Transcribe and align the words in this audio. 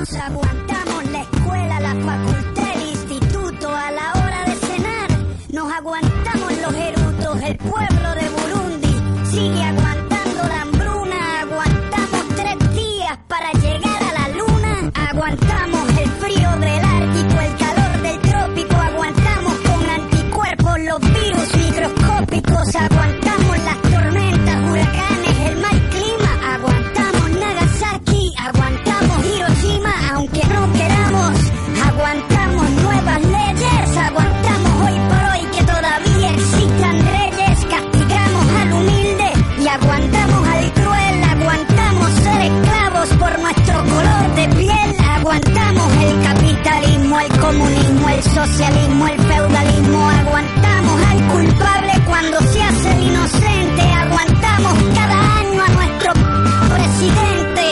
años. 0.00 0.14
Aguantamos 0.14 1.04
la 1.10 1.22
escuela, 1.22 1.80
la 1.80 1.94
facultad, 1.94 2.39
socialismo, 48.46 49.06
el 49.06 49.20
feudalismo. 49.20 50.08
Aguantamos 50.08 51.02
al 51.10 51.28
culpable 51.28 51.92
cuando 52.06 52.38
se 52.40 52.62
hace 52.62 52.92
el 52.92 53.02
inocente. 53.02 53.82
Aguantamos 53.82 54.74
cada 54.94 55.38
año 55.40 55.62
a 55.62 55.68
nuestro 55.68 56.12
presidente 56.74 57.64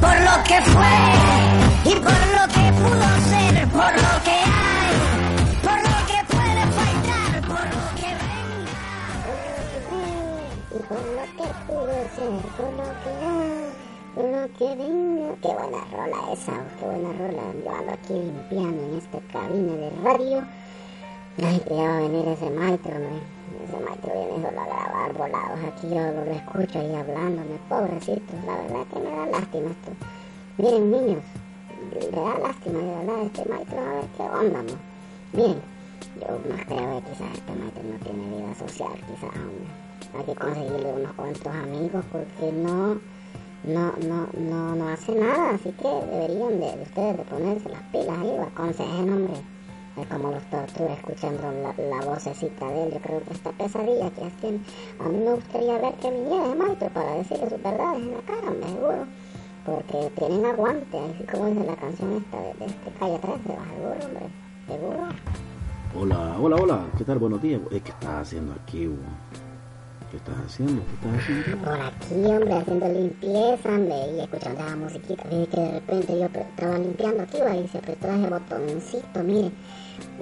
por 0.00 0.16
lo 0.28 0.34
que 0.48 0.58
fue 0.72 0.96
y 1.84 1.94
por 2.06 2.20
lo 2.36 2.44
que 2.54 2.64
pudo 2.80 3.08
ser, 3.30 3.54
por 3.68 3.92
lo 4.04 4.14
que 4.26 4.36
hay, 4.60 4.92
por 5.66 5.78
lo 5.88 5.98
que 6.10 6.18
puede 6.34 6.62
faltar, 6.78 7.32
por 7.52 7.64
lo 7.74 7.84
que 8.00 8.10
venga. 8.22 8.74
Y 10.74 10.78
por 10.90 11.02
lo 11.16 11.24
que 11.38 11.48
pudo 11.66 11.96
ser, 12.16 12.34
por 12.56 12.70
lo 12.80 12.88
que 13.02 13.12
hay, 13.24 13.45
lo 14.16 14.48
que 14.58 14.76
venga. 14.76 15.34
Qué 15.42 15.48
buena 15.48 15.84
rola 15.92 16.32
esa, 16.32 16.52
oh, 16.52 16.78
qué 16.78 16.86
buena 16.86 17.12
rola. 17.12 17.42
Yo 17.64 17.70
ando 17.70 17.92
aquí 17.92 18.12
limpiando 18.14 18.82
en 18.82 18.94
este 18.96 19.18
cabina 19.32 19.72
de 19.72 19.90
radio. 20.02 20.42
Ay, 21.42 21.60
que 21.60 21.76
ya 21.76 21.82
va 21.82 21.96
a 21.98 22.00
venir 22.00 22.28
ese 22.28 22.50
maestro, 22.50 22.92
hombre. 22.96 23.20
Ese 23.64 23.84
maestro 23.84 24.12
viene 24.14 24.48
solo 24.48 24.60
a 24.60 24.66
grabar 24.66 25.12
volados. 25.12 25.60
Aquí 25.68 25.88
yo 25.88 26.12
lo 26.12 26.30
escucho 26.30 26.78
ahí 26.78 26.94
hablándome, 26.94 27.58
pobrecito. 27.68 28.32
La 28.46 28.56
verdad 28.56 28.86
que 28.92 29.00
me 29.00 29.10
da 29.10 29.26
lástima 29.26 29.70
esto. 29.70 29.92
Miren, 30.58 30.90
niños, 30.90 31.22
le 31.92 32.10
da 32.10 32.38
lástima, 32.38 32.78
de 32.78 32.96
verdad, 32.96 33.22
este 33.22 33.48
maestro, 33.50 33.78
a 33.78 33.94
ver 33.94 34.04
qué 34.16 34.22
onda, 34.22 34.62
¿no? 34.62 34.78
Miren, 35.34 35.60
yo 36.20 36.28
más 36.48 36.64
creo 36.64 37.02
que 37.02 37.10
quizás 37.10 37.32
este 37.34 37.52
maestro 37.52 37.82
no 37.82 37.98
tiene 37.98 38.36
vida 38.36 38.54
social, 38.54 38.92
quizás, 39.06 39.36
hombre. 39.36 39.68
Hay 40.16 40.24
que 40.24 40.34
conseguirle 40.34 40.92
unos 40.94 41.12
cuantos 41.12 41.54
amigos 41.54 42.04
porque 42.10 42.52
no, 42.52 42.98
no, 43.64 43.92
no, 44.06 44.28
no, 44.38 44.76
no 44.76 44.88
hace 44.88 45.12
nada, 45.12 45.50
así 45.50 45.70
que 45.72 45.88
deberían 45.88 46.60
de, 46.60 46.76
de 46.76 46.82
ustedes 46.82 47.16
de 47.16 47.24
ponerse 47.24 47.68
las 47.68 47.82
pilas 47.84 48.18
ahí, 48.18 48.30
o 48.38 48.42
aconsejen, 48.42 49.12
hombre. 49.12 49.34
Es 49.96 50.06
como 50.08 50.30
los 50.30 50.42
tortura 50.50 50.92
escuchando 50.92 51.42
la, 51.42 51.74
la 51.82 52.04
vocecita 52.04 52.68
de 52.68 52.84
él. 52.84 52.92
Yo 52.92 53.00
creo 53.00 53.22
que 53.22 53.32
esta 53.32 53.50
pesadilla 53.52 54.10
que 54.10 54.24
hacen, 54.24 54.62
a 55.00 55.08
mí 55.08 55.18
me 55.18 55.32
gustaría 55.32 55.78
ver 55.78 55.94
que 55.94 56.10
viniera 56.10 56.52
el 56.52 56.58
maestro 56.58 56.90
para 56.90 57.14
decirle 57.14 57.48
sus 57.48 57.62
verdades 57.62 58.02
en 58.02 58.12
la 58.12 58.20
cara, 58.20 58.50
me 58.50 58.66
seguro. 58.66 59.06
Porque 59.64 60.10
tienen 60.18 60.44
aguante, 60.44 60.98
así 60.98 61.24
como 61.24 61.46
dice 61.46 61.64
la 61.64 61.76
canción 61.76 62.16
esta 62.16 62.40
de, 62.40 62.54
de 62.54 62.66
este 62.66 62.90
calle 63.00 63.18
13, 63.18 63.42
seguro, 63.42 63.96
hombre, 64.04 64.26
seguro. 64.68 65.08
Hola, 65.98 66.36
hola, 66.38 66.56
hola, 66.56 66.86
¿qué 66.98 67.04
tal? 67.04 67.18
Buenos 67.18 67.40
días. 67.40 67.62
¿Qué 67.70 67.78
estás 67.78 68.20
haciendo 68.20 68.52
aquí, 68.52 68.86
Hugo? 68.86 69.00
¿Qué 70.10 70.18
estás 70.18 70.36
haciendo? 70.46 70.82
¿Qué 70.84 71.08
estás 71.08 71.22
haciendo? 71.22 71.64
Por 71.64 71.80
aquí, 71.80 72.14
hombre, 72.26 72.54
haciendo 72.54 72.88
limpieza, 72.88 73.68
hombre, 73.68 73.96
y 74.14 74.20
escuchando 74.20 74.64
la 74.64 74.76
musiquita. 74.76 75.22
Fíjate 75.24 75.48
que 75.48 75.60
de 75.60 75.72
repente 75.72 76.18
yo 76.20 76.26
estaba 76.26 76.78
limpiando 76.78 77.22
aquí, 77.24 77.38
va, 77.40 77.56
y 77.56 77.68
se 77.68 77.78
apretó 77.78 78.08
ese 78.08 78.30
botoncito, 78.30 79.22
mire. 79.24 79.50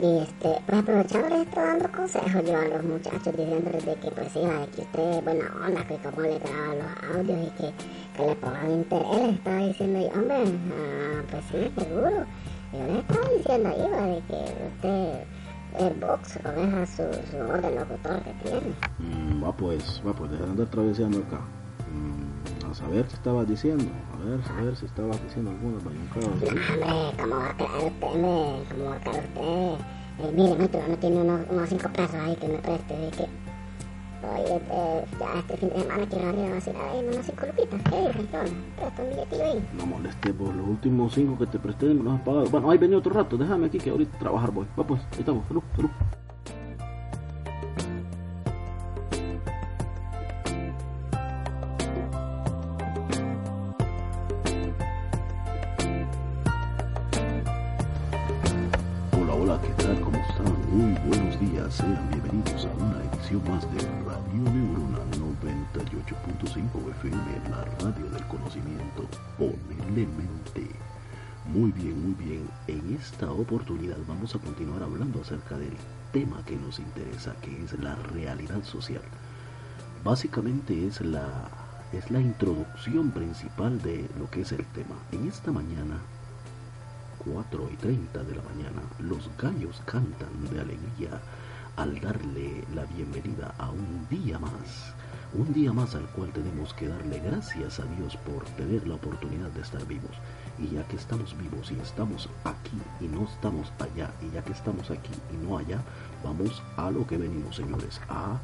Y 0.01 0.19
este, 0.19 0.63
pues 0.67 0.79
aprovechando 0.79 1.29
les 1.29 1.47
estoy 1.47 1.63
dando 1.63 1.93
consejos 1.93 2.45
yo 2.45 2.57
a 2.57 2.65
los 2.65 2.85
muchachos, 2.85 3.37
diciéndoles 3.37 3.85
de 3.85 3.95
que 3.97 4.11
pues 4.11 4.35
de 4.35 4.69
que 4.75 4.83
usted 4.83 5.23
buena 5.23 5.53
onda, 5.67 5.87
que 5.87 5.97
como 5.97 6.21
le 6.23 6.39
graba 6.39 6.75
los 6.75 7.17
audios 7.17 7.39
y 7.47 7.51
que, 7.51 7.73
que 8.17 8.27
le 8.27 8.37
pongan 8.37 8.71
interés. 8.71 9.23
Les 9.23 9.35
estaba 9.35 9.67
diciendo 9.67 10.01
yo, 10.01 10.21
hombre, 10.21 10.37
ah, 10.73 11.23
pues 11.31 11.45
sí, 11.51 11.73
seguro. 11.79 12.25
Yo 12.73 12.87
les 12.87 12.99
estaba 12.99 13.29
diciendo 13.37 13.69
ahí, 13.69 13.91
va, 13.93 14.07
de 14.07 14.23
que 14.29 14.67
usted 14.77 15.25
el 15.79 15.95
box 15.95 16.39
con 16.43 16.59
esa 16.59 16.87
su, 16.87 17.03
su 17.31 17.37
voz 17.39 17.63
de 17.63 17.75
locutor 17.75 18.23
que 18.23 18.33
tiene. 18.43 18.75
Mm, 18.99 19.45
va 19.45 19.53
pues, 19.57 20.03
va 20.07 20.13
pues, 20.13 20.31
deja 20.31 20.45
de 20.45 20.51
andar 20.51 20.67
traveseando 20.69 21.19
acá. 21.19 21.41
Mm, 21.93 22.71
a 22.71 22.75
saber 22.75 23.05
qué 23.07 23.15
estabas 23.15 23.49
diciendo. 23.49 23.85
A 24.15 24.25
ver, 24.25 24.41
a 24.51 24.63
ver 24.63 24.77
si 24.77 24.87
estabas 24.87 25.23
diciendo 25.23 25.51
algunas 25.51 25.85
bayuncadas. 25.85 26.39
¿sí? 26.41 26.47
Hombre, 26.47 27.15
¿cómo 27.19 27.37
va 27.37 27.51
a 27.51 27.57
creer 27.57 27.93
usted, 27.93 28.15
me? 28.15 28.65
¿Cómo 28.71 28.85
va 28.91 28.97
a 28.97 29.01
creer 29.01 29.25
usted? 29.25 29.85
Eh, 30.17 30.33
mire, 30.33 30.55
maestro, 30.55 30.81
no 30.89 30.97
tiene 30.97 31.17
unos, 31.17 31.41
unos 31.51 31.69
cinco 31.69 31.89
pesos 31.89 32.15
ahí 32.15 32.37
que 32.37 32.49
me 32.49 32.59
preste, 32.59 32.97
de 32.97 33.11
que... 33.11 33.29
Oye, 34.33 34.61
ya 35.21 35.39
este 35.39 35.57
fin 35.57 35.69
de 35.69 35.81
semana 35.83 36.07
quiero 36.07 36.31
ir 36.31 36.51
a 36.51 36.55
vacilar 36.55 36.89
ahí 36.89 37.05
unos 37.05 37.27
cinco 37.27 37.47
lupitas. 37.47 37.83
¿Qué 37.83 38.07
es, 38.07 38.17
Presta 38.17 39.03
un 39.03 39.09
billetillo 39.11 39.45
ahí. 39.45 39.69
No 39.77 39.87
molestes 39.87 40.33
por 40.33 40.55
los 40.55 40.67
últimos 40.67 41.15
cinco 41.15 41.39
que 41.39 41.47
te 41.47 41.59
presté, 41.59 41.87
me 41.87 42.03
los 42.03 42.15
has 42.15 42.21
pagado. 42.21 42.47
Bueno, 42.51 42.71
ahí 42.71 42.79
vení 42.79 42.95
otro 42.95 43.13
rato, 43.13 43.37
déjame 43.37 43.67
aquí 43.67 43.79
que 43.79 43.91
ahorita 43.91 44.19
trabajar 44.19 44.51
voy. 44.51 44.67
Va 44.79 44.87
pues, 44.87 45.01
ahí 45.13 45.21
estamos, 45.21 45.47
salud, 45.49 45.63
salud. 45.77 45.91
Acerca 75.25 75.57
del 75.57 75.73
tema 76.13 76.45
que 76.45 76.57
nos 76.57 76.79
interesa, 76.79 77.35
que 77.41 77.65
es 77.65 77.73
la 77.81 77.95
realidad 77.97 78.63
social. 78.63 79.03
Básicamente 80.05 80.87
es 80.87 81.01
la, 81.01 81.49
es 81.93 82.11
la 82.11 82.21
introducción 82.21 83.11
principal 83.11 83.81
de 83.81 84.07
lo 84.19 84.31
que 84.31 84.43
es 84.43 84.53
el 84.53 84.67
tema. 84.67 84.97
En 85.13 85.27
esta 85.27 85.51
mañana 85.51 85.97
4 87.25 87.71
y 87.73 87.77
30 87.77 88.23
de 88.23 88.35
la 88.35 88.43
mañana, 88.43 88.83
los 88.99 89.31
gallos 89.39 89.81
cantan 89.87 90.45
de 90.53 90.61
alegría 90.61 91.21
al 91.77 91.99
darle 92.01 92.65
la 92.75 92.85
bienvenida 92.85 93.55
a 93.57 93.71
un 93.71 94.07
día 94.11 94.39
más. 94.39 94.93
Un 95.33 95.55
día 95.55 95.73
más 95.73 95.95
al 95.95 96.07
cual 96.11 96.31
tenemos 96.33 96.75
que 96.75 96.87
darle 96.87 97.19
gracias 97.21 97.81
a 97.81 97.85
Dios 97.97 98.17
por 98.19 98.45
tener 98.57 98.87
la 98.87 98.97
oportunidad 98.97 99.49
de 99.49 99.63
estar 99.63 99.85
vivos. 99.87 100.17
Y 100.59 100.69
ya 100.69 100.87
que 100.87 100.97
estamos 100.97 101.37
vivos 101.37 101.71
y 101.73 101.75
estamos 101.81 102.29
aquí 102.45 102.79
y 103.01 103.09
no 103.09 103.25
estamos 103.25 103.73
allá, 103.81 104.11
y 104.23 104.33
ya 104.33 104.43
que 104.45 104.53
estamos 104.53 104.91
aquí 104.91 105.11
y 105.33 105.47
no 105.47 105.59
allá, 105.59 105.83
vamos 106.23 106.63
a 106.77 106.91
lo 106.91 107.07
que 107.07 107.19
venimos, 107.19 107.57
señores, 107.57 108.01
a 108.09 108.39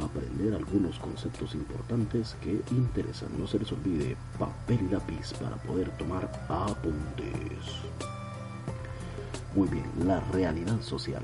aprender 0.00 0.54
algunos 0.54 0.98
conceptos 0.98 1.54
importantes 1.54 2.36
que 2.42 2.62
interesan. 2.70 3.28
No 3.38 3.46
se 3.46 3.58
les 3.58 3.72
olvide 3.72 4.16
papel 4.38 4.80
y 4.88 4.92
lápiz 4.92 5.32
para 5.34 5.56
poder 5.56 5.90
tomar 5.96 6.30
apuntes. 6.48 7.82
Muy 9.54 9.68
bien, 9.68 9.84
la 10.06 10.20
realidad 10.32 10.80
social. 10.80 11.22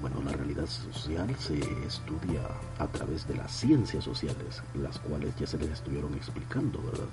Bueno, 0.00 0.22
la 0.24 0.32
realidad 0.32 0.66
social 0.66 1.34
se 1.38 1.58
estudia 1.86 2.40
a 2.78 2.86
través 2.86 3.28
de 3.28 3.36
las 3.36 3.52
ciencias 3.52 4.04
sociales, 4.04 4.62
las 4.74 4.98
cuales 4.98 5.34
ya 5.38 5.46
se 5.46 5.58
les 5.58 5.70
estuvieron 5.70 6.14
explicando, 6.14 6.82
¿verdad? 6.82 7.08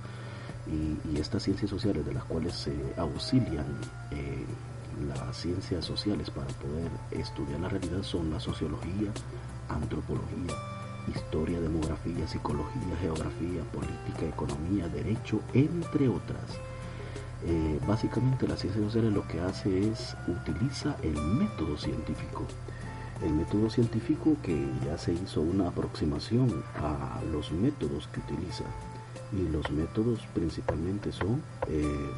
Y, 0.69 1.17
estas 1.17 1.43
ciencias 1.43 1.71
sociales 1.71 2.05
de 2.05 2.13
las 2.13 2.23
cuales 2.25 2.53
se 2.53 2.73
auxilian 2.95 3.65
eh, 4.11 4.45
las 5.07 5.35
ciencias 5.35 5.83
sociales 5.83 6.29
para 6.29 6.47
poder 6.47 6.91
estudiar 7.11 7.59
la 7.59 7.69
realidad 7.69 8.03
son 8.03 8.29
la 8.29 8.39
sociología, 8.39 9.11
antropología, 9.67 10.53
historia, 11.13 11.59
demografía, 11.59 12.27
psicología, 12.27 12.95
geografía, 13.01 13.63
política, 13.73 14.25
economía, 14.27 14.87
derecho, 14.87 15.41
entre 15.53 16.07
otras. 16.07 16.59
Eh, 17.45 17.79
básicamente 17.87 18.47
la 18.47 18.57
ciencia 18.57 18.81
social 18.81 19.13
lo 19.13 19.27
que 19.27 19.39
hace 19.39 19.89
es 19.89 20.15
utiliza 20.27 20.95
el 21.03 21.15
método 21.15 21.77
científico. 21.77 22.45
El 23.23 23.33
método 23.33 23.69
científico 23.69 24.35
que 24.43 24.67
ya 24.85 24.97
se 24.97 25.13
hizo 25.13 25.41
una 25.41 25.69
aproximación 25.69 26.63
a 26.75 27.21
los 27.31 27.51
métodos 27.51 28.07
que 28.07 28.19
utiliza. 28.19 28.63
Y 29.31 29.49
los 29.49 29.69
métodos 29.71 30.19
principalmente 30.33 31.11
son 31.11 31.41
eh, 31.67 32.09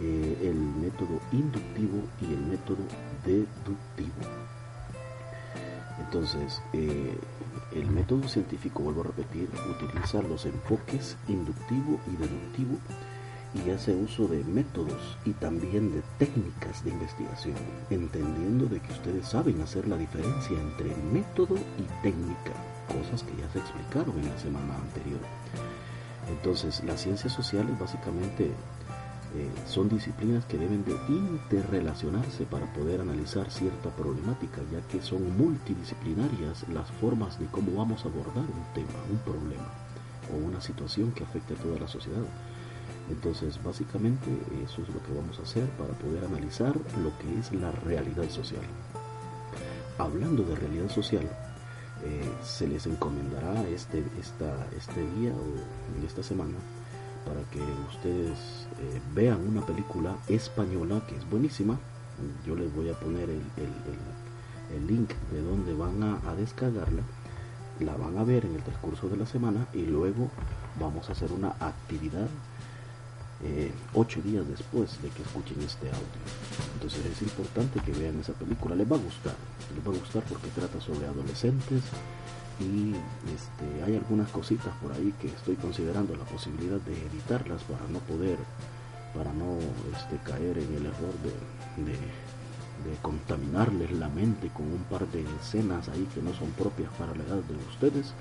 eh, 0.00 0.38
el 0.42 0.56
método 0.56 1.20
inductivo 1.32 2.02
y 2.20 2.32
el 2.32 2.40
método 2.40 2.84
deductivo. 3.24 4.12
Entonces, 6.00 6.60
el 6.72 7.90
método 7.90 8.28
científico, 8.28 8.82
vuelvo 8.82 9.02
a 9.02 9.04
repetir, 9.04 9.48
utiliza 9.70 10.22
los 10.22 10.44
enfoques 10.44 11.16
inductivo 11.28 12.00
y 12.12 12.16
deductivo 12.16 12.78
y 13.54 13.70
hace 13.70 13.94
uso 13.94 14.26
de 14.26 14.42
métodos 14.44 15.16
y 15.24 15.30
también 15.32 15.92
de 15.92 16.02
técnicas 16.18 16.84
de 16.84 16.90
investigación, 16.90 17.54
entendiendo 17.90 18.66
de 18.66 18.80
que 18.80 18.92
ustedes 18.92 19.26
saben 19.28 19.60
hacer 19.60 19.86
la 19.86 19.96
diferencia 19.96 20.60
entre 20.60 20.94
método 21.12 21.56
y 21.56 22.02
técnica, 22.02 22.52
cosas 22.88 23.22
que 23.22 23.36
ya 23.40 23.48
se 23.52 23.60
explicaron 23.60 24.18
en 24.18 24.28
la 24.28 24.38
semana 24.38 24.76
anterior. 24.76 25.20
Entonces, 26.28 26.82
las 26.84 27.00
ciencias 27.00 27.32
sociales 27.32 27.78
básicamente 27.78 28.46
eh, 28.46 29.50
son 29.66 29.88
disciplinas 29.88 30.44
que 30.44 30.56
deben 30.56 30.84
de 30.84 30.92
interrelacionarse 31.08 32.44
para 32.44 32.72
poder 32.72 33.00
analizar 33.00 33.50
cierta 33.50 33.90
problemática, 33.90 34.62
ya 34.70 34.80
que 34.88 35.02
son 35.02 35.36
multidisciplinarias 35.36 36.68
las 36.68 36.90
formas 36.92 37.38
de 37.40 37.46
cómo 37.46 37.74
vamos 37.76 38.04
a 38.04 38.08
abordar 38.08 38.44
un 38.44 38.74
tema, 38.74 38.92
un 39.10 39.18
problema 39.18 39.68
o 40.32 40.36
una 40.36 40.60
situación 40.60 41.12
que 41.12 41.24
afecte 41.24 41.54
a 41.54 41.56
toda 41.56 41.80
la 41.80 41.88
sociedad. 41.88 42.22
Entonces, 43.10 43.62
básicamente 43.62 44.30
eso 44.64 44.82
es 44.82 44.88
lo 44.88 45.02
que 45.02 45.12
vamos 45.12 45.38
a 45.38 45.42
hacer 45.42 45.68
para 45.70 45.92
poder 45.94 46.24
analizar 46.24 46.74
lo 47.02 47.16
que 47.18 47.38
es 47.38 47.52
la 47.52 47.70
realidad 47.70 48.28
social. 48.30 48.62
Hablando 49.98 50.42
de 50.44 50.56
realidad 50.56 50.88
social, 50.88 51.28
eh, 52.04 52.30
se 52.42 52.68
les 52.68 52.86
encomendará 52.86 53.66
este, 53.68 54.04
esta, 54.20 54.66
este 54.76 55.00
día 55.16 55.32
o 55.32 56.04
esta 56.04 56.22
semana 56.22 56.54
para 57.24 57.40
que 57.50 57.60
ustedes 57.88 58.38
eh, 58.80 59.00
vean 59.14 59.40
una 59.48 59.64
película 59.64 60.16
española 60.28 61.02
que 61.08 61.16
es 61.16 61.28
buenísima. 61.28 61.78
Yo 62.46 62.54
les 62.54 62.72
voy 62.74 62.90
a 62.90 62.94
poner 62.94 63.28
el, 63.30 64.86
link 64.86 65.10
de 65.32 65.42
donde 65.42 65.72
van 65.74 66.02
a, 66.02 66.34
descargarla. 66.34 67.02
La 67.80 67.96
van 67.96 68.18
a 68.18 68.24
ver 68.24 68.44
en 68.44 68.54
el 68.54 68.62
transcurso 68.62 69.08
de 69.08 69.16
la 69.16 69.26
semana 69.26 69.66
y 69.72 69.86
luego 69.86 70.30
vamos 70.78 71.08
a 71.08 71.12
hacer 71.12 71.32
una 71.32 71.50
actividad 71.60 72.28
eh, 73.44 73.70
ocho 73.92 74.22
días 74.22 74.46
después 74.48 75.00
de 75.02 75.08
que 75.10 75.22
escuchen 75.22 75.60
este 75.60 75.88
audio. 75.88 76.22
Entonces 76.74 77.04
es 77.04 77.22
importante 77.22 77.80
que 77.80 77.92
vean 77.92 78.18
esa 78.20 78.32
película. 78.32 78.74
Les 78.74 78.90
va 78.90 78.96
a 78.96 79.00
gustar. 79.00 79.34
Les 79.74 79.86
va 79.86 79.94
a 79.94 79.98
gustar 79.98 80.22
porque 80.24 80.48
trata 80.48 80.80
sobre 80.80 81.06
adolescentes 81.06 81.82
y 82.60 82.94
este, 83.34 83.84
hay 83.84 83.96
algunas 83.96 84.30
cositas 84.30 84.72
por 84.80 84.92
ahí 84.92 85.12
que 85.20 85.26
estoy 85.28 85.56
considerando 85.56 86.14
la 86.14 86.24
posibilidad 86.24 86.80
de 86.80 86.94
editarlas 87.06 87.62
para 87.64 87.86
no 87.88 87.98
poder, 88.00 88.38
para 89.14 89.32
no 89.32 89.58
este, 89.92 90.16
caer 90.24 90.58
en 90.58 90.74
el 90.74 90.86
error 90.86 91.14
de, 91.22 91.92
de, 91.92 92.96
contaminarles 93.02 93.92
la 93.92 94.08
mente 94.08 94.48
con 94.48 94.66
un 94.66 94.84
par 94.90 95.06
de 95.08 95.24
escenas 95.40 95.88
ahí 95.88 96.06
que 96.14 96.20
no 96.22 96.34
son 96.34 96.50
propias 96.50 96.90
para 96.98 97.14
la 97.14 97.24
edad 97.24 97.42
de 97.42 97.56
ustedes. 97.68 98.12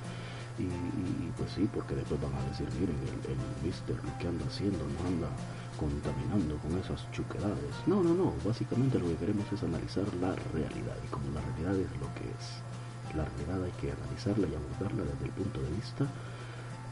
Y, 0.59 1.31
pues 1.37 1.51
sí, 1.51 1.67
porque 1.73 1.95
después 1.95 2.21
van 2.21 2.33
a 2.35 2.49
decir, 2.49 2.67
miren, 2.79 2.95
el, 3.09 3.31
el 3.31 3.65
mister 3.65 3.95
lo 3.95 4.17
que 4.19 4.27
anda 4.27 4.45
haciendo 4.45 4.77
no 4.77 5.07
anda 5.07 5.27
contaminando 5.79 6.57
con 6.57 6.77
esas 6.77 7.09
chuquedades. 7.11 7.73
No, 7.87 8.03
no, 8.03 8.13
no, 8.13 8.33
básicamente 8.45 8.99
lo 8.99 9.07
que 9.07 9.15
queremos 9.15 9.51
es 9.51 9.63
analizar 9.63 10.05
la 10.21 10.35
realidad 10.53 10.95
y 11.03 11.07
como 11.09 11.31
la 11.33 11.41
realidad 11.41 11.73
es 11.73 11.89
lo 11.99 12.07
que 12.13 12.29
es 12.29 12.61
la 13.15 13.25
realidad 13.25 13.63
hay 13.63 13.71
que 13.79 13.91
analizarla 13.91 14.47
y 14.47 14.55
abordarla 14.55 15.03
desde 15.03 15.25
el 15.25 15.31
punto 15.31 15.61
de 15.61 15.69
vista 15.69 16.07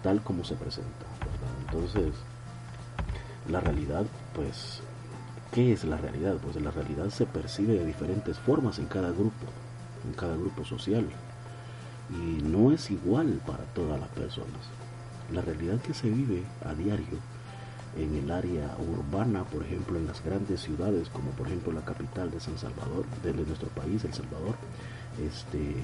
tal 0.04 0.22
como 0.22 0.44
se 0.44 0.56
presenta. 0.56 1.06
Entonces, 1.66 2.14
la 3.50 3.60
realidad, 3.60 4.06
pues, 4.34 4.82
¿qué 5.52 5.74
es 5.74 5.84
la 5.84 5.98
realidad? 5.98 6.38
Pues 6.42 6.56
la 6.56 6.72
realidad 6.72 7.10
se 7.10 7.26
percibe 7.26 7.74
de 7.74 7.86
diferentes 7.86 8.38
formas 8.40 8.80
en 8.80 8.86
cada 8.86 9.12
grupo, 9.12 9.46
en 10.06 10.14
cada 10.14 10.36
grupo 10.36 10.66
social. 10.66 11.08
Y 12.12 12.42
no 12.44 12.72
es 12.72 12.92
igual 12.92 13.42
para 13.46 13.64
todas 13.74 14.00
las 14.00 14.10
personas. 14.10 14.62
La 15.32 15.42
realidad 15.42 15.80
que 15.82 15.94
se 15.94 16.10
vive 16.10 16.44
a 16.66 16.74
diario 16.74 17.18
en 17.98 18.16
el 18.16 18.32
área 18.32 18.76
urbana, 18.80 19.44
por 19.44 19.64
ejemplo, 19.64 19.98
en 19.98 20.08
las 20.08 20.24
grandes 20.24 20.62
ciudades, 20.62 21.10
como 21.10 21.32
por 21.32 21.48
ejemplo 21.48 21.72
la 21.74 21.84
capital 21.84 22.32
de 22.32 22.40
San 22.40 22.58
Salvador, 22.58 23.06
de 23.24 23.34
nuestro 23.34 23.70
país, 23.70 24.04
El 24.04 24.14
Salvador, 24.14 24.56
este, 25.20 25.76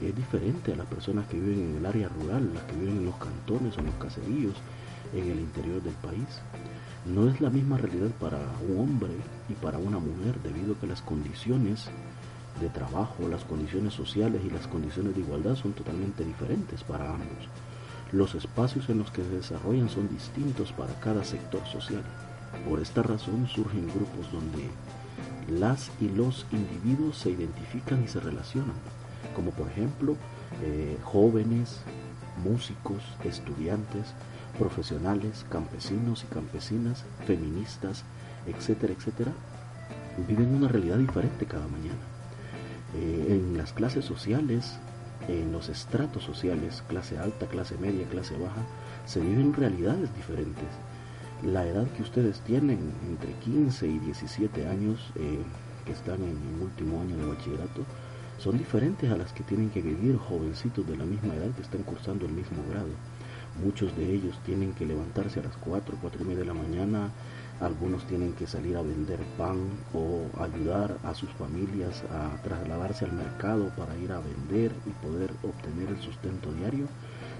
es 0.00 0.14
diferente 0.14 0.72
a 0.72 0.76
las 0.76 0.86
personas 0.86 1.26
que 1.26 1.38
viven 1.38 1.70
en 1.70 1.76
el 1.76 1.86
área 1.86 2.08
rural, 2.08 2.52
las 2.54 2.62
que 2.64 2.76
viven 2.76 2.98
en 2.98 3.06
los 3.06 3.16
cantones 3.16 3.76
o 3.76 3.80
en 3.80 3.86
los 3.86 3.94
caseríos, 3.96 4.54
en 5.12 5.30
el 5.30 5.40
interior 5.40 5.82
del 5.82 5.94
país. 5.94 6.40
No 7.04 7.28
es 7.28 7.40
la 7.40 7.50
misma 7.50 7.78
realidad 7.78 8.10
para 8.20 8.38
un 8.68 8.80
hombre 8.80 9.12
y 9.48 9.54
para 9.54 9.78
una 9.78 9.98
mujer 9.98 10.40
debido 10.42 10.74
a 10.74 10.80
que 10.80 10.86
las 10.86 11.02
condiciones 11.02 11.88
de 12.60 12.68
trabajo, 12.68 13.28
las 13.28 13.44
condiciones 13.44 13.94
sociales 13.94 14.42
y 14.44 14.50
las 14.50 14.66
condiciones 14.66 15.14
de 15.14 15.20
igualdad 15.20 15.56
son 15.56 15.72
totalmente 15.72 16.24
diferentes 16.24 16.82
para 16.82 17.10
ambos. 17.10 17.48
Los 18.12 18.34
espacios 18.34 18.88
en 18.88 18.98
los 18.98 19.10
que 19.10 19.22
se 19.22 19.30
desarrollan 19.30 19.88
son 19.88 20.08
distintos 20.08 20.72
para 20.72 20.94
cada 21.00 21.24
sector 21.24 21.64
social. 21.66 22.02
Por 22.68 22.80
esta 22.80 23.02
razón 23.02 23.46
surgen 23.48 23.88
grupos 23.88 24.30
donde 24.32 24.70
las 25.48 25.90
y 26.00 26.08
los 26.08 26.46
individuos 26.52 27.18
se 27.18 27.30
identifican 27.30 28.02
y 28.02 28.08
se 28.08 28.20
relacionan, 28.20 28.76
como 29.34 29.50
por 29.50 29.68
ejemplo 29.68 30.16
eh, 30.62 30.98
jóvenes, 31.04 31.80
músicos, 32.42 33.02
estudiantes, 33.24 34.14
profesionales, 34.58 35.44
campesinos 35.50 36.24
y 36.24 36.32
campesinas, 36.32 37.04
feministas, 37.26 38.04
etcétera, 38.46 38.94
etcétera, 38.94 39.32
viven 40.26 40.54
una 40.54 40.68
realidad 40.68 40.96
diferente 40.96 41.46
cada 41.46 41.66
mañana. 41.66 42.15
Eh, 42.94 43.26
en 43.28 43.56
las 43.58 43.72
clases 43.72 44.04
sociales, 44.04 44.78
en 45.28 45.52
los 45.52 45.68
estratos 45.68 46.22
sociales, 46.22 46.82
clase 46.88 47.18
alta, 47.18 47.46
clase 47.46 47.76
media, 47.78 48.06
clase 48.08 48.36
baja, 48.38 48.62
se 49.06 49.20
viven 49.20 49.52
realidades 49.52 50.14
diferentes 50.14 50.68
la 51.42 51.66
edad 51.66 51.86
que 51.88 52.02
ustedes 52.02 52.40
tienen, 52.40 52.92
entre 53.06 53.32
15 53.34 53.86
y 53.86 53.98
17 53.98 54.68
años, 54.68 55.12
eh, 55.16 55.38
que 55.84 55.92
están 55.92 56.22
en 56.22 56.62
último 56.62 57.00
año 57.00 57.16
de 57.16 57.26
bachillerato, 57.26 57.84
son 58.38 58.58
diferentes 58.58 59.10
a 59.10 59.16
las 59.16 59.32
que 59.32 59.42
tienen 59.42 59.70
que 59.70 59.82
vivir 59.82 60.16
jovencitos 60.16 60.86
de 60.86 60.96
la 60.96 61.04
misma 61.04 61.34
edad 61.34 61.50
que 61.54 61.62
están 61.62 61.82
cursando 61.82 62.26
el 62.26 62.32
mismo 62.32 62.62
grado. 62.70 62.88
Muchos 63.62 63.96
de 63.96 64.12
ellos 64.12 64.38
tienen 64.44 64.72
que 64.72 64.86
levantarse 64.86 65.40
a 65.40 65.44
las 65.44 65.56
4, 65.58 65.98
4 66.00 66.22
y 66.22 66.24
media 66.24 66.40
de 66.40 66.44
la 66.46 66.54
mañana, 66.54 67.10
algunos 67.60 68.06
tienen 68.06 68.34
que 68.34 68.46
salir 68.46 68.76
a 68.76 68.82
vender 68.82 69.20
pan 69.38 69.58
o 69.94 70.26
ayudar 70.40 70.98
a 71.04 71.14
sus 71.14 71.30
familias 71.30 72.04
a 72.10 72.42
trasladarse 72.42 73.04
al 73.06 73.12
mercado 73.12 73.70
para 73.76 73.96
ir 73.96 74.12
a 74.12 74.20
vender 74.20 74.72
y 74.84 74.90
poder 75.06 75.32
obtener 75.42 75.88
el 75.88 76.00
sustento 76.00 76.52
diario. 76.52 76.86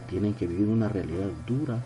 Tienen 0.08 0.34
que 0.34 0.46
vivir 0.46 0.68
una 0.68 0.88
realidad 0.88 1.28
dura 1.46 1.82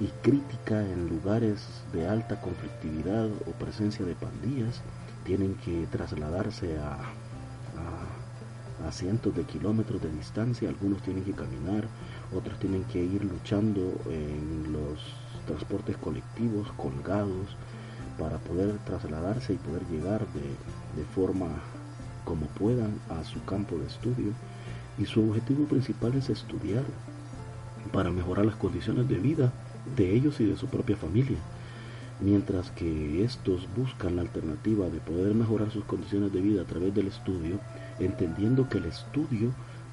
y 0.00 0.06
crítica 0.22 0.80
en 0.82 1.08
lugares 1.08 1.66
de 1.92 2.06
alta 2.06 2.40
conflictividad 2.40 3.26
o 3.46 3.52
presencia 3.58 4.04
de 4.04 4.14
pandillas, 4.14 4.80
tienen 5.24 5.54
que 5.56 5.86
trasladarse 5.90 6.78
a, 6.78 6.98
a, 8.86 8.92
cientos 8.92 9.34
de 9.34 9.44
kilómetros 9.44 10.00
de 10.00 10.10
distancia, 10.10 10.68
algunos 10.68 11.02
tienen 11.02 11.24
que 11.24 11.32
caminar, 11.32 11.86
otros 12.34 12.58
tienen 12.58 12.84
que 12.84 13.04
ir 13.04 13.22
luchando 13.22 14.00
en 14.08 14.72
los 14.72 14.98
transportes 15.48 15.96
colectivos 15.96 16.70
colgados 16.76 17.56
para 18.18 18.38
poder 18.38 18.78
trasladarse 18.84 19.54
y 19.54 19.56
poder 19.56 19.82
llegar 19.88 20.26
de, 20.28 21.04
forma 21.14 21.48
como 22.24 22.46
puedan 22.46 22.98
a 23.08 23.24
su 23.24 23.42
campo 23.44 23.78
de 23.78 23.86
estudio 23.86 24.32
y 24.98 25.06
su 25.06 25.28
objetivo 25.28 25.64
principal 25.66 26.14
es 26.14 26.28
estudiar 26.28 26.84
para 27.92 28.10
mejorar 28.10 28.44
las 28.44 28.56
condiciones 28.56 29.08
de 29.08 29.18
vida 29.18 29.52
de 29.96 30.14
ellos 30.14 30.40
y 30.40 30.44
de 30.44 30.56
su 30.56 30.66
propia 30.66 30.96
familia, 30.96 31.38
mientras 32.20 32.70
que 32.72 33.24
estos 33.24 33.66
buscan 33.76 34.16
la 34.16 34.22
alternativa 34.22 34.90
de 34.90 34.98
poder 34.98 35.34
mejorar 35.34 35.70
sus 35.70 35.84
condiciones 35.84 36.32
de 36.32 36.40
vida 36.40 36.62
a 36.62 36.66
través 36.66 36.94
del 36.94 37.06
estudio, 37.06 37.58
entendiendo 38.00 38.68
que 38.68 38.78
el 38.78 38.86
estudio 38.86 39.52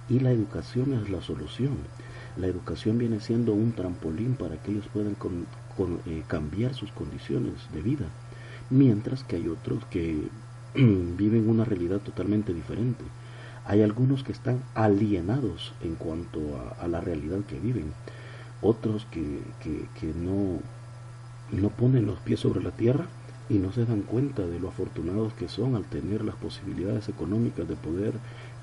y 0.09 0.19
la 0.19 0.31
educación 0.31 0.93
es 0.93 1.09
la 1.09 1.21
solución. 1.21 1.77
La 2.37 2.47
educación 2.47 2.97
viene 2.97 3.21
siendo 3.21 3.53
un 3.53 3.71
trampolín 3.71 4.35
para 4.35 4.61
que 4.61 4.71
ellos 4.71 4.87
puedan 4.91 5.15
eh, 6.05 6.23
cambiar 6.27 6.73
sus 6.73 6.91
condiciones 6.91 7.53
de 7.73 7.81
vida, 7.81 8.07
mientras 8.69 9.23
que 9.23 9.37
hay 9.37 9.47
otros 9.47 9.85
que 9.85 10.27
viven 10.75 11.47
una 11.49 11.63
realidad 11.63 11.99
totalmente 11.99 12.53
diferente. 12.53 13.05
Hay 13.65 13.81
algunos 13.81 14.23
que 14.23 14.33
están 14.33 14.61
alienados 14.73 15.73
en 15.81 15.95
cuanto 15.95 16.39
a, 16.79 16.87
la 16.87 16.99
realidad 16.99 17.39
que 17.47 17.57
viven, 17.57 17.93
otros 18.61 19.07
que, 19.11 19.39
que, 19.63 20.13
no, 20.13 20.59
no 21.51 21.69
ponen 21.69 22.05
los 22.05 22.19
pies 22.19 22.41
sobre 22.41 22.61
la 22.61 22.71
tierra 22.71 23.07
y 23.49 23.55
no 23.55 23.71
se 23.71 23.85
dan 23.85 24.01
cuenta 24.01 24.45
de 24.45 24.59
lo 24.59 24.69
afortunados 24.69 25.33
que 25.33 25.47
son 25.47 25.75
al 25.75 25.85
tener 25.85 26.23
las 26.23 26.35
posibilidades 26.35 27.09
económicas 27.09 27.67
de 27.67 27.75
poder 27.75 28.13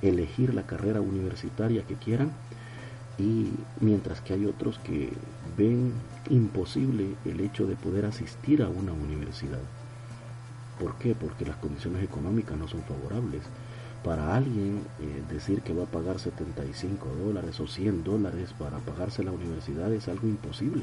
elegir 0.02 0.54
la 0.54 0.66
carrera 0.66 1.00
universitaria 1.00 1.84
que 1.84 1.94
quieran 1.94 2.32
y 3.18 3.50
mientras 3.80 4.20
que 4.20 4.34
hay 4.34 4.46
otros 4.46 4.78
que 4.78 5.12
ven 5.56 5.92
imposible 6.30 7.14
el 7.24 7.40
hecho 7.40 7.66
de 7.66 7.76
poder 7.76 8.06
asistir 8.06 8.62
a 8.62 8.68
una 8.68 8.92
universidad. 8.92 9.60
¿Por 10.78 10.94
qué? 10.96 11.14
Porque 11.14 11.44
las 11.44 11.56
condiciones 11.56 12.02
económicas 12.02 12.56
no 12.56 12.66
son 12.68 12.82
favorables. 12.82 13.42
Para 14.02 14.34
alguien 14.34 14.80
eh, 15.00 15.22
decir 15.30 15.62
que 15.62 15.74
va 15.74 15.84
a 15.84 15.90
pagar 15.90 16.18
75 16.18 17.06
dólares 17.24 17.60
o 17.60 17.68
100 17.68 18.02
dólares 18.02 18.52
para 18.58 18.78
pagarse 18.78 19.22
la 19.22 19.30
universidad 19.30 19.92
es 19.92 20.08
algo 20.08 20.26
imposible, 20.26 20.82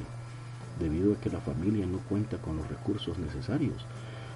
debido 0.79 1.13
a 1.13 1.17
que 1.17 1.29
la 1.29 1.41
familia 1.41 1.85
no 1.85 1.97
cuenta 2.07 2.37
con 2.37 2.55
los 2.55 2.67
recursos 2.69 3.17
necesarios. 3.17 3.85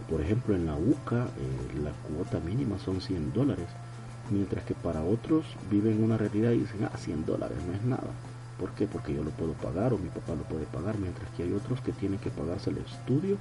Por 0.09 0.19
ejemplo, 0.19 0.53
en 0.53 0.65
la 0.65 0.75
UCA 0.75 1.27
eh, 1.37 1.79
la 1.81 1.91
cuota 1.91 2.41
mínima 2.41 2.77
son 2.77 2.99
100 2.99 3.31
dólares 3.31 3.67
mientras 4.29 4.63
que 4.65 4.73
para 4.73 5.03
otros 5.03 5.45
viven 5.69 6.03
una 6.03 6.17
realidad 6.17 6.51
y 6.51 6.59
dicen, 6.59 6.85
ah, 6.85 6.97
100 6.97 7.25
dólares 7.25 7.57
no 7.67 7.73
es 7.73 7.83
nada. 7.83 8.11
¿Por 8.59 8.71
qué? 8.71 8.87
Porque 8.87 9.13
yo 9.13 9.23
lo 9.23 9.31
puedo 9.31 9.53
pagar 9.53 9.93
o 9.93 9.97
mi 9.97 10.09
papá 10.09 10.35
lo 10.35 10.43
puede 10.43 10.65
pagar, 10.65 10.97
mientras 10.97 11.29
que 11.31 11.43
hay 11.43 11.53
otros 11.53 11.81
que 11.81 11.91
tienen 11.91 12.19
que 12.19 12.29
pagarse 12.29 12.69
el 12.69 12.77
estudio 12.77 13.37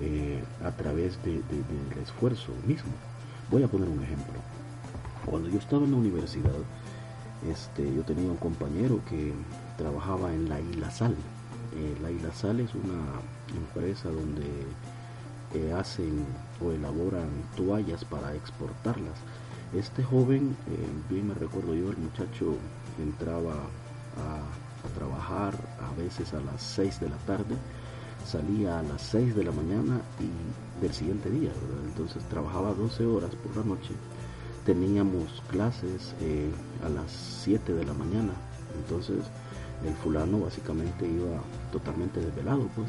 eh, 0.00 0.42
a 0.64 0.70
través 0.70 1.22
de, 1.24 1.32
del 1.32 2.02
esfuerzo 2.02 2.52
mismo. 2.66 2.92
Voy 3.50 3.62
a 3.62 3.68
poner 3.68 3.88
un 3.88 4.02
ejemplo. 4.02 4.34
Cuando 5.24 5.48
yo 5.48 5.58
estaba 5.58 5.84
en 5.84 5.90
la 5.90 5.96
universidad, 5.96 6.52
este, 7.50 7.94
yo 7.94 8.02
tenía 8.02 8.30
un 8.30 8.36
compañero 8.36 9.00
que 9.08 9.32
trabajaba 9.76 10.32
en 10.32 10.48
la 10.48 10.60
Isla 10.60 10.90
Sal. 10.90 11.14
Eh, 11.76 11.96
la 12.02 12.10
Isla 12.10 12.32
Sal 12.32 12.60
es 12.60 12.70
una 12.74 13.20
empresa 13.54 14.08
donde 14.08 14.46
eh, 15.54 15.72
hacen 15.72 16.24
o 16.64 16.72
elaboran 16.72 17.28
toallas 17.56 18.04
para 18.04 18.34
exportarlas 18.34 19.14
este 19.78 20.02
joven, 20.02 20.56
eh, 20.68 20.88
bien 21.10 21.28
me 21.28 21.34
recuerdo 21.34 21.74
yo, 21.74 21.90
el 21.90 21.98
muchacho 21.98 22.56
entraba 23.02 23.52
a, 23.52 24.42
trabajar 24.96 25.52
a 25.82 26.00
veces 26.00 26.32
a 26.32 26.40
las 26.40 26.62
6 26.62 27.00
de 27.00 27.08
la 27.08 27.16
tarde, 27.26 27.56
salía 28.24 28.78
a 28.78 28.82
las 28.84 29.02
6 29.02 29.34
de 29.34 29.42
la 29.42 29.50
mañana 29.50 30.00
y 30.20 30.80
del 30.80 30.94
siguiente 30.94 31.28
día, 31.28 31.50
Entonces 31.86 32.22
trabajaba 32.30 32.72
12 32.72 33.04
horas 33.04 33.30
por 33.34 33.56
la 33.56 33.64
noche, 33.64 33.90
teníamos 34.64 35.42
clases 35.50 36.14
eh, 36.20 36.48
a 36.84 36.88
las 36.88 37.10
7 37.42 37.74
de 37.74 37.84
la 37.84 37.94
mañana, 37.94 38.32
entonces 38.78 39.24
el 39.84 39.94
fulano 39.94 40.38
básicamente 40.38 41.04
iba 41.06 41.42
totalmente 41.72 42.20
desvelado, 42.20 42.68
pues, 42.76 42.88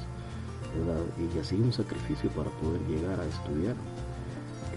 Y 1.17 1.39
hacía 1.39 1.57
un 1.57 1.73
sacrificio 1.73 2.29
para 2.31 2.51
poder 2.51 2.81
llegar 2.87 3.19
a 3.19 3.25
estudiar 3.25 3.75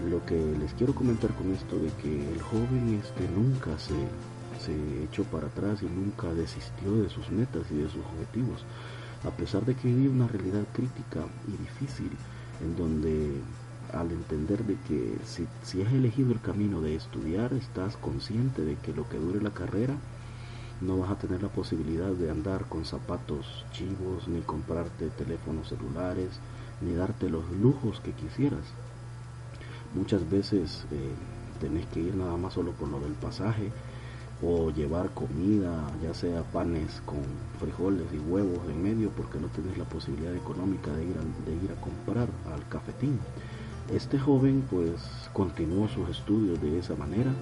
lo 0.09 0.25
que 0.25 0.35
les 0.59 0.73
quiero 0.73 0.93
comentar 0.95 1.31
con 1.33 1.53
esto 1.53 1.77
de 1.77 1.89
que 2.01 2.33
el 2.33 2.41
joven 2.41 2.99
este 3.03 3.27
nunca 3.29 3.77
se, 3.77 3.95
se 4.63 5.03
echó 5.03 5.23
para 5.25 5.47
atrás 5.47 5.81
y 5.83 5.85
nunca 5.85 6.33
desistió 6.33 6.95
de 7.01 7.09
sus 7.09 7.29
metas 7.29 7.63
y 7.71 7.75
de 7.75 7.89
sus 7.89 8.03
objetivos, 8.05 8.65
a 9.23 9.31
pesar 9.31 9.65
de 9.65 9.75
que 9.75 9.87
vivía 9.87 10.09
una 10.09 10.27
realidad 10.27 10.63
crítica 10.73 11.25
y 11.47 11.51
difícil, 11.51 12.11
en 12.61 12.75
donde 12.75 13.41
al 13.93 14.11
entender 14.11 14.63
de 14.63 14.77
que 14.87 15.17
si, 15.25 15.47
si 15.63 15.81
has 15.81 15.91
elegido 15.91 16.31
el 16.31 16.39
camino 16.39 16.81
de 16.81 16.95
estudiar, 16.95 17.53
estás 17.53 17.97
consciente 17.97 18.63
de 18.63 18.75
que 18.75 18.93
lo 18.93 19.07
que 19.09 19.17
dure 19.17 19.41
la 19.41 19.51
carrera, 19.51 19.95
no 20.81 20.97
vas 20.97 21.11
a 21.11 21.15
tener 21.15 21.43
la 21.43 21.49
posibilidad 21.49 22.11
de 22.11 22.31
andar 22.31 22.65
con 22.65 22.85
zapatos 22.85 23.65
chivos, 23.71 24.27
ni 24.27 24.41
comprarte 24.41 25.09
teléfonos 25.09 25.69
celulares, 25.69 26.29
ni 26.81 26.93
darte 26.93 27.29
los 27.29 27.43
lujos 27.51 27.99
que 27.99 28.13
quisieras. 28.13 28.63
Muchas 29.93 30.29
veces 30.29 30.85
eh, 30.91 31.11
tenés 31.59 31.85
que 31.87 31.99
ir 31.99 32.15
nada 32.15 32.37
más 32.37 32.53
solo 32.53 32.71
por 32.71 32.87
lo 32.87 32.99
del 32.99 33.13
pasaje 33.13 33.71
o 34.43 34.71
llevar 34.71 35.11
comida, 35.11 35.83
ya 36.01 36.13
sea 36.13 36.41
panes 36.43 37.01
con 37.05 37.21
frijoles 37.59 38.07
y 38.11 38.17
huevos 38.17 38.59
en 38.69 38.81
medio, 38.81 39.09
porque 39.11 39.39
no 39.39 39.47
tenés 39.47 39.77
la 39.77 39.85
posibilidad 39.85 40.35
económica 40.35 40.91
de 40.93 41.05
ir 41.05 41.15
a, 41.17 41.49
de 41.49 41.55
ir 41.55 41.71
a 41.71 41.79
comprar 41.79 42.27
al 42.51 42.67
cafetín. 42.69 43.19
Este 43.93 44.17
joven 44.17 44.63
pues 44.69 45.01
continuó 45.33 45.87
sus 45.89 46.09
estudios 46.09 46.61
de 46.61 46.79
esa 46.79 46.95
manera 46.95 47.33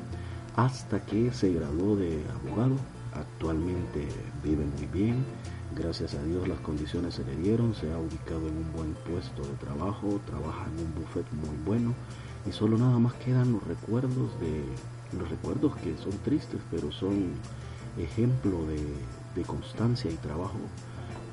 hasta 0.55 1.05
que 1.05 1.31
se 1.31 1.53
graduó 1.53 1.95
de 1.95 2.23
abogado. 2.33 2.75
Actualmente 3.13 4.07
vive 4.43 4.65
muy 4.65 4.87
bien, 4.91 5.23
gracias 5.75 6.15
a 6.15 6.23
Dios 6.23 6.47
las 6.47 6.59
condiciones 6.59 7.15
se 7.15 7.23
le 7.23 7.35
dieron, 7.37 7.73
se 7.75 7.91
ha 7.91 7.97
ubicado 7.97 8.47
en 8.47 8.57
un 8.57 8.73
buen 8.73 8.93
puesto 8.93 9.41
de 9.43 9.53
trabajo, 9.55 10.19
trabaja 10.25 10.65
en 10.65 10.85
un 10.85 10.95
buffet 10.95 11.25
muy 11.33 11.55
bueno 11.65 11.93
y 12.45 12.51
solo 12.51 12.77
nada 12.77 12.97
más 12.99 13.13
quedan 13.15 13.51
los 13.51 13.63
recuerdos 13.63 14.39
de 14.39 14.63
los 15.17 15.29
recuerdos 15.29 15.75
que 15.77 15.97
son 15.97 16.11
tristes 16.23 16.59
pero 16.71 16.91
son 16.91 17.33
ejemplo 17.97 18.65
de, 18.67 19.43
constancia 19.47 20.11
y 20.11 20.15
trabajo 20.15 20.59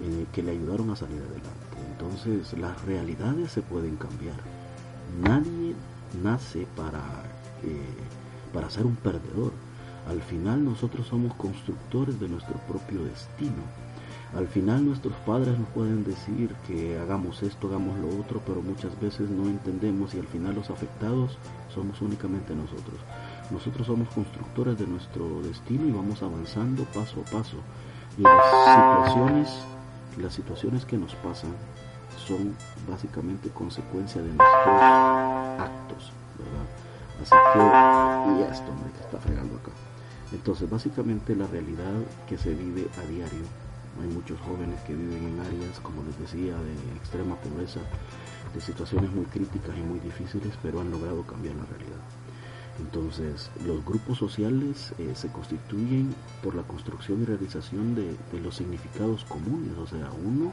eh, 0.00 0.26
que 0.32 0.40
le 0.40 0.52
ayudaron 0.52 0.90
a 0.90 0.96
salir 0.96 1.18
adelante. 1.18 1.50
Entonces 1.90 2.56
las 2.56 2.80
realidades 2.84 3.50
se 3.50 3.62
pueden 3.62 3.96
cambiar. 3.96 4.36
Nadie 5.20 5.75
nace 6.22 6.68
para 6.76 7.00
eh, 7.64 7.80
para 8.52 8.70
ser 8.70 8.86
un 8.86 8.94
perdedor. 8.94 9.52
Al 10.08 10.22
final 10.22 10.64
nosotros 10.64 11.08
somos 11.08 11.34
constructores 11.34 12.20
de 12.20 12.28
nuestro 12.28 12.54
propio 12.68 13.02
destino 13.02 13.64
al 14.35 14.49
final 14.49 14.85
nuestros 14.85 15.14
padres 15.25 15.59
nos 15.59 15.68
pueden 15.68 16.04
decir 16.04 16.54
que 16.66 16.99
hagamos 16.99 17.42
esto, 17.42 17.68
hagamos 17.68 17.99
lo 17.99 18.09
otro, 18.21 18.42
pero 18.45 18.61
muchas 18.61 18.99
veces 19.00 19.30
no 19.30 19.45
entendemos 19.45 20.14
y 20.14 20.18
al 20.18 20.26
final 20.26 20.54
los 20.54 20.71
afectados 20.71 21.38
somos 21.73 22.00
únicamente 22.02 22.54
nosotros. 22.54 23.00
Nosotros 23.50 23.87
somos 23.87 24.09
constructores 24.09 24.78
de 24.78 24.87
nuestro 24.87 25.40
destino 25.42 25.87
y 25.87 25.92
vamos 25.92 26.23
avanzando 26.23 26.85
paso 26.87 27.21
a 27.21 27.30
paso. 27.30 27.56
Y 28.18 28.23
las 28.23 28.45
situaciones, 28.50 29.59
las 30.21 30.35
situaciones 30.35 30.85
que 30.85 30.99
nos 30.99 31.14
pasan 31.16 31.52
son 32.26 32.56
básicamente 32.90 33.50
consecuencia 33.50 34.21
de 34.21 34.28
nuestros 34.28 34.83
actos, 35.61 36.12
¿verdad? 36.37 36.66
Así 37.23 37.35
que, 37.52 38.40
y 38.40 38.52
esto, 38.52 38.73
me 38.83 39.00
está 39.00 39.18
fregando 39.18 39.56
acá. 39.56 39.71
Entonces, 40.33 40.68
básicamente 40.68 41.37
la 41.37 41.47
realidad 41.47 41.95
que 42.28 42.37
se 42.37 42.52
vive 42.52 42.88
a 42.99 43.09
diario 43.09 43.65
hay 44.02 44.08
muchos 44.08 44.40
jóvenes 44.40 44.80
que 44.82 44.94
viven 44.94 45.24
en 45.24 45.40
áreas, 45.40 45.80
como 45.80 46.02
les 46.02 46.18
decía, 46.18 46.56
de 46.56 46.96
extrema 46.96 47.36
pobreza, 47.36 47.80
de 48.54 48.60
situaciones 48.60 49.10
muy 49.10 49.24
críticas 49.26 49.76
y 49.76 49.80
muy 49.80 50.00
difíciles, 50.00 50.52
pero 50.62 50.80
han 50.80 50.90
logrado 50.90 51.22
cambiar 51.22 51.54
la 51.56 51.66
realidad. 51.66 52.00
Entonces, 52.78 53.50
los 53.64 53.84
grupos 53.84 54.18
sociales 54.18 54.92
eh, 54.98 55.12
se 55.14 55.28
constituyen 55.28 56.14
por 56.42 56.54
la 56.54 56.62
construcción 56.62 57.22
y 57.22 57.24
realización 57.24 57.94
de, 57.94 58.16
los 58.38 58.56
significados 58.56 59.24
comunes. 59.24 59.76
O 59.78 59.86
sea, 59.86 60.10
uno 60.24 60.52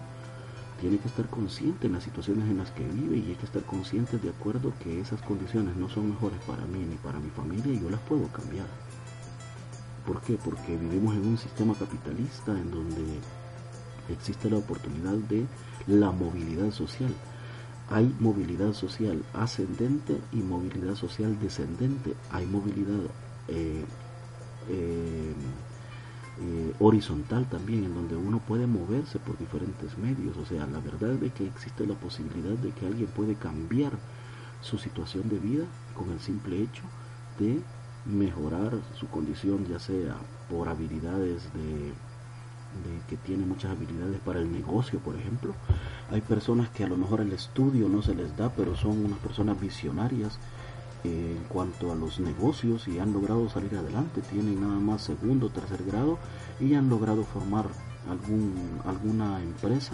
tiene 0.80 0.98
que 0.98 1.08
estar 1.08 1.28
consciente 1.28 1.88
en 1.88 1.94
las 1.94 2.04
situaciones 2.04 2.50
en 2.50 2.58
las 2.58 2.72
que 2.72 2.86
vive 2.86 3.18
y 3.18 3.30
hay 3.30 3.36
que 3.36 3.46
estar 3.46 3.64
consciente 3.64 4.18
de 4.18 4.30
acuerdo 4.30 4.74
que 4.82 5.02
esas 5.02 5.22
condiciones 5.22 5.76
no 5.76 5.90
son 5.90 6.10
mejores 6.10 6.40
para 6.48 6.66
mí 6.66 6.80
ni 6.80 6.96
para 6.96 7.20
mi 7.20 7.30
familia 7.30 7.74
y 7.74 7.82
yo 7.82 7.90
las 7.90 8.02
puedo 8.02 8.28
cambiar. 8.28 8.68
¿Por 10.06 10.22
qué? 10.22 10.38
Porque 10.44 10.76
vivimos 10.76 11.16
en 11.16 11.26
un 11.26 11.38
sistema 11.38 11.74
capitalista 11.76 12.52
en 12.52 12.72
donde 12.72 13.20
existe 14.10 14.50
la 14.50 14.58
oportunidad 14.58 15.14
de 15.14 15.46
la 15.88 16.12
movilidad 16.12 16.72
social. 16.72 17.14
Hay 17.90 18.14
movilidad 18.20 18.74
social 18.74 19.24
ascendente 19.34 20.20
y 20.32 20.38
movilidad 20.38 20.96
social 20.96 21.38
descendente. 21.40 22.16
Hay 22.32 22.46
movilidad 22.46 23.00
eh, 23.48 23.86
eh, 24.70 25.34
eh, 26.42 26.74
horizontal 26.80 27.48
también, 27.50 27.86
en 27.86 27.94
donde 27.94 28.16
uno 28.16 28.40
puede 28.40 28.68
moverse 28.68 29.20
por 29.20 29.38
diferentes 29.38 29.98
medios. 29.98 30.36
O 30.38 30.46
sea, 30.46 30.66
la 30.66 30.80
verdad 30.80 31.22
es 31.24 31.34
que 31.34 31.46
existe 31.46 31.86
la 31.86 31.96
posibilidad 31.96 32.58
de 32.58 32.72
que 32.72 32.88
alguien 32.88 33.08
puede 33.08 33.36
cambiar 33.36 33.94
su 34.62 34.78
situación 34.78 35.30
de 35.30 35.40
vida 35.40 35.66
con 35.94 36.10
el 36.12 36.20
simple 36.20 36.62
hecho 36.62 36.84
de 37.40 37.62
mejorar 38.06 38.74
su 39.00 39.08
condición, 39.08 39.66
ya 39.66 39.80
sea 39.80 40.16
por 40.50 40.70
habilidades 40.70 41.44
de, 41.54 41.94
que 43.08 43.18
tiene 43.18 43.46
muchas 43.46 43.72
habilidades 43.72 44.20
para 44.22 44.40
el 44.40 44.52
negocio, 44.52 45.00
por 45.00 45.16
ejemplo. 45.16 45.54
Hay 46.12 46.22
personas 46.22 46.70
que 46.70 46.84
a 46.84 46.88
lo 46.88 46.98
mejor 46.98 47.22
el 47.22 47.32
estudio 47.32 47.88
no 47.88 48.02
se 48.02 48.16
les 48.16 48.36
da, 48.36 48.50
pero 48.50 48.76
son 48.76 49.06
unas 49.06 49.20
personas 49.20 49.60
visionarias 49.60 50.40
eh, 51.04 51.36
en 51.38 51.44
cuanto 51.46 51.92
a 51.92 51.96
los 51.96 52.20
negocios 52.20 52.88
y 52.88 53.00
han 53.00 53.14
logrado 53.14 53.50
salir 53.50 53.76
adelante, 53.76 54.22
tienen 54.22 54.62
nada 54.62 54.80
más 54.80 55.02
segundo, 55.02 55.50
tercer 55.50 55.84
grado 55.84 56.18
y 56.60 56.74
han 56.74 56.90
logrado 56.90 57.24
formar 57.24 57.66
algún, 58.10 58.80
alguna 58.86 59.42
empresa 59.42 59.94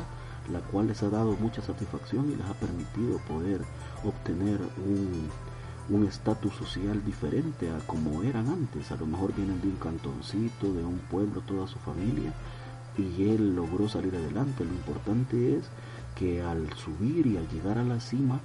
la 0.52 0.60
cual 0.60 0.88
les 0.88 1.04
ha 1.04 1.10
dado 1.10 1.36
mucha 1.40 1.62
satisfacción 1.62 2.32
y 2.32 2.36
les 2.36 2.46
ha 2.48 2.54
permitido 2.54 3.20
poder 3.28 3.62
obtener 4.04 4.60
un 4.86 5.30
estatus 6.08 6.54
social 6.54 7.04
diferente 7.04 7.70
a 7.72 7.80
como 7.80 8.24
eran 8.24 8.48
antes. 8.48 8.92
A 8.92 8.96
lo 8.96 9.06
mejor 9.06 9.34
vienen 9.36 9.60
de 9.62 9.68
un 9.68 9.78
cantoncito, 9.78 10.72
de 10.72 10.84
un 10.84 11.00
pueblo, 11.00 11.42
toda 11.42 11.68
su 11.68 11.80
familia, 11.80 12.34
y 12.98 13.30
él 13.30 13.56
logró 13.56 13.90
salir 13.90 14.16
adelante. 14.16 14.66
Lo 14.66 14.72
importante 14.72 15.58
es 15.58 15.66
que 16.16 16.42
al 16.42 16.72
subir 16.74 17.28
y 17.28 17.38
al 17.38 17.48
llegar 17.50 17.78
a 17.78 17.84
la 17.84 18.00
cima, 18.00 18.40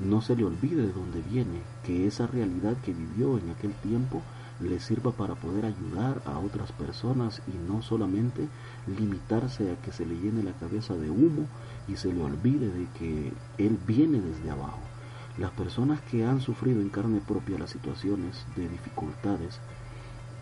no 0.00 0.22
se 0.22 0.36
le 0.36 0.44
olvide 0.44 0.86
de 0.86 0.92
dónde 0.92 1.22
viene, 1.22 1.62
que 1.84 2.06
esa 2.06 2.26
realidad 2.26 2.76
que 2.84 2.92
vivió 2.92 3.38
en 3.38 3.50
aquel 3.50 3.72
tiempo 3.74 4.22
le 4.60 4.78
sirva 4.78 5.10
para 5.12 5.34
poder 5.34 5.66
ayudar 5.66 6.22
a 6.26 6.38
otras 6.38 6.70
personas 6.72 7.42
y 7.48 7.70
no 7.70 7.82
solamente 7.82 8.48
limitarse 8.86 9.72
a 9.72 9.76
que 9.82 9.92
se 9.92 10.06
le 10.06 10.16
llene 10.16 10.42
la 10.42 10.52
cabeza 10.52 10.94
de 10.94 11.10
humo 11.10 11.46
y 11.88 11.96
se 11.96 12.12
le 12.12 12.22
olvide 12.22 12.68
de 12.68 12.86
que 12.98 13.32
él 13.58 13.78
viene 13.86 14.20
desde 14.20 14.50
abajo. 14.50 14.93
Las 15.38 15.50
personas 15.50 16.00
que 16.02 16.24
han 16.24 16.40
sufrido 16.40 16.80
en 16.80 16.90
carne 16.90 17.20
propia 17.26 17.58
las 17.58 17.70
situaciones 17.70 18.44
de 18.54 18.68
dificultades 18.68 19.58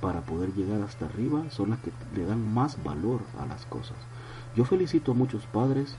para 0.03 0.21
poder 0.21 0.53
llegar 0.55 0.83
hasta 0.83 1.07
arriba 1.07 1.45
son 1.51 1.71
las 1.71 1.79
que 1.79 1.93
le 2.15 2.27
dan 2.27 2.53
más 2.53 2.83
valor 2.83 3.21
a 3.41 3.47
las 3.47 3.65
cosas. 3.67 3.97
Yo 4.55 4.65
felicito 4.65 5.13
a 5.13 5.15
muchos 5.15 5.45
padres 5.47 5.97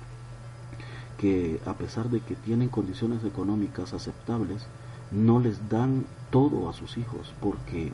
que 1.17 1.59
a 1.65 1.73
pesar 1.73 2.09
de 2.09 2.19
que 2.19 2.35
tienen 2.35 2.69
condiciones 2.69 3.23
económicas 3.23 3.93
aceptables, 3.93 4.67
no 5.11 5.39
les 5.39 5.69
dan 5.69 6.05
todo 6.31 6.69
a 6.69 6.73
sus 6.73 6.97
hijos, 6.97 7.33
porque 7.39 7.91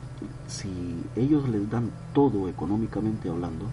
si 0.48 1.04
ellos 1.16 1.48
les 1.48 1.70
dan 1.70 1.90
todo 2.12 2.48
económicamente 2.48 3.28
hablando, 3.28 3.66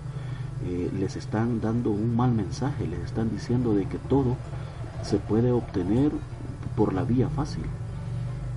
eh, 0.66 0.92
les 0.98 1.16
están 1.16 1.62
dando 1.62 1.92
un 1.92 2.16
mal 2.16 2.32
mensaje, 2.34 2.88
les 2.88 3.00
están 3.00 3.30
diciendo 3.32 3.74
de 3.74 3.86
que 3.86 3.98
todo 3.98 4.36
se 5.04 5.18
puede 5.18 5.52
obtener 5.52 6.12
por 6.78 6.94
la 6.94 7.04
vía 7.04 7.28
fácil. 7.28 7.66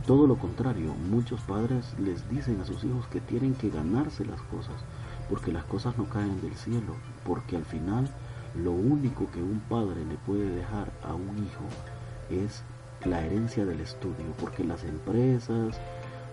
Todo 0.07 0.27
lo 0.27 0.37
contrario, 0.37 0.93
muchos 1.11 1.41
padres 1.41 1.95
les 1.99 2.29
dicen 2.29 2.61
a 2.61 2.67
sus 2.67 2.85
hijos 2.85 3.07
que 3.07 3.21
tienen 3.21 3.55
que 3.55 3.71
ganarse 3.71 4.27
las 4.27 4.43
cosas, 4.43 4.75
porque 5.31 5.53
las 5.53 5.65
cosas 5.65 5.97
no 5.97 6.05
caen 6.05 6.41
del 6.43 6.55
cielo, 6.55 6.95
porque 7.25 7.57
al 7.57 7.65
final 7.65 8.11
lo 8.55 8.73
único 8.73 9.31
que 9.31 9.43
un 9.43 9.61
padre 9.61 10.05
le 10.05 10.17
puede 10.17 10.51
dejar 10.51 10.93
a 11.03 11.15
un 11.15 11.39
hijo 11.39 11.65
es 12.45 12.63
la 13.05 13.25
herencia 13.25 13.65
del 13.65 13.81
estudio, 13.81 14.27
porque 14.39 14.65
las 14.65 14.85
empresas 14.85 15.81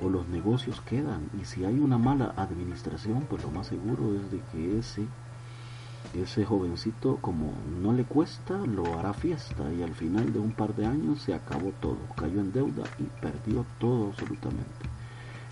o 0.02 0.10
los 0.10 0.28
negocios 0.28 0.82
quedan 0.82 1.30
y 1.42 1.46
si 1.46 1.64
hay 1.64 1.80
una 1.80 1.98
mala 1.98 2.34
administración, 2.36 3.26
pues 3.30 3.44
lo 3.44 3.52
más 3.52 3.68
seguro 3.68 4.14
es 4.14 4.30
de 4.30 4.42
que 4.52 4.80
ese 4.80 5.06
ese 6.14 6.46
jovencito 6.46 7.18
como 7.22 7.54
no 7.82 7.94
le 7.94 8.04
cuesta, 8.04 8.58
lo 8.58 8.98
hará 8.98 9.14
fiesta 9.14 9.72
y 9.74 9.84
al 9.84 9.94
final 9.94 10.32
de 10.34 10.40
un 10.40 10.52
par 10.52 10.76
de 10.76 10.86
años 10.86 11.22
se 11.22 11.34
acabó 11.34 11.72
todo, 11.82 11.98
cayó 12.16 12.40
en 12.40 12.52
deuda 12.52 12.84
y 13.00 13.04
perdió 13.22 13.66
todo 13.80 14.08
absolutamente. 14.08 14.68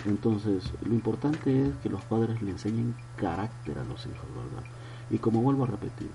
Entonces, 0.05 0.63
lo 0.83 0.93
importante 0.93 1.67
es 1.67 1.75
que 1.77 1.89
los 1.89 2.03
padres 2.03 2.41
le 2.41 2.51
enseñen 2.51 2.95
carácter 3.15 3.79
a 3.79 3.83
los 3.83 4.05
hijos, 4.05 4.27
¿verdad? 4.35 4.67
Y 5.09 5.17
como 5.17 5.41
vuelvo 5.41 5.63
a 5.63 5.67
repetir, 5.67 6.09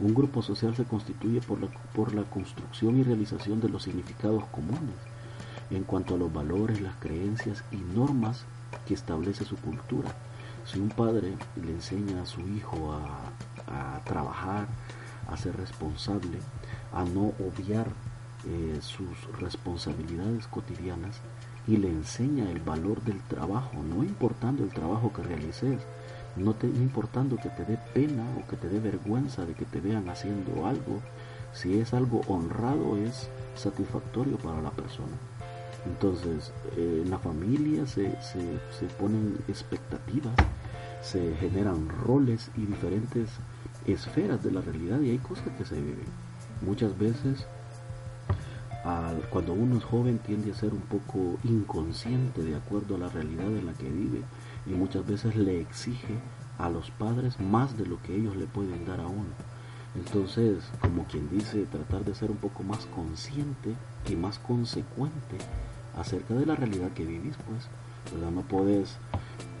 un 0.00 0.14
grupo 0.14 0.42
social 0.42 0.74
se 0.76 0.84
constituye 0.84 1.40
por 1.40 1.60
la, 1.60 1.68
por 1.94 2.14
la 2.14 2.22
construcción 2.24 2.98
y 2.98 3.02
realización 3.02 3.60
de 3.60 3.68
los 3.68 3.84
significados 3.84 4.44
comunes 4.46 4.94
en 5.70 5.84
cuanto 5.84 6.14
a 6.14 6.18
los 6.18 6.32
valores, 6.32 6.80
las 6.80 6.96
creencias 6.96 7.64
y 7.72 7.76
normas 7.76 8.44
que 8.86 8.94
establece 8.94 9.44
su 9.44 9.56
cultura. 9.56 10.14
Si 10.64 10.78
un 10.78 10.88
padre 10.88 11.34
le 11.56 11.72
enseña 11.72 12.22
a 12.22 12.26
su 12.26 12.40
hijo 12.40 12.92
a, 12.92 13.32
trabajar, 14.04 14.66
a 15.28 15.36
ser 15.36 15.56
responsable, 15.56 16.38
a 16.92 17.04
no 17.04 17.32
obviar 17.44 17.88
eh, 18.48 18.78
sus 18.80 19.08
responsabilidades 19.40 20.46
cotidianas 20.46 21.20
y 21.66 21.78
le 21.78 21.88
enseña 21.88 22.48
el 22.50 22.60
valor 22.60 23.02
del 23.02 23.20
trabajo, 23.22 23.82
no 23.82 24.04
importando 24.04 24.62
el 24.62 24.70
trabajo 24.70 25.12
que 25.12 25.22
realices, 25.22 25.80
no, 26.36 26.54
te, 26.54 26.66
importando 26.66 27.36
que 27.36 27.48
te 27.48 27.64
dé 27.64 27.78
pena 27.92 28.24
o 28.38 28.48
que 28.48 28.56
te 28.56 28.68
dé 28.68 28.78
vergüenza 28.78 29.44
de 29.44 29.54
que 29.54 29.64
te 29.64 29.80
vean 29.80 30.08
haciendo 30.08 30.66
algo, 30.66 31.00
si 31.52 31.78
es 31.78 31.92
algo 31.94 32.20
honrado 32.28 32.96
es 32.96 33.28
satisfactorio 33.56 34.36
para 34.36 34.60
la 34.60 34.70
persona. 34.70 35.16
Entonces, 35.86 36.52
eh, 36.76 37.02
en 37.04 37.10
la 37.10 37.18
familia 37.18 37.86
se, 37.86 38.10
se, 38.20 38.40
se, 38.78 38.86
ponen 38.98 39.38
expectativas, 39.48 40.34
se 41.06 41.36
generan 41.36 41.88
roles 41.88 42.50
y 42.56 42.66
diferentes 42.66 43.30
esferas 43.86 44.42
de 44.42 44.50
la 44.50 44.60
realidad 44.60 45.00
y 45.00 45.10
hay 45.10 45.18
cosas 45.18 45.48
que 45.56 45.64
se 45.64 45.76
viven. 45.76 46.06
Muchas 46.62 46.98
veces, 46.98 47.46
cuando 49.30 49.52
uno 49.52 49.78
es 49.78 49.84
joven, 49.84 50.18
tiende 50.18 50.50
a 50.50 50.54
ser 50.54 50.72
un 50.72 50.80
poco 50.80 51.38
inconsciente 51.44 52.42
de 52.42 52.56
acuerdo 52.56 52.96
a 52.96 52.98
la 52.98 53.08
realidad 53.08 53.46
en 53.46 53.66
la 53.66 53.72
que 53.74 53.88
vive 53.88 54.22
y 54.66 54.70
muchas 54.70 55.06
veces 55.06 55.36
le 55.36 55.60
exige 55.60 56.18
a 56.58 56.70
los 56.70 56.90
padres 56.90 57.38
más 57.38 57.76
de 57.78 57.86
lo 57.86 58.02
que 58.02 58.16
ellos 58.16 58.36
le 58.36 58.46
pueden 58.46 58.84
dar 58.84 59.00
a 59.00 59.06
uno. 59.06 59.30
Entonces, 59.94 60.58
como 60.80 61.04
quien 61.04 61.30
dice, 61.30 61.66
tratar 61.66 62.04
de 62.04 62.14
ser 62.14 62.30
un 62.30 62.36
poco 62.36 62.62
más 62.62 62.86
consciente 62.86 63.74
y 64.10 64.16
más 64.16 64.38
consecuente 64.38 65.38
acerca 65.96 66.34
de 66.34 66.46
la 66.46 66.56
realidad 66.56 66.90
que 66.90 67.04
vivís, 67.04 67.36
pues. 67.48 67.68
No 68.20 68.42
puedes 68.42 68.96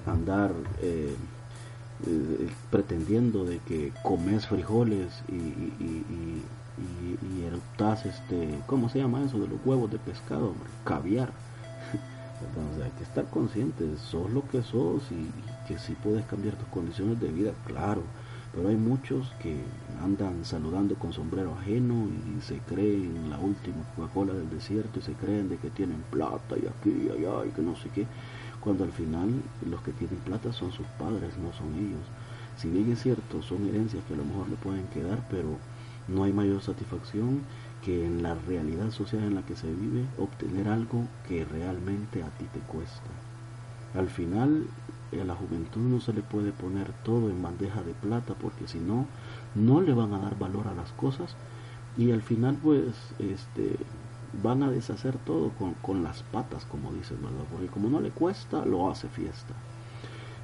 andar 0.06 0.52
eh, 0.80 1.16
eh, 2.06 2.48
pretendiendo 2.70 3.44
de 3.44 3.58
que 3.60 3.92
comes 4.02 4.46
frijoles 4.46 5.22
y, 5.28 5.34
y, 5.34 6.04
y, 6.08 6.42
este, 8.04 8.58
¿cómo 8.66 8.88
se 8.88 8.98
llama 8.98 9.22
eso? 9.24 9.38
De 9.38 9.48
los 9.48 9.58
huevos 9.64 9.90
de 9.90 9.98
pescado, 9.98 10.52
caviar 10.84 11.30
entonces 12.48 12.84
hay 12.84 12.90
que 12.98 13.04
estar 13.04 13.24
conscientes, 13.26 14.00
sos 14.00 14.30
lo 14.30 14.46
que 14.48 14.62
sos 14.62 15.02
y, 15.10 15.30
que 15.66 15.78
si 15.78 15.94
puedes 15.94 16.24
cambiar 16.26 16.54
tus 16.56 16.68
condiciones 16.68 17.20
de 17.20 17.28
vida, 17.28 17.52
claro. 17.66 18.02
Pero 18.54 18.68
hay 18.68 18.76
muchos 18.76 19.30
que 19.42 19.54
andan 20.02 20.44
saludando 20.44 20.94
con 20.94 21.12
sombrero 21.12 21.54
ajeno 21.58 22.08
y 22.36 22.40
se 22.40 22.58
creen 22.60 23.28
la 23.28 23.38
última 23.38 23.76
Coca-Cola 23.94 24.32
del 24.32 24.48
desierto 24.48 24.98
y 24.98 25.02
se 25.02 25.12
creen 25.12 25.48
de 25.48 25.58
que 25.58 25.68
tienen 25.70 26.02
plata 26.10 26.56
y 26.56 26.66
aquí 26.66 27.06
y 27.06 27.10
allá 27.10 27.44
y 27.46 27.50
que 27.50 27.62
no 27.62 27.76
sé 27.76 27.90
qué. 27.90 28.06
Cuando 28.66 28.82
al 28.82 28.90
final 28.90 29.30
los 29.70 29.80
que 29.82 29.92
tienen 29.92 30.18
plata 30.18 30.52
son 30.52 30.72
sus 30.72 30.88
padres, 30.98 31.38
no 31.38 31.52
son 31.52 31.72
ellos. 31.76 32.02
Si 32.56 32.68
bien 32.68 32.90
es 32.90 33.00
cierto, 33.00 33.40
son 33.40 33.64
herencias 33.68 34.02
que 34.08 34.14
a 34.14 34.16
lo 34.16 34.24
mejor 34.24 34.48
le 34.48 34.56
pueden 34.56 34.88
quedar, 34.88 35.24
pero 35.30 35.50
no 36.08 36.24
hay 36.24 36.32
mayor 36.32 36.60
satisfacción 36.60 37.42
que 37.84 38.04
en 38.04 38.24
la 38.24 38.34
realidad 38.34 38.90
social 38.90 39.22
en 39.22 39.36
la 39.36 39.42
que 39.42 39.54
se 39.54 39.72
vive 39.72 40.04
obtener 40.18 40.66
algo 40.66 41.04
que 41.28 41.44
realmente 41.44 42.24
a 42.24 42.30
ti 42.30 42.46
te 42.52 42.58
cuesta. 42.58 43.06
Al 43.94 44.08
final 44.08 44.64
a 45.12 45.24
la 45.24 45.36
juventud 45.36 45.82
no 45.82 46.00
se 46.00 46.12
le 46.12 46.22
puede 46.22 46.50
poner 46.50 46.92
todo 47.04 47.30
en 47.30 47.40
bandeja 47.40 47.84
de 47.84 47.94
plata 47.94 48.34
porque 48.34 48.66
si 48.66 48.80
no, 48.80 49.06
no 49.54 49.80
le 49.80 49.94
van 49.94 50.12
a 50.12 50.18
dar 50.18 50.36
valor 50.40 50.66
a 50.66 50.74
las 50.74 50.90
cosas 50.90 51.36
y 51.96 52.10
al 52.10 52.20
final 52.20 52.58
pues 52.60 52.96
este 53.20 53.76
van 54.42 54.62
a 54.62 54.70
deshacer 54.70 55.16
todo 55.18 55.50
con, 55.50 55.74
con 55.74 56.02
las 56.02 56.22
patas 56.22 56.64
como 56.64 56.92
dicen, 56.92 57.18
¿verdad? 57.22 57.44
Porque 57.50 57.66
como 57.66 57.88
no 57.88 58.00
le 58.00 58.10
cuesta, 58.10 58.64
lo 58.64 58.90
hace 58.90 59.08
fiesta. 59.08 59.54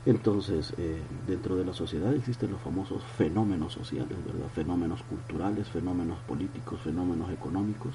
Entonces, 0.05 0.75
eh, 0.79 1.01
dentro 1.29 1.55
de 1.55 1.65
la 1.65 1.73
sociedad 1.73 2.13
existen 2.13 2.51
los 2.51 2.61
famosos 2.61 3.03
fenómenos 3.17 3.73
sociales, 3.73 4.19
¿verdad? 4.27 4.49
Fenómenos 4.53 5.03
culturales, 5.05 5.69
fenómenos 5.69 6.19
políticos, 6.27 6.81
fenómenos 6.83 7.31
económicos. 7.31 7.95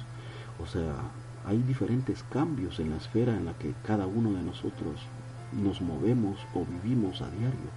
O 0.62 0.66
sea, 0.66 0.94
hay 1.44 1.58
diferentes 1.58 2.22
cambios 2.30 2.80
en 2.80 2.90
la 2.90 2.96
esfera 2.96 3.36
en 3.36 3.44
la 3.44 3.52
que 3.54 3.74
cada 3.84 4.06
uno 4.06 4.32
de 4.32 4.42
nosotros 4.42 5.02
nos 5.52 5.82
movemos 5.82 6.38
o 6.54 6.64
vivimos 6.64 7.20
a 7.20 7.30
diario. 7.30 7.70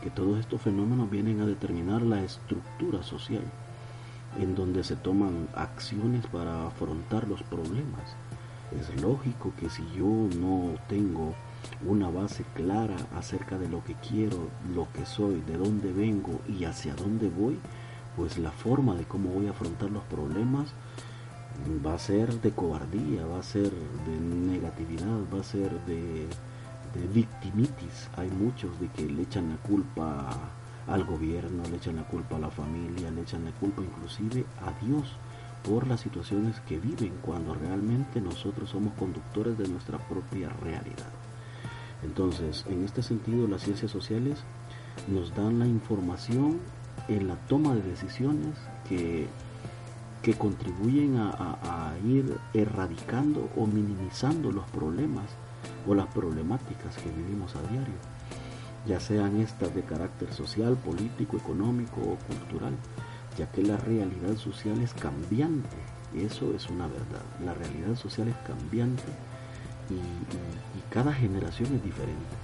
Que 0.00 0.10
todos 0.10 0.38
estos 0.38 0.62
fenómenos 0.62 1.10
vienen 1.10 1.40
a 1.40 1.46
determinar 1.46 2.02
la 2.02 2.22
estructura 2.22 3.02
social, 3.02 3.42
en 4.38 4.54
donde 4.54 4.84
se 4.84 4.96
toman 4.96 5.48
acciones 5.54 6.26
para 6.26 6.66
afrontar 6.66 7.28
los 7.28 7.42
problemas. 7.42 8.16
Es 8.78 9.00
lógico 9.02 9.52
que 9.58 9.68
si 9.68 9.82
yo 9.94 10.06
no 10.38 10.74
tengo 10.88 11.34
una 11.86 12.08
base 12.08 12.44
clara 12.54 12.96
acerca 13.16 13.58
de 13.58 13.68
lo 13.68 13.84
que 13.84 13.94
quiero, 13.94 14.48
lo 14.74 14.88
que 14.92 15.04
soy, 15.04 15.40
de 15.42 15.56
dónde 15.56 15.92
vengo 15.92 16.40
y 16.48 16.64
hacia 16.64 16.94
dónde 16.94 17.28
voy, 17.28 17.58
pues 18.16 18.38
la 18.38 18.50
forma 18.50 18.94
de 18.94 19.04
cómo 19.04 19.30
voy 19.30 19.46
a 19.46 19.50
afrontar 19.50 19.90
los 19.90 20.02
problemas 20.04 20.72
va 21.84 21.94
a 21.94 21.98
ser 21.98 22.40
de 22.40 22.50
cobardía, 22.50 23.26
va 23.26 23.38
a 23.38 23.42
ser 23.42 23.70
de 23.70 24.20
negatividad, 24.20 25.18
va 25.32 25.40
a 25.40 25.44
ser 25.44 25.70
de, 25.84 26.26
de 26.94 27.06
victimitis. 27.12 28.08
Hay 28.16 28.30
muchos 28.30 28.78
de 28.80 28.88
que 28.88 29.04
le 29.04 29.22
echan 29.22 29.50
la 29.50 29.56
culpa 29.56 30.30
al 30.86 31.04
gobierno, 31.04 31.62
le 31.70 31.76
echan 31.76 31.96
la 31.96 32.04
culpa 32.04 32.36
a 32.36 32.40
la 32.40 32.50
familia, 32.50 33.10
le 33.10 33.22
echan 33.22 33.44
la 33.44 33.52
culpa 33.52 33.82
inclusive 33.82 34.44
a 34.60 34.84
Dios 34.84 35.16
por 35.62 35.86
las 35.86 36.00
situaciones 36.00 36.60
que 36.60 36.78
viven 36.78 37.12
cuando 37.22 37.54
realmente 37.54 38.20
nosotros 38.20 38.70
somos 38.70 38.92
conductores 38.94 39.56
de 39.58 39.68
nuestra 39.68 39.98
propia 39.98 40.48
realidad. 40.48 41.10
Entonces, 42.02 42.64
en 42.68 42.84
este 42.84 43.02
sentido, 43.02 43.46
las 43.46 43.62
ciencias 43.62 43.90
sociales 43.90 44.40
nos 45.06 45.34
dan 45.34 45.58
la 45.58 45.66
información 45.66 46.58
en 47.08 47.28
la 47.28 47.36
toma 47.36 47.74
de 47.74 47.82
decisiones 47.82 48.58
que, 48.88 49.28
que 50.22 50.34
contribuyen 50.34 51.16
a, 51.16 51.30
a 51.30 51.98
ir 52.04 52.36
erradicando 52.54 53.48
o 53.56 53.66
minimizando 53.66 54.50
los 54.50 54.68
problemas 54.70 55.26
o 55.86 55.94
las 55.94 56.06
problemáticas 56.08 56.96
que 56.96 57.10
vivimos 57.10 57.54
a 57.54 57.62
diario, 57.70 57.94
ya 58.86 59.00
sean 59.00 59.40
estas 59.40 59.74
de 59.74 59.82
carácter 59.82 60.32
social, 60.32 60.76
político, 60.76 61.36
económico 61.36 62.00
o 62.00 62.16
cultural 62.26 62.74
ya 63.36 63.46
que 63.50 63.62
la 63.62 63.76
realidad 63.76 64.36
social 64.36 64.80
es 64.80 64.92
cambiante. 64.94 65.76
Eso 66.14 66.52
es 66.54 66.68
una 66.68 66.86
verdad. 66.86 67.22
La 67.44 67.54
realidad 67.54 67.96
social 67.96 68.28
es 68.28 68.36
cambiante 68.46 69.02
y, 69.90 70.00
cada 70.90 71.12
generación 71.14 71.74
es 71.74 71.82
diferente. 71.82 72.36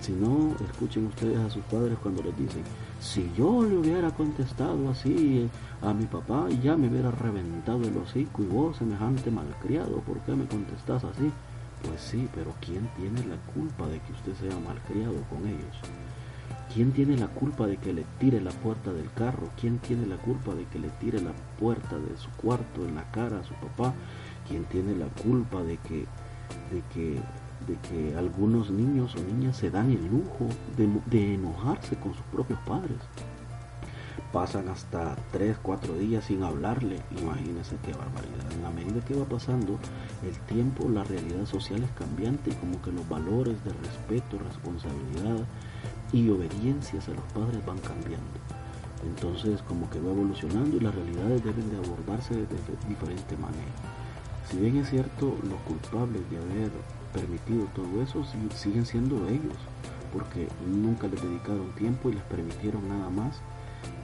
Si 0.00 0.10
no, 0.10 0.52
escuchen 0.68 1.06
ustedes 1.06 1.38
a 1.38 1.48
sus 1.48 1.62
padres 1.66 1.96
cuando 2.02 2.24
les 2.24 2.36
dicen, 2.36 2.64
si 3.00 3.30
yo 3.36 3.62
le 3.62 3.76
hubiera 3.76 4.10
contestado 4.10 4.90
así 4.90 5.42
eh, 5.44 5.48
a 5.86 5.94
mi 5.94 6.06
papá, 6.06 6.48
ya 6.60 6.76
me 6.76 6.88
hubiera 6.88 7.12
reventado 7.12 7.82
el 7.84 7.96
hocico 7.96 8.42
y 8.42 8.46
vos, 8.46 8.78
semejante 8.78 9.30
malcriado, 9.30 10.00
¿por 10.00 10.18
qué 10.20 10.34
me 10.34 10.46
contestás 10.46 11.04
así? 11.04 11.30
Pues 11.82 12.00
sí, 12.00 12.28
pero 12.34 12.54
¿quién 12.60 12.88
tiene 12.96 13.24
la 13.26 13.36
culpa 13.52 13.86
de 13.86 14.00
que 14.00 14.12
usted 14.12 14.34
sea 14.34 14.58
malcriado 14.58 15.22
con 15.30 15.46
ellos? 15.46 15.76
¿Quién 16.72 16.92
tiene 16.92 17.16
la 17.16 17.28
culpa 17.28 17.66
de 17.66 17.76
que 17.76 17.92
le 17.92 18.04
tire 18.18 18.40
la 18.40 18.50
puerta 18.50 18.92
del 18.92 19.10
carro? 19.12 19.48
¿Quién 19.58 19.78
tiene 19.78 20.06
la 20.06 20.16
culpa 20.16 20.54
de 20.54 20.64
que 20.64 20.78
le 20.78 20.88
tire 21.00 21.20
la 21.20 21.32
puerta 21.58 21.98
de 21.98 22.16
su 22.16 22.30
cuarto 22.32 22.84
en 22.86 22.94
la 22.94 23.10
cara 23.10 23.40
a 23.40 23.44
su 23.44 23.54
papá? 23.54 23.94
¿Quién 24.46 24.64
tiene 24.64 24.94
la 24.94 25.06
culpa 25.06 25.62
de 25.62 25.78
que, 25.78 26.06
de 26.70 26.82
que, 26.92 27.20
de 27.66 27.76
que 27.88 28.16
algunos 28.16 28.70
niños 28.70 29.14
o 29.14 29.20
niñas 29.20 29.56
se 29.56 29.70
dan 29.70 29.90
el 29.90 30.04
lujo 30.06 30.46
de, 30.76 30.88
de 31.06 31.34
enojarse 31.34 31.96
con 31.96 32.12
sus 32.14 32.24
propios 32.26 32.58
padres? 32.60 32.98
Pasan 34.32 34.68
hasta 34.68 35.16
3, 35.32 35.56
4 35.62 35.94
días 35.94 36.24
sin 36.24 36.42
hablarle. 36.42 37.00
Imagínense 37.18 37.76
qué 37.84 37.92
barbaridad. 37.92 38.52
En 38.52 38.62
la 38.62 38.70
medida 38.70 39.04
que 39.04 39.14
va 39.14 39.24
pasando 39.24 39.78
el 40.22 40.36
tiempo, 40.54 40.88
la 40.88 41.02
realidad 41.04 41.46
social 41.46 41.82
es 41.82 41.90
cambiante 41.92 42.50
y 42.50 42.54
como 42.54 42.80
que 42.82 42.92
los 42.92 43.08
valores 43.08 43.56
de 43.64 43.72
respeto, 43.72 44.38
responsabilidad, 44.38 45.46
y 46.12 46.28
obediencias 46.30 47.08
a 47.08 47.12
los 47.12 47.24
padres 47.32 47.64
van 47.64 47.78
cambiando. 47.78 48.38
Entonces 49.04 49.62
como 49.62 49.88
que 49.90 50.00
va 50.00 50.10
evolucionando 50.10 50.76
y 50.76 50.80
las 50.80 50.94
realidades 50.94 51.44
deben 51.44 51.70
de 51.70 51.76
abordarse 51.76 52.34
de 52.34 52.46
diferente 52.88 53.36
manera. 53.36 53.72
Si 54.50 54.58
bien 54.58 54.76
es 54.78 54.90
cierto, 54.90 55.36
los 55.48 55.60
culpables 55.66 56.22
de 56.30 56.38
haber 56.38 56.70
permitido 57.12 57.66
todo 57.74 58.02
eso 58.02 58.24
siguen 58.54 58.86
siendo 58.86 59.28
ellos, 59.28 59.56
porque 60.12 60.48
nunca 60.66 61.06
les 61.06 61.22
dedicaron 61.22 61.70
tiempo 61.72 62.08
y 62.08 62.14
les 62.14 62.24
permitieron 62.24 62.88
nada 62.88 63.10
más 63.10 63.40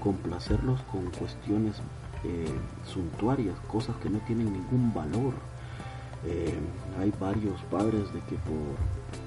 complacerlos 0.00 0.80
con 0.82 1.10
cuestiones 1.10 1.76
eh, 2.24 2.46
suntuarias, 2.86 3.58
cosas 3.68 3.96
que 3.96 4.10
no 4.10 4.18
tienen 4.20 4.52
ningún 4.52 4.92
valor. 4.92 5.34
Eh, 6.26 6.58
hay 6.98 7.12
varios 7.20 7.60
padres 7.70 8.12
de 8.14 8.20
que 8.20 8.36
por 8.36 8.76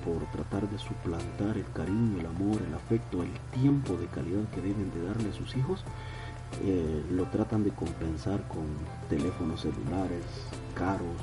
por 0.03 0.23
tratar 0.31 0.69
de 0.69 0.77
suplantar 0.77 1.57
el 1.57 1.69
cariño, 1.73 2.19
el 2.19 2.25
amor, 2.25 2.61
el 2.65 2.73
afecto, 2.73 3.23
el 3.23 3.31
tiempo 3.51 3.97
de 3.97 4.07
calidad 4.07 4.47
que 4.53 4.61
deben 4.61 4.91
de 4.93 5.03
darle 5.03 5.29
a 5.29 5.33
sus 5.33 5.55
hijos, 5.55 5.83
eh, 6.63 7.03
lo 7.11 7.25
tratan 7.25 7.63
de 7.63 7.71
compensar 7.71 8.47
con 8.47 8.65
teléfonos 9.09 9.61
celulares 9.61 10.23
caros, 10.73 11.17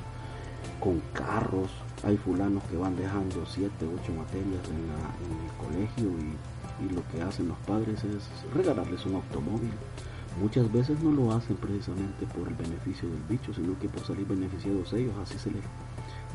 con 0.79 1.01
carros. 1.13 1.71
Hay 2.03 2.17
fulanos 2.17 2.63
que 2.65 2.77
van 2.77 2.95
dejando 2.95 3.45
7, 3.45 3.71
8 3.81 4.13
materias 4.13 4.61
en, 4.69 4.85
el 5.33 5.51
colegio 5.57 6.09
y, 6.19 6.35
y 6.81 6.93
lo 6.93 7.07
que 7.09 7.21
hacen 7.21 7.47
los 7.47 7.57
padres 7.59 8.03
es 8.03 8.29
regalarles 8.53 9.05
un 9.05 9.15
automóvil. 9.15 9.71
Muchas 10.41 10.71
veces 10.71 10.99
no 11.01 11.11
lo 11.11 11.31
hacen 11.31 11.55
precisamente 11.55 12.25
por 12.25 12.47
el 12.47 12.55
beneficio 12.55 13.09
del 13.09 13.21
bicho, 13.29 13.53
sino 13.53 13.77
que 13.79 13.87
por 13.87 14.05
salir 14.05 14.27
beneficiados 14.27 14.91
ellos, 14.93 15.13
así 15.21 15.37
se 15.37 15.51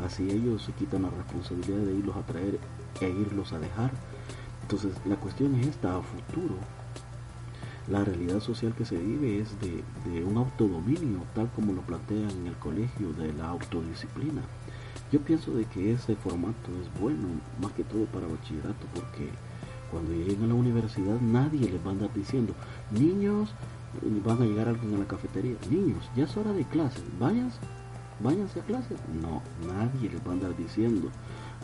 Así 0.05 0.31
ellos 0.31 0.62
se 0.62 0.72
quitan 0.72 1.03
la 1.03 1.11
responsabilidad 1.11 1.81
de 1.81 1.94
irlos 1.94 2.16
a 2.16 2.22
traer 2.22 2.59
e 3.00 3.09
irlos 3.09 3.53
a 3.53 3.59
dejar. 3.59 3.90
Entonces 4.62 4.94
la 5.05 5.16
cuestión 5.16 5.55
es 5.57 5.66
esta, 5.66 5.96
a 5.96 6.00
futuro, 6.00 6.57
la 7.90 8.05
realidad 8.05 8.40
social 8.40 8.72
que 8.74 8.85
se 8.85 8.96
vive 8.96 9.40
es 9.40 9.48
de, 9.61 9.83
un 10.24 10.37
autodominio, 10.37 11.24
tal 11.35 11.50
como 11.50 11.72
lo 11.72 11.81
plantean 11.83 12.31
en 12.31 12.46
el 12.46 12.55
colegio, 12.55 13.12
de 13.14 13.33
la 13.33 13.48
autodisciplina. 13.48 14.42
Yo 15.11 15.20
pienso 15.20 15.53
de 15.53 15.64
que 15.64 15.92
ese 15.92 16.14
formato 16.14 16.70
es 16.81 17.00
bueno, 17.00 17.26
más 17.61 17.72
que 17.72 17.83
todo 17.83 18.05
para 18.05 18.29
bachillerato, 18.29 18.87
porque 18.94 19.31
cuando 19.90 20.12
lleguen 20.12 20.44
a 20.44 20.46
la 20.46 20.55
universidad 20.55 21.20
nadie 21.20 21.68
les 21.70 21.85
va 21.85 21.88
a 21.88 21.92
andar 21.92 22.12
diciendo, 22.14 22.55
niños, 22.90 23.50
van 24.24 24.42
a 24.42 24.44
llegar 24.44 24.68
alguien 24.68 24.94
a 24.94 24.98
la 24.98 25.07
cafetería, 25.07 25.57
niños, 25.70 26.09
ya 26.16 26.24
es 26.24 26.37
hora 26.37 26.53
de 26.53 26.64
clase, 26.64 27.00
vayas 27.18 27.59
váyanse 28.22 28.61
a 28.61 28.62
clase. 28.64 28.94
No, 29.20 29.42
nadie 29.66 30.11
les 30.11 30.24
va 30.24 30.31
a 30.31 30.33
andar 30.33 30.57
diciendo. 30.57 31.09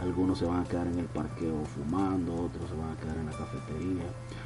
Algunos 0.00 0.38
se 0.38 0.44
van 0.44 0.60
a 0.60 0.64
quedar 0.64 0.86
en 0.86 0.98
el 0.98 1.06
parqueo 1.06 1.64
fumando, 1.64 2.34
otros 2.34 2.68
se 2.68 2.76
van 2.76 2.90
a 2.90 2.96
quedar 2.96 3.16
en 3.16 3.26
la 3.26 3.32
cafetería, 3.32 4.04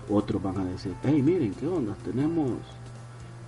otros 0.08 0.40
van 0.42 0.58
a 0.58 0.64
decir, 0.64 0.94
hey, 1.02 1.20
miren, 1.22 1.52
¿qué 1.54 1.66
onda? 1.66 1.94
Tenemos 2.04 2.50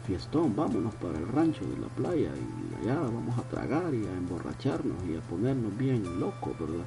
fiestón, 0.04 0.56
vámonos 0.56 0.94
para 0.96 1.16
el 1.16 1.28
rancho 1.28 1.64
de 1.64 1.78
la 1.78 1.86
playa 1.88 2.30
y 2.34 2.82
allá 2.82 3.00
vamos 3.00 3.38
a 3.38 3.42
tragar 3.42 3.94
y 3.94 4.04
a 4.04 4.12
emborracharnos 4.14 4.96
y 5.08 5.16
a 5.16 5.20
ponernos 5.20 5.76
bien 5.78 6.18
locos, 6.18 6.58
¿verdad? 6.58 6.84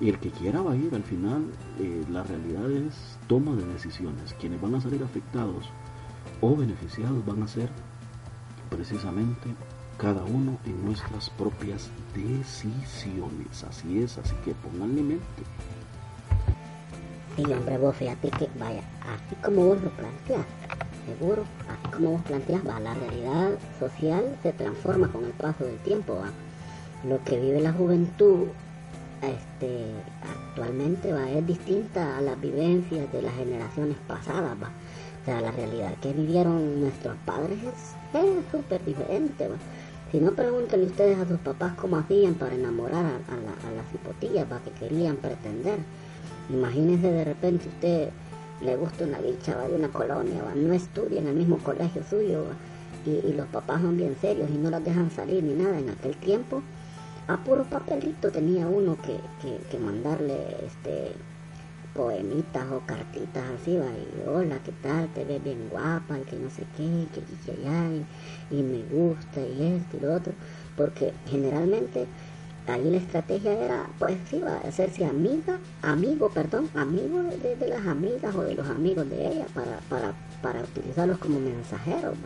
Y 0.00 0.08
el 0.08 0.18
que 0.18 0.30
quiera 0.30 0.60
va 0.60 0.72
a 0.72 0.76
ir, 0.76 0.94
al 0.94 1.04
final 1.04 1.44
eh, 1.78 2.04
la 2.10 2.24
realidad 2.24 2.70
es 2.70 3.16
toma 3.28 3.54
de 3.54 3.64
decisiones. 3.64 4.34
Quienes 4.40 4.60
van 4.60 4.74
a 4.74 4.80
salir 4.80 5.02
afectados 5.02 5.70
o 6.40 6.56
beneficiados 6.56 7.24
van 7.24 7.42
a 7.42 7.48
ser 7.48 7.68
precisamente 8.70 9.54
cada 9.98 10.24
uno 10.24 10.58
en 10.66 10.84
nuestras 10.84 11.30
propias 11.30 11.90
decisiones. 12.14 13.64
Así 13.68 14.02
es, 14.02 14.18
así 14.18 14.34
que 14.44 14.52
pónganle 14.54 15.02
mente. 15.02 15.42
Sí, 17.36 17.44
hombre, 17.52 17.78
vos 17.78 17.96
fíjate 17.96 18.30
que, 18.30 18.48
vaya, 18.58 18.82
así 19.02 19.34
como 19.42 19.66
vos 19.66 19.82
lo 19.82 19.90
planteas, 19.90 20.46
seguro, 21.06 21.42
así 21.68 21.96
como 21.96 22.10
vos 22.12 22.22
planteas, 22.22 22.66
va, 22.66 22.78
la 22.78 22.94
realidad 22.94 23.58
social 23.78 24.36
se 24.42 24.52
transforma 24.52 25.08
con 25.08 25.24
el 25.24 25.32
paso 25.32 25.64
del 25.64 25.78
tiempo. 25.78 26.18
Lo 27.08 27.22
que 27.24 27.40
vive 27.40 27.60
la 27.60 27.72
juventud 27.72 28.46
este, 29.28 29.86
actualmente 30.22 31.12
va, 31.12 31.30
es 31.30 31.46
distinta 31.46 32.18
a 32.18 32.20
las 32.20 32.40
vivencias 32.40 33.12
de 33.12 33.22
las 33.22 33.34
generaciones 33.34 33.96
pasadas, 34.06 34.56
va. 34.62 34.70
O 35.22 35.24
sea, 35.24 35.40
la 35.40 35.52
realidad 35.52 35.94
que 36.02 36.12
vivieron 36.12 36.80
nuestros 36.80 37.16
padres 37.24 37.58
es 37.62 38.50
súper 38.52 38.84
diferente, 38.84 39.48
va 39.48 39.56
si 40.14 40.20
no, 40.20 40.30
pregúntenle 40.30 40.86
ustedes 40.86 41.18
a 41.18 41.26
sus 41.26 41.40
papás 41.40 41.74
cómo 41.74 41.96
hacían 41.96 42.34
para 42.34 42.54
enamorar 42.54 43.04
a, 43.04 43.70
las 43.74 43.92
hipotillas, 43.92 44.46
para 44.46 44.62
que 44.62 44.70
querían 44.70 45.16
pretender. 45.16 45.80
Imagínense 46.50 47.10
de 47.10 47.24
repente 47.24 47.66
usted 47.66 48.10
le 48.62 48.76
gusta 48.76 49.06
una 49.06 49.18
bicha, 49.18 49.56
va 49.56 49.66
de 49.66 49.74
una 49.74 49.88
colonia, 49.88 50.40
no 50.54 50.72
estudia 50.72 51.20
en 51.20 51.26
el 51.26 51.34
mismo 51.34 51.58
colegio 51.58 52.04
suyo, 52.08 52.44
y, 53.04 53.32
los 53.32 53.48
papás 53.48 53.82
son 53.82 53.96
bien 53.96 54.14
serios 54.20 54.48
y 54.50 54.56
no 54.56 54.70
las 54.70 54.84
dejan 54.84 55.10
salir 55.10 55.42
ni 55.42 55.54
nada. 55.54 55.80
En 55.80 55.90
aquel 55.90 56.14
tiempo, 56.18 56.62
a 57.26 57.36
puro 57.38 57.64
papelito 57.64 58.30
tenía 58.30 58.66
uno 58.66 58.96
que, 59.02 59.18
que 59.70 59.78
mandarle 59.78 60.66
este 60.66 61.12
poemitas 61.94 62.66
o 62.72 62.80
cartitas 62.80 63.44
así, 63.50 63.76
va, 63.76 63.86
y 63.86 64.28
hola, 64.28 64.58
¿qué 64.64 64.72
tal? 64.82 65.08
Te 65.14 65.24
ves 65.24 65.42
bien 65.42 65.68
guapa, 65.70 66.18
y 66.18 66.22
que 66.22 66.36
no 66.36 66.50
sé 66.50 66.64
qué, 66.76 67.06
que, 67.14 67.20
que, 67.20 67.52
y, 68.50 68.58
y 68.58 68.62
me 68.62 68.82
gusta, 68.90 69.40
y 69.40 69.76
esto 69.76 69.96
y 69.96 70.00
lo 70.00 70.14
otro, 70.14 70.32
porque 70.76 71.12
generalmente 71.30 72.06
ahí 72.66 72.90
la 72.90 72.96
estrategia 72.96 73.52
era, 73.52 73.86
pues 73.98 74.16
sí, 74.28 74.40
va 74.40 74.56
hacerse 74.68 75.04
amiga, 75.04 75.58
amigo, 75.82 76.30
perdón, 76.30 76.68
amigo 76.74 77.22
de, 77.22 77.68
las 77.68 77.86
amigas 77.86 78.34
o 78.34 78.42
de 78.42 78.54
los 78.54 78.68
amigos 78.68 79.08
de 79.08 79.28
ella 79.28 79.46
para, 79.54 79.78
para, 79.88 80.14
para 80.42 80.62
utilizarlos 80.62 81.18
como 81.18 81.38
mensajeros. 81.40 82.16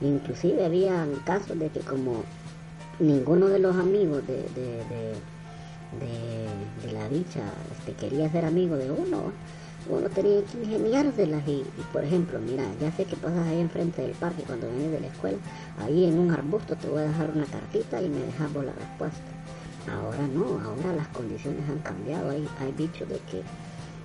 Inclusive 0.00 0.64
había 0.64 1.06
casos 1.24 1.58
de 1.58 1.68
que 1.68 1.80
como 1.80 2.22
ninguno 3.00 3.48
de 3.48 3.58
los 3.58 3.76
amigos 3.76 4.26
de 4.26 4.44
de, 5.98 6.92
la 6.92 7.08
dicha, 7.08 7.42
este, 7.72 7.92
quería 7.94 8.30
ser 8.30 8.44
amigo 8.44 8.76
de 8.76 8.90
uno, 8.90 9.32
uno 9.88 10.08
tenía 10.10 10.42
que 10.44 10.62
ingeniárselas 10.62 11.46
y, 11.48 11.62
y, 11.62 11.84
por 11.92 12.04
ejemplo, 12.04 12.38
mira, 12.38 12.64
ya 12.80 12.92
sé 12.92 13.04
que 13.04 13.16
pasas 13.16 13.46
ahí 13.46 13.60
enfrente 13.60 14.02
del 14.02 14.12
parque 14.12 14.42
cuando 14.42 14.68
vienes 14.68 14.92
de 14.92 15.00
la 15.00 15.06
escuela, 15.06 15.38
ahí 15.78 16.04
en 16.04 16.18
un 16.18 16.30
arbusto 16.30 16.76
te 16.76 16.88
voy 16.88 17.00
a 17.00 17.06
dejar 17.06 17.30
una 17.34 17.46
cartita 17.46 18.02
y 18.02 18.08
me 18.08 18.20
dejas 18.20 18.52
la 18.52 18.72
respuesta. 18.72 19.30
Ahora 19.90 20.26
no, 20.28 20.60
ahora 20.60 20.94
las 20.96 21.08
condiciones 21.08 21.68
han 21.68 21.78
cambiado, 21.78 22.30
hay, 22.30 22.46
hay 22.60 22.72
dichos 22.72 23.08
de 23.08 23.18
que, 23.30 23.42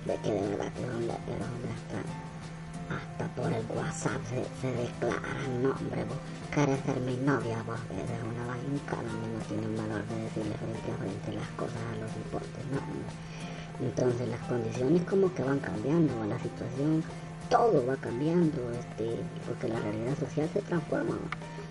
de 0.06 0.18
que 0.22 0.32
de 0.32 0.48
verdad 0.48 0.72
que 0.72 0.80
son 0.80 1.10
hasta 1.10 2.25
hasta 2.90 3.26
por 3.34 3.52
el 3.52 3.64
WhatsApp 3.74 4.20
se, 4.28 4.44
se 4.60 4.70
declaran, 4.72 5.62
no 5.62 5.70
hombre, 5.70 6.04
vos 6.04 6.18
querés 6.54 6.80
ser 6.84 7.00
mi 7.00 7.16
novia, 7.16 7.62
vos 7.66 7.80
eres 7.90 8.20
una 8.22 8.46
vaina 8.46 8.66
y 8.66 9.28
no 9.34 9.40
tienen 9.48 9.76
valor 9.76 10.02
de 10.06 10.16
decirle 10.22 10.54
frente 10.54 10.92
a 10.92 10.96
frente 10.96 11.32
las 11.32 11.50
cosas 11.58 11.82
a 11.92 11.96
los 11.98 12.10
importes, 12.16 12.62
no 12.70 13.86
Entonces 13.86 14.28
las 14.28 14.40
condiciones 14.48 15.02
como 15.04 15.32
que 15.34 15.42
van 15.42 15.58
cambiando, 15.58 16.24
la 16.24 16.38
situación, 16.38 17.02
todo 17.50 17.84
va 17.86 17.96
cambiando, 17.96 18.70
este, 18.72 19.18
porque 19.46 19.68
la 19.68 19.80
realidad 19.80 20.18
social 20.18 20.48
se 20.52 20.62
transforma. 20.62 21.18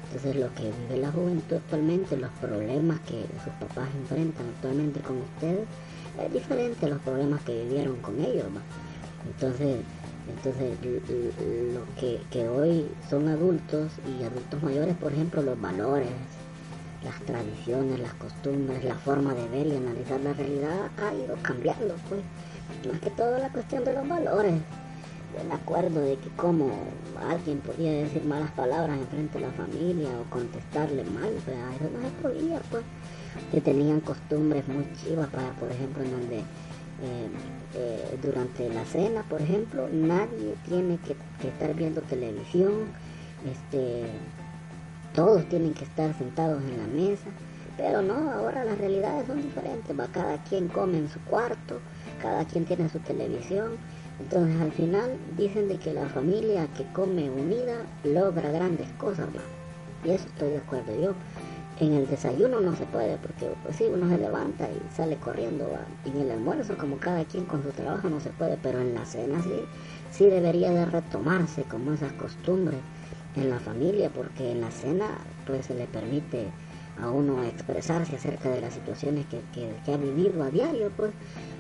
Entonces 0.06 0.36
lo 0.36 0.54
que 0.54 0.71
vive 0.71 1.01
la 1.01 1.12
juventud 1.12 1.58
actualmente, 1.58 2.15
los 2.17 2.32
problemas 2.39 2.99
que 3.01 3.25
sus 3.43 3.54
papás 3.60 3.89
enfrentan 3.99 4.45
actualmente 4.56 4.99
con 5.01 5.17
ustedes, 5.17 5.67
es 6.23 6.34
diferente 6.34 6.86
a 6.86 6.89
los 6.89 7.01
problemas 7.01 7.41
que 7.41 7.63
vivieron 7.63 7.97
con 7.97 8.19
ellos. 8.21 8.47
Entonces 9.25 9.80
entonces, 10.28 10.78
lo 11.74 11.86
que, 12.00 12.20
que 12.32 12.48
hoy 12.48 12.88
son 13.10 13.28
adultos 13.28 13.92
y 14.08 14.24
adultos 14.24 14.64
mayores, 14.64 14.96
por 14.96 15.14
ejemplo, 15.14 15.42
los 15.42 15.60
valores, 15.60 16.10
las 17.04 17.20
tradiciones, 17.22 18.00
las 18.00 18.14
costumbres, 18.16 18.84
la 18.84 18.96
forma 18.96 19.34
de 19.36 19.48
ver 19.50 19.68
y 19.68 19.76
analizar 19.76 20.20
la 20.22 20.34
realidad 20.34 20.90
ha 20.98 21.14
ido 21.14 21.36
cambiando, 21.42 21.96
pues. 22.10 22.22
Más 22.92 23.00
que 23.00 23.12
todo 23.12 23.38
la 23.38 23.50
cuestión 23.50 23.84
de 23.84 23.94
los 23.94 24.08
valores. 24.08 24.56
Yo 25.38 25.44
me 25.48 25.54
acuerdo 25.54 26.02
de 26.02 26.16
que 26.18 26.30
como 26.30 26.72
alguien 27.30 27.60
podía 27.60 27.92
decir 27.92 28.24
malas 28.24 28.50
palabras 28.52 28.98
en 28.98 29.08
frente 29.08 29.40
de 29.40 29.46
la 29.46 29.52
familia 29.52 30.10
o 30.20 30.30
contestarle 30.32 31.04
mal, 31.04 31.30
pues 31.46 31.58
eso 31.76 31.90
no 31.94 32.02
se 32.02 32.16
podía, 32.22 32.60
pues. 32.72 32.84
Que 33.52 33.62
tenían 33.62 34.00
costumbres 34.00 34.68
muy 34.68 34.88
chivas 35.04 35.28
para, 35.28 35.52
por 35.52 35.72
ejemplo, 35.72 36.04
en 36.04 36.12
donde 36.12 36.38
eh, 36.40 37.30
eh, 37.78 38.18
durante 38.22 38.70
la 38.70 38.86
cena, 38.86 39.24
por 39.24 39.42
ejemplo, 39.42 39.90
nadie 39.92 40.56
tiene 40.66 40.98
que, 41.00 41.16
estar 41.46 41.74
viendo 41.74 42.02
televisión, 42.02 42.86
este, 43.46 44.06
todos 45.14 45.48
tienen 45.50 45.74
que 45.74 45.84
estar 45.84 46.18
sentados 46.18 46.64
en 46.64 46.78
la 46.78 46.88
mesa, 46.88 47.28
pero 47.78 48.02
no, 48.02 48.32
ahora 48.32 48.64
las 48.64 48.78
realidades 48.78 49.28
son 49.28 49.42
diferentes, 49.42 50.00
va, 50.00 50.08
cada 50.08 50.42
quien 50.46 50.70
come 50.70 50.98
en 50.98 51.10
su 51.10 51.20
cuarto, 51.22 51.80
cada 52.22 52.46
quien 52.46 52.64
tiene 52.64 52.88
su 52.90 53.00
televisión, 53.00 53.74
entonces 54.20 54.62
al 54.62 54.72
final 54.72 55.12
dicen 55.38 55.68
de 55.68 55.78
que 55.78 55.94
la 55.94 56.06
familia 56.06 56.68
que 56.78 56.86
come 56.94 57.30
unida 57.30 57.76
logra 58.06 58.52
grandes 58.52 58.88
cosas, 58.98 59.28
y 60.06 60.12
eso 60.12 60.26
estoy 60.28 60.52
de 60.52 60.58
acuerdo 60.60 60.98
yo. 61.00 61.14
En 61.80 61.94
el 61.94 62.08
desayuno 62.08 62.62
no 62.62 62.76
se 62.76 62.86
puede 62.86 63.18
porque 63.18 63.50
pues 63.64 63.76
sí, 63.76 63.86
uno 63.92 64.08
se 64.10 64.18
levanta 64.18 64.70
y 64.70 64.96
sale 64.96 65.18
corriendo. 65.18 65.68
Y 66.06 66.10
en 66.10 66.22
el 66.22 66.32
almuerzo, 66.32 66.78
como 66.78 66.98
cada 66.98 67.26
quien 67.26 67.46
con 67.46 67.64
su 67.64 67.70
trabajo, 67.72 68.10
no 68.10 68.20
se 68.20 68.30
puede. 68.30 68.58
Pero 68.62 68.80
en 68.80 68.94
la 68.94 69.06
cena 69.06 69.42
sí, 69.44 69.52
sí 70.12 70.26
debería 70.26 70.72
de 70.72 70.86
retomarse 70.86 71.64
como 71.64 71.94
esas 71.94 72.14
costumbres 72.14 72.80
en 73.36 73.50
la 73.50 73.60
familia 73.60 74.10
porque 74.10 74.52
en 74.52 74.62
la 74.62 74.72
cena 74.72 75.08
pues 75.46 75.66
se 75.66 75.76
le 75.76 75.88
permite 75.88 76.48
a 77.02 77.10
uno 77.10 77.44
expresarse 77.44 78.16
acerca 78.16 78.50
de 78.50 78.62
las 78.62 78.74
situaciones 78.74 79.26
que, 79.26 79.42
que, 79.54 79.94
ha 79.94 79.98
vivido 79.98 80.44
a 80.44 80.50
diario 80.50 80.92
pues 80.96 81.12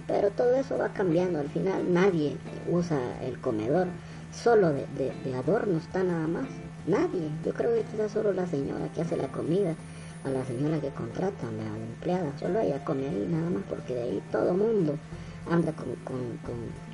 pero 0.07 0.31
todo 0.31 0.55
eso 0.55 0.77
va 0.77 0.89
cambiando 0.89 1.39
al 1.39 1.49
final 1.49 1.93
nadie 1.93 2.37
usa 2.71 2.97
el 3.21 3.39
comedor 3.39 3.87
solo 4.31 4.69
de, 4.69 4.85
de, 4.97 5.11
de 5.23 5.35
adorno 5.35 5.77
está 5.77 6.03
nada 6.03 6.27
más 6.27 6.45
nadie 6.87 7.29
yo 7.43 7.53
creo 7.53 7.73
que 7.73 7.83
quizás 7.83 8.11
solo 8.11 8.31
la 8.31 8.47
señora 8.47 8.87
que 8.93 9.01
hace 9.01 9.17
la 9.17 9.27
comida 9.27 9.75
a 10.25 10.29
la 10.29 10.43
señora 10.43 10.79
que 10.79 10.89
contratan, 10.89 11.59
a 11.59 11.77
la 11.77 11.85
empleada, 11.85 12.37
solo 12.39 12.59
ella 12.59 12.83
come 12.83 13.07
ahí 13.07 13.27
nada 13.29 13.49
más 13.49 13.63
porque 13.69 13.93
de 13.93 14.01
ahí 14.01 14.23
todo 14.31 14.53
mundo 14.53 14.97
anda 15.49 15.71
con, 15.73 15.95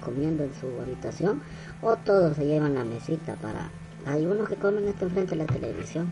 comiendo 0.04 0.44
en 0.44 0.54
su 0.54 0.68
habitación 0.82 1.42
o 1.82 1.96
todos 1.96 2.36
se 2.36 2.46
llevan 2.46 2.76
la 2.76 2.84
mesita 2.84 3.36
para... 3.36 3.70
Hay 4.06 4.26
unos 4.26 4.50
que 4.50 4.56
comen 4.56 4.88
este 4.88 5.06
enfrente 5.06 5.36
de 5.36 5.46
la 5.46 5.46
televisión, 5.46 6.12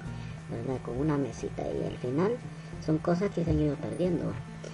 ¿verdad? 0.50 0.82
Con 0.86 0.98
una 0.98 1.18
mesita 1.18 1.64
y 1.64 1.86
al 1.86 1.98
final 1.98 2.38
son 2.86 3.00
cosas 3.00 3.32
que 3.32 3.44
se 3.44 3.52
han 3.52 3.60
ido 3.60 3.76
perdiendo. 3.76 4.32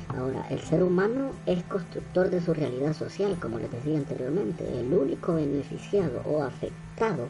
Ahora, 0.10 0.46
el 0.50 0.60
ser 0.60 0.84
humano 0.84 1.32
es 1.46 1.64
constructor 1.64 2.30
de 2.30 2.42
su 2.42 2.54
realidad 2.54 2.94
social, 2.94 3.38
como 3.40 3.58
les 3.58 3.72
decía 3.72 3.98
anteriormente. 3.98 4.68
El 4.80 4.94
único 4.94 5.34
beneficiado 5.34 6.22
o 6.26 6.44
afectado 6.44 7.30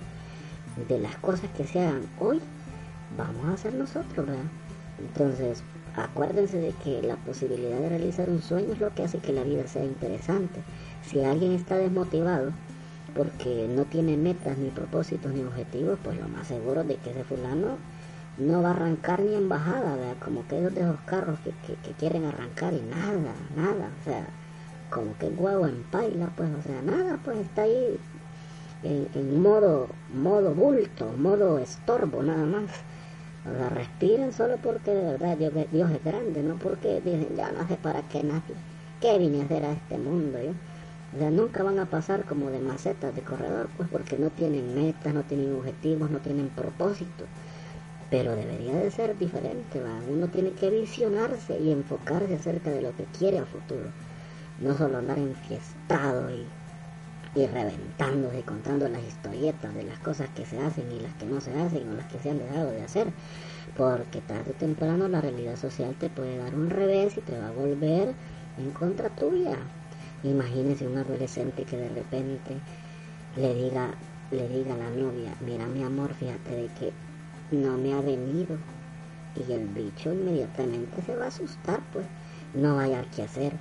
de 0.90 1.00
las 1.00 1.16
cosas 1.18 1.50
que 1.56 1.66
se 1.66 1.80
hagan 1.80 2.02
hoy, 2.20 2.42
vamos 3.18 3.46
a 3.54 3.58
ser 3.58 3.76
nosotros, 3.76 4.26
¿verdad? 4.26 4.44
Entonces, 5.00 5.64
acuérdense 5.96 6.58
de 6.58 6.72
que 6.84 7.02
la 7.02 7.16
posibilidad 7.18 7.80
de 7.80 7.90
realizar 7.90 8.30
un 8.30 8.42
sueño 8.42 8.74
es 8.74 8.80
lo 8.80 8.94
que 8.94 9.04
hace 9.04 9.20
que 9.20 9.34
la 9.34 9.44
vida 9.44 9.68
sea 9.68 9.84
interesante. 9.84 10.62
Si 11.04 11.24
alguien 11.24 11.54
está 11.54 11.76
desmotivado 11.78 12.52
porque 13.16 13.68
no 13.74 13.86
tiene 13.86 14.18
metas, 14.18 14.58
ni 14.58 14.70
propósitos, 14.70 15.34
ni 15.34 15.44
objetivos, 15.44 15.98
pues 16.04 16.20
lo 16.20 16.28
más 16.28 16.48
seguro 16.48 16.84
de 16.84 16.98
que 16.98 17.12
ese 17.12 17.24
fulano 17.24 17.78
no 18.38 18.62
va 18.62 18.70
a 18.70 18.72
arrancar 18.72 19.22
ni 19.22 19.36
en 19.36 19.48
bajada. 19.48 19.96
Como 20.24 20.42
aquellos 20.42 20.74
de 20.76 20.82
esos 20.82 21.00
carros 21.02 21.40
que, 21.40 21.94
quieren 21.94 22.26
arrancar 22.26 22.74
y 22.74 22.82
nada, 22.82 23.34
nada, 23.56 23.90
o 24.02 24.04
sea, 24.04 24.28
como 24.90 25.18
que 25.18 25.30
guau 25.30 25.66
en 25.66 25.84
paila, 25.84 26.30
pues, 26.36 26.50
o 26.58 26.62
sea, 26.62 26.82
nada, 26.82 27.20
pues 27.24 27.38
está 27.40 27.64
ahí 27.64 27.98
en, 28.84 29.08
en 29.14 29.42
modo, 29.42 29.88
modo 30.14 30.54
bulto, 30.54 31.14
modo 31.18 31.58
estorbo, 31.58 32.22
nada 32.22 32.46
más. 32.46 32.70
Sea, 33.54 33.70
respiren 33.70 34.34
solo 34.34 34.58
porque 34.58 34.92
de 34.92 35.04
verdad 35.04 35.38
Dios, 35.38 35.54
Dios 35.72 35.92
es 35.92 36.04
grande, 36.04 36.42
no 36.42 36.56
porque 36.56 37.00
dicen, 37.02 37.36
ya 37.36 37.52
no 37.52 37.68
sé 37.68 37.76
para 37.76 38.02
qué 38.02 38.24
nací, 38.24 38.54
qué 39.00 39.20
vine 39.20 39.42
a 39.42 39.46
hacer 39.46 39.66
a 39.66 39.72
este 39.72 39.98
mundo 40.00 40.42
yo. 40.42 40.52
O 41.16 41.20
sea, 41.20 41.30
nunca 41.30 41.62
van 41.64 41.78
a 41.78 41.86
pasar 41.86 42.26
como 42.26 42.50
de 42.50 42.60
macetas 42.60 43.16
de 43.16 43.22
corredor, 43.22 43.70
pues 43.78 43.88
porque 43.90 44.18
no 44.18 44.32
tienen 44.32 44.74
metas, 44.74 45.14
no 45.14 45.24
tienen 45.24 45.54
objetivos, 45.54 46.10
no 46.10 46.20
tienen 46.20 46.50
propósito. 46.50 47.26
Pero 48.10 48.36
debería 48.36 48.76
de 48.76 48.90
ser 48.90 49.18
diferente, 49.18 49.80
¿va? 49.80 50.00
uno 50.10 50.28
tiene 50.28 50.52
que 50.52 50.70
visionarse 50.70 51.60
y 51.60 51.72
enfocarse 51.72 52.34
acerca 52.36 52.72
de 52.72 52.82
lo 52.82 52.96
que 52.96 53.06
quiere 53.18 53.40
a 53.40 53.46
futuro. 53.46 53.92
No 54.60 54.76
solo 54.76 54.98
andar 54.98 55.20
enfiestado 55.20 56.30
y, 56.32 56.46
y 57.36 57.46
reventándose 57.46 58.44
contando 58.44 58.88
las 58.88 59.04
historietas 59.04 59.76
de 59.76 59.84
las 59.84 60.00
cosas 60.00 60.30
que 60.30 60.46
se 60.46 60.60
hacen 60.60 60.90
y 60.92 61.00
las 61.00 61.14
que 61.16 61.26
no 61.26 61.42
se 61.42 61.54
hacen 61.54 61.90
o 61.90 61.94
las 61.94 62.06
que 62.08 62.20
se 62.20 62.30
han 62.32 62.40
dejado 62.40 62.72
de 62.72 62.82
hacer 62.82 63.08
porque 63.76 64.22
tarde 64.22 64.52
o 64.52 64.54
temprano 64.54 65.08
la 65.08 65.22
realidad 65.22 65.58
social 65.58 65.96
te 66.00 66.10
puede 66.10 66.38
dar 66.38 66.56
un 66.56 66.70
revés 66.70 67.18
y 67.18 67.22
te 67.22 67.38
va 67.38 67.50
a 67.50 67.52
volver 67.52 68.14
en 68.58 68.72
contra 68.72 69.10
tuya. 69.10 69.58
Imagínese 70.24 70.88
un 70.88 70.98
adolescente 70.98 71.64
que 71.66 71.78
de 71.78 71.90
repente 71.90 72.56
le 73.36 73.54
diga, 73.54 73.92
le 74.32 74.48
diga 74.48 74.76
a 74.76 74.78
la 74.78 74.90
novia, 74.90 75.34
mira 75.46 75.68
mi 75.68 75.84
amor, 75.84 76.14
fíjate 76.14 76.56
de 76.56 76.68
que 76.80 76.94
no 77.52 77.78
me 77.78 77.94
ha 77.94 78.02
venido. 78.02 78.58
Y 79.36 79.52
el 79.52 79.68
bicho 79.68 80.14
inmediatamente 80.14 81.02
se 81.06 81.16
va 81.16 81.26
a 81.26 81.28
asustar, 81.28 81.82
pues, 81.92 82.06
no 82.54 82.78
vaya 82.78 83.02
a 83.02 83.12
qué 83.12 83.24
hacer. 83.24 83.52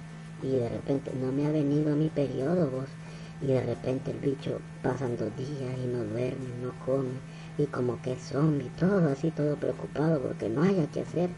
Y 0.42 0.52
de 0.52 0.68
repente, 0.68 1.10
no 1.20 1.32
me 1.32 1.46
ha 1.46 1.50
venido 1.50 1.96
mi 1.96 2.08
periodo, 2.08 2.70
vos. 2.70 2.88
Y 3.42 3.46
de 3.46 3.60
repente 3.60 4.10
el 4.10 4.18
bicho 4.18 4.60
pasan 4.82 5.16
dos 5.16 5.36
días 5.36 5.76
y 5.78 5.86
no 5.86 6.04
duerme, 6.04 6.48
no 6.62 6.72
come 6.84 7.10
y 7.56 7.66
como 7.66 8.00
que 8.02 8.12
y 8.12 8.68
todo 8.78 9.08
así, 9.08 9.30
todo 9.30 9.56
preocupado 9.56 10.20
porque 10.20 10.48
no 10.48 10.62
haya 10.62 10.86
que 10.86 11.00
hacer. 11.00 11.30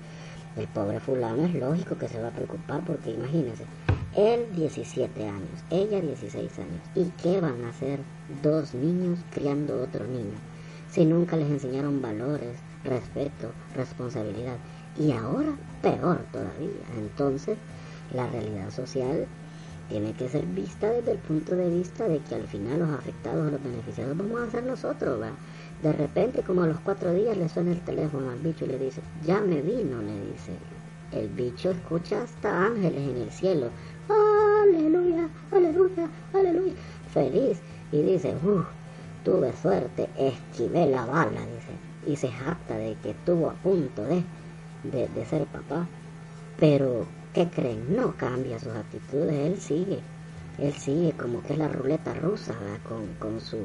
El 0.57 0.67
pobre 0.69 1.01
fulano 1.01 1.45
es 1.45 1.55
lógico 1.55 1.99
que 1.99 2.09
se 2.09 2.21
va 2.21 2.29
a 2.29 2.33
preocupar 2.33 2.83
porque 2.85 3.11
imagínense, 3.11 3.65
él 4.17 4.47
17 4.55 5.29
años, 5.29 5.65
ella 5.71 6.01
16 6.01 6.59
años. 6.59 6.81
¿Y 6.95 7.05
qué 7.23 7.41
van 7.41 7.63
a 7.65 7.69
hacer 7.69 8.01
dos 8.43 8.75
niños 8.75 9.19
criando 9.31 9.83
otro 9.83 10.07
niño? 10.07 10.39
Si 10.91 11.05
nunca 11.05 11.37
les 11.37 11.51
enseñaron 11.51 12.01
valores, 12.01 12.57
respeto, 12.85 13.53
responsabilidad. 13.75 14.57
Y 14.99 15.13
ahora 15.13 15.55
peor 15.83 16.25
todavía. 16.33 16.87
Entonces, 16.97 17.59
la 18.15 18.27
realidad 18.29 18.71
social 18.71 19.27
tiene 19.89 20.13
que 20.13 20.29
ser 20.29 20.45
vista 20.47 20.91
desde 20.91 21.13
el 21.13 21.19
punto 21.19 21.55
de 21.55 21.69
vista 21.71 22.09
de 22.09 22.19
que 22.21 22.35
al 22.35 22.47
final 22.47 22.81
los 22.81 22.91
afectados, 22.91 23.53
los 23.53 23.63
beneficiados 23.63 24.17
vamos 24.17 24.41
a 24.41 24.51
ser 24.51 24.65
nosotros, 24.65 25.21
¿va? 25.21 25.31
De 25.83 25.93
repente, 25.93 26.43
como 26.43 26.63
a 26.63 26.67
los 26.67 26.81
cuatro 26.81 27.13
días, 27.13 27.37
le 27.37 27.49
suena 27.49 27.73
el 27.73 27.81
teléfono 27.81 28.31
al 28.31 28.39
bicho 28.39 28.65
y 28.65 28.69
le 28.69 28.79
dice, 28.79 29.03
ya 29.25 29.41
me 29.41 29.61
vino, 29.61 30.01
le 30.01 30.33
dice. 30.33 30.53
El 31.13 31.29
bicho 31.29 31.71
escucha 31.71 32.23
hasta 32.23 32.67
ángeles 32.67 33.09
en 33.09 33.17
el 33.19 33.31
cielo. 33.31 33.69
Aleluya, 34.09 35.29
aleluya, 35.53 36.09
aleluya. 36.33 36.73
Feliz. 37.13 37.59
Y 37.93 38.03
dice, 38.03 38.35
uff, 38.43 38.67
tuve 39.25 39.53
suerte, 39.61 40.09
esquivé 40.19 40.87
la 40.87 41.05
bala, 41.05 41.41
dice. 41.41 42.11
Y 42.11 42.17
se 42.17 42.29
jacta 42.29 42.77
de 42.77 42.97
que 43.03 43.11
estuvo 43.11 43.51
a 43.51 43.55
punto 43.55 44.03
de, 44.03 44.25
de, 44.85 45.27
ser 45.27 45.47
papá. 45.47 45.87
Pero, 46.59 47.05
¿qué 47.37 47.47
creen? 47.51 47.95
No 47.95 48.17
cambia 48.17 48.59
sus 48.59 48.73
actitudes, 48.73 49.35
él 49.35 49.61
sigue. 49.61 49.99
Él 50.59 50.73
sigue 50.73 51.13
como 51.13 51.43
que 51.43 51.53
es 51.53 51.59
la 51.59 51.69
ruleta 51.69 52.15
rusa, 52.15 52.55
Con, 52.89 53.07
con 53.19 53.43
su 53.43 53.59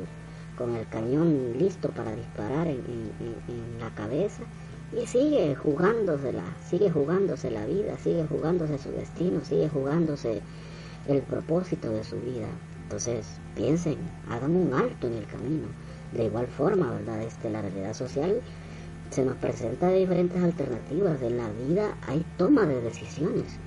con 0.57 0.75
el 0.75 0.85
cañón 0.89 1.57
listo 1.57 1.87
para 1.89 2.13
disparar 2.13 2.67
en, 2.67 2.81
la 3.79 3.89
cabeza 3.95 4.43
y 4.91 5.07
sigue 5.07 5.55
jugándosela, 5.55 6.43
sigue 6.69 6.91
jugándose 6.91 7.49
la 7.49 7.65
vida, 7.65 7.97
sigue 7.97 8.25
jugándose 8.27 8.77
su 8.77 8.91
destino, 8.91 9.39
sigue 9.45 9.69
jugándose 9.69 10.41
el 11.07 11.21
propósito 11.21 11.89
de 11.89 12.03
su 12.03 12.17
vida. 12.17 12.49
Entonces, 12.83 13.25
piensen, 13.55 13.95
hagan 14.29 14.53
un 14.53 14.73
alto 14.73 15.07
en 15.07 15.13
el 15.13 15.25
camino. 15.27 15.67
De 16.11 16.25
igual 16.25 16.47
forma, 16.47 16.91
¿verdad? 16.91 17.23
Este, 17.23 17.49
la 17.49 17.61
realidad 17.61 17.93
social 17.93 18.41
se 19.11 19.25
nos 19.25 19.35
presenta 19.35 19.89
diferentes 19.91 20.41
alternativas. 20.41 21.21
En 21.21 21.37
la 21.37 21.49
vida 21.51 21.95
hay 22.07 22.25
toma 22.37 22.65
de 22.65 22.81
decisiones. 22.81 23.57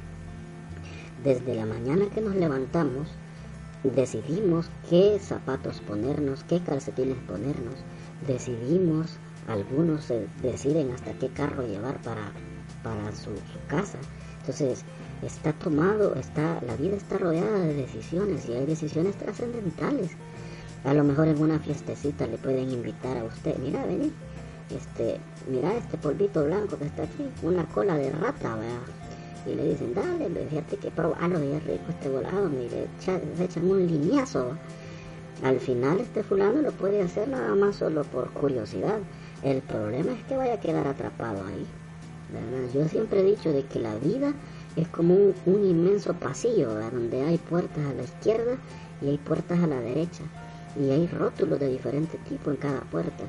Desde 1.22 1.54
la 1.54 1.66
mañana 1.66 2.06
que 2.12 2.22
nos 2.22 2.34
levantamos, 2.34 3.08
decidimos 3.82 4.70
qué 4.88 5.18
zapatos 5.20 5.80
ponernos, 5.80 6.44
qué 6.44 6.60
calcetines 6.60 7.18
ponernos. 7.28 7.74
Decidimos, 8.26 9.18
algunos 9.46 10.10
deciden 10.42 10.90
hasta 10.92 11.12
qué 11.12 11.28
carro 11.28 11.66
llevar 11.66 12.00
para, 12.02 12.32
para 12.82 13.12
su, 13.12 13.30
su 13.30 13.66
casa. 13.68 13.98
Entonces, 14.40 14.84
está 15.22 15.52
tomado, 15.52 16.14
está, 16.14 16.60
la 16.66 16.76
vida 16.76 16.96
está 16.96 17.18
rodeada 17.18 17.58
de 17.60 17.74
decisiones 17.74 18.48
y 18.48 18.54
hay 18.54 18.64
decisiones 18.64 19.16
trascendentales. 19.16 20.12
A 20.84 20.92
lo 20.92 21.04
mejor 21.04 21.28
en 21.28 21.40
una 21.40 21.58
fiestecita 21.58 22.26
le 22.26 22.38
pueden 22.38 22.70
invitar 22.70 23.16
a 23.16 23.24
usted, 23.24 23.56
mira, 23.58 23.84
vení, 23.86 24.12
este, 24.70 25.18
mira 25.48 25.74
este 25.74 25.98
polvito 25.98 26.44
blanco 26.44 26.78
que 26.78 26.86
está 26.86 27.02
aquí, 27.02 27.28
una 27.42 27.64
cola 27.66 27.96
de 27.96 28.10
rata, 28.10 28.56
¿verdad? 28.56 28.80
Y 29.46 29.54
le 29.54 29.70
dicen, 29.70 29.94
dale, 29.94 30.46
fíjate 30.48 30.76
que 30.76 30.90
probarlo 30.90 31.42
y 31.44 31.52
es 31.52 31.64
rico 31.64 31.84
este 31.90 32.08
volado, 32.08 32.48
y 32.48 32.68
le 32.68 32.86
echan, 32.98 33.70
un 33.70 33.86
lineazo. 33.86 34.56
Al 35.42 35.60
final 35.60 36.00
este 36.00 36.22
fulano 36.22 36.62
lo 36.62 36.72
puede 36.72 37.02
hacer 37.02 37.28
nada 37.28 37.54
más 37.54 37.76
solo 37.76 38.04
por 38.04 38.30
curiosidad. 38.30 38.98
El 39.42 39.60
problema 39.62 40.12
es 40.12 40.24
que 40.24 40.36
vaya 40.36 40.54
a 40.54 40.60
quedar 40.60 40.86
atrapado 40.86 41.44
ahí. 41.46 41.66
¿verdad? 42.32 42.72
Yo 42.72 42.88
siempre 42.88 43.20
he 43.20 43.24
dicho 43.24 43.52
de 43.52 43.64
que 43.64 43.78
la 43.78 43.94
vida 43.96 44.32
es 44.76 44.88
como 44.88 45.14
un, 45.14 45.64
inmenso 45.64 46.14
pasillo 46.14 46.74
donde 46.74 47.22
hay 47.22 47.38
puertas 47.38 47.84
a 47.84 47.94
la 47.94 48.02
izquierda 48.02 48.56
y 49.02 49.08
hay 49.08 49.18
puertas 49.18 49.62
a 49.62 49.66
la 49.66 49.80
derecha 49.80 50.24
y 50.76 50.90
hay 50.90 51.06
rótulos 51.06 51.60
de 51.60 51.68
diferente 51.68 52.18
tipo 52.28 52.50
en 52.50 52.56
cada 52.56 52.80
puerta. 52.80 53.24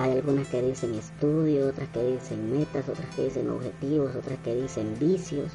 Hay 0.00 0.12
algunas 0.12 0.48
que 0.48 0.62
dicen 0.62 0.94
estudio, 0.94 1.68
otras 1.68 1.90
que 1.90 2.02
dicen 2.02 2.50
metas, 2.50 2.88
otras 2.88 3.14
que 3.14 3.24
dicen 3.24 3.50
objetivos, 3.50 4.16
otras 4.16 4.38
que 4.38 4.54
dicen 4.54 4.94
vicios. 4.98 5.52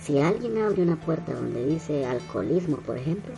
Si 0.00 0.20
alguien 0.20 0.58
abre 0.58 0.80
una 0.82 0.94
puerta 0.94 1.32
donde 1.32 1.66
dice 1.66 2.06
alcoholismo, 2.06 2.76
por 2.76 2.96
ejemplo, 2.98 3.34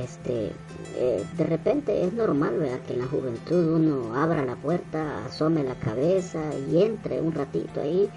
este, 0.00 0.52
eh, 0.96 1.24
de 1.36 1.44
repente 1.44 2.04
es 2.04 2.12
normal 2.12 2.56
¿verdad? 2.56 2.80
que 2.86 2.92
en 2.92 3.00
la 3.00 3.06
juventud 3.06 3.74
uno 3.74 4.14
abra 4.14 4.44
la 4.44 4.54
puerta, 4.54 5.24
asome 5.24 5.64
la 5.64 5.74
cabeza 5.74 6.40
y 6.70 6.80
entre 6.80 7.20
un 7.20 7.32
ratito 7.32 7.80
ahí 7.80 8.08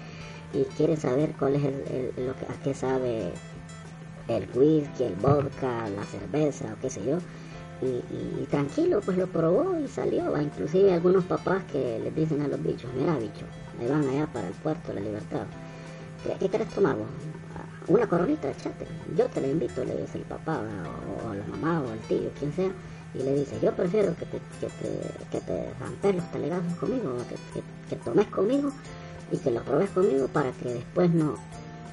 y 0.52 0.62
quiere 0.76 0.96
saber 0.96 1.34
cuál 1.36 1.56
es 1.56 1.64
el, 1.64 2.12
lo 2.24 2.36
que, 2.36 2.44
a 2.46 2.62
qué 2.62 2.72
sabe 2.72 3.32
el 4.28 4.48
whisky, 4.54 5.02
el 5.02 5.14
vodka, 5.16 5.88
la 5.88 6.04
cerveza 6.04 6.72
o 6.72 6.80
qué 6.80 6.88
sé 6.88 7.04
yo. 7.04 7.18
Y, 7.80 8.44
tranquilo, 8.46 9.00
pues 9.04 9.16
lo 9.16 9.26
probó 9.28 9.78
y 9.78 9.86
salió. 9.86 10.36
Inclusive 10.40 10.92
algunos 10.92 11.24
papás 11.24 11.62
que 11.70 12.00
les 12.02 12.14
dicen 12.14 12.42
a 12.42 12.48
los 12.48 12.62
bichos, 12.62 12.90
mira 12.94 13.16
bicho, 13.16 13.46
me 13.78 13.88
van 13.88 14.08
allá 14.08 14.26
para 14.26 14.48
el 14.48 14.54
puerto 14.54 14.88
de 14.88 14.94
la 14.94 15.00
libertad. 15.00 15.46
¿Qué, 16.24 16.48
quieres 16.48 16.68
tomar 16.70 16.96
vos? 16.96 17.06
Una 17.86 18.06
coronita, 18.06 18.50
echate. 18.50 18.86
Yo 19.16 19.26
te 19.26 19.40
la 19.40 19.48
invito, 19.48 19.84
le 19.84 19.96
dice 19.96 20.18
el 20.18 20.24
papá 20.24 20.60
o, 20.60 21.34
la 21.34 21.44
mamá 21.46 21.80
o 21.80 21.92
el 21.92 22.00
tío, 22.00 22.30
quien 22.38 22.52
sea. 22.52 22.70
Y 23.14 23.22
le 23.22 23.34
dice, 23.34 23.58
yo 23.62 23.72
prefiero 23.72 24.14
que 24.16 24.26
te, 24.26 24.38
que 24.60 24.66
te, 24.66 25.38
que 25.38 25.40
te 26.02 26.12
los 26.12 26.30
telegazos 26.30 26.74
conmigo, 26.74 27.16
que, 27.28 27.36
que, 27.54 27.66
que 27.88 27.96
tomes 27.96 28.26
conmigo 28.26 28.70
y 29.30 29.38
que 29.38 29.50
lo 29.50 29.62
probes 29.62 29.90
conmigo 29.90 30.28
para 30.28 30.50
que 30.52 30.74
después 30.74 31.10
no, 31.10 31.36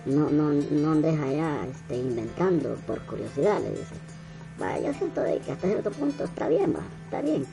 no, 0.06 0.30
no, 0.30 0.52
no 0.52 0.91
andes 0.91 1.19
allá 1.19 1.65
este, 1.65 1.98
inventando 1.98 2.76
por 2.88 3.00
curiosidad, 3.02 3.60
le 3.62 3.69
dice. 3.69 4.14
Va, 4.61 4.79
yo 4.79 4.93
siento 4.93 5.21
de 5.21 5.39
que 5.39 5.51
hasta 5.51 5.67
cierto 5.67 5.91
punto 5.91 6.23
está 6.23 6.47
bien, 6.47 6.73
va, 6.75 6.81
está 7.05 7.21
bien. 7.21 7.45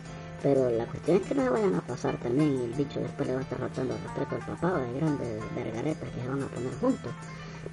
Pero 0.42 0.70
la 0.70 0.86
cuestión 0.86 1.18
es 1.18 1.22
que 1.26 1.34
no 1.34 1.50
vayan 1.50 1.74
a 1.74 1.80
pasar 1.80 2.16
también 2.18 2.56
y 2.58 2.64
el 2.64 2.72
bicho 2.72 3.00
después 3.00 3.28
le 3.28 3.34
va 3.34 3.40
a 3.40 3.42
estar 3.42 3.60
rotando 3.60 3.94
el 3.94 4.02
respeto 4.02 4.34
al 4.34 4.46
papá 4.46 4.78
de 4.78 4.98
grandes 4.98 5.54
vergaretas 5.54 6.08
que 6.10 6.20
se 6.20 6.28
van 6.28 6.42
a 6.42 6.46
poner 6.46 6.74
juntos. 6.80 7.12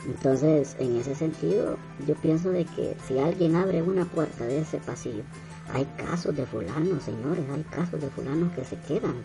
Entonces, 0.05 0.75
en 0.79 0.97
ese 0.97 1.15
sentido, 1.15 1.77
yo 2.07 2.15
pienso 2.15 2.51
de 2.51 2.65
que 2.65 2.95
si 3.07 3.17
alguien 3.17 3.55
abre 3.55 3.81
una 3.81 4.05
puerta 4.05 4.45
de 4.45 4.59
ese 4.59 4.77
pasillo, 4.77 5.23
hay 5.73 5.85
casos 5.97 6.35
de 6.35 6.45
fulanos, 6.45 7.03
señores, 7.03 7.43
hay 7.51 7.63
casos 7.63 7.99
de 7.99 8.09
fulanos 8.09 8.53
que 8.53 8.63
se 8.63 8.77
quedan, 8.81 9.15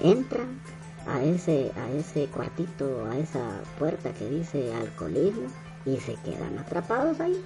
entran, 0.00 0.60
a 1.08 1.22
ese, 1.22 1.72
a 1.76 1.90
ese 1.92 2.26
cuartito, 2.26 3.06
a 3.06 3.18
esa 3.18 3.62
puerta 3.78 4.12
que 4.12 4.28
dice 4.28 4.74
alcoholismo 4.74 5.48
y 5.86 5.96
se 5.98 6.14
quedan 6.16 6.58
atrapados 6.58 7.18
ahí. 7.20 7.42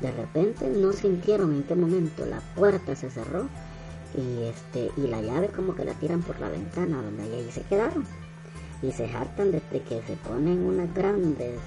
De 0.00 0.12
repente 0.12 0.68
no 0.68 0.92
sintieron 0.92 1.52
en 1.54 1.62
qué 1.64 1.74
momento 1.74 2.24
la 2.24 2.40
puerta 2.54 2.94
se 2.94 3.10
cerró 3.10 3.48
y 4.16 4.44
este 4.44 4.90
y 4.96 5.06
la 5.08 5.20
llave 5.20 5.48
como 5.48 5.74
que 5.74 5.84
la 5.84 5.92
tiran 5.94 6.22
por 6.22 6.38
la 6.40 6.48
ventana 6.48 7.02
donde 7.02 7.22
ahí 7.24 7.48
se 7.50 7.62
quedaron. 7.62 8.04
Y 8.80 8.92
se 8.92 9.06
hartan 9.06 9.50
desde 9.50 9.80
que 9.82 10.00
se 10.02 10.14
ponen 10.28 10.60
unas 10.60 10.92
grandes 10.94 11.58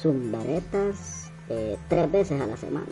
zumbaretas 0.00 1.32
eh, 1.48 1.76
tres 1.88 2.10
veces 2.10 2.40
a 2.40 2.46
la 2.46 2.56
semana. 2.56 2.86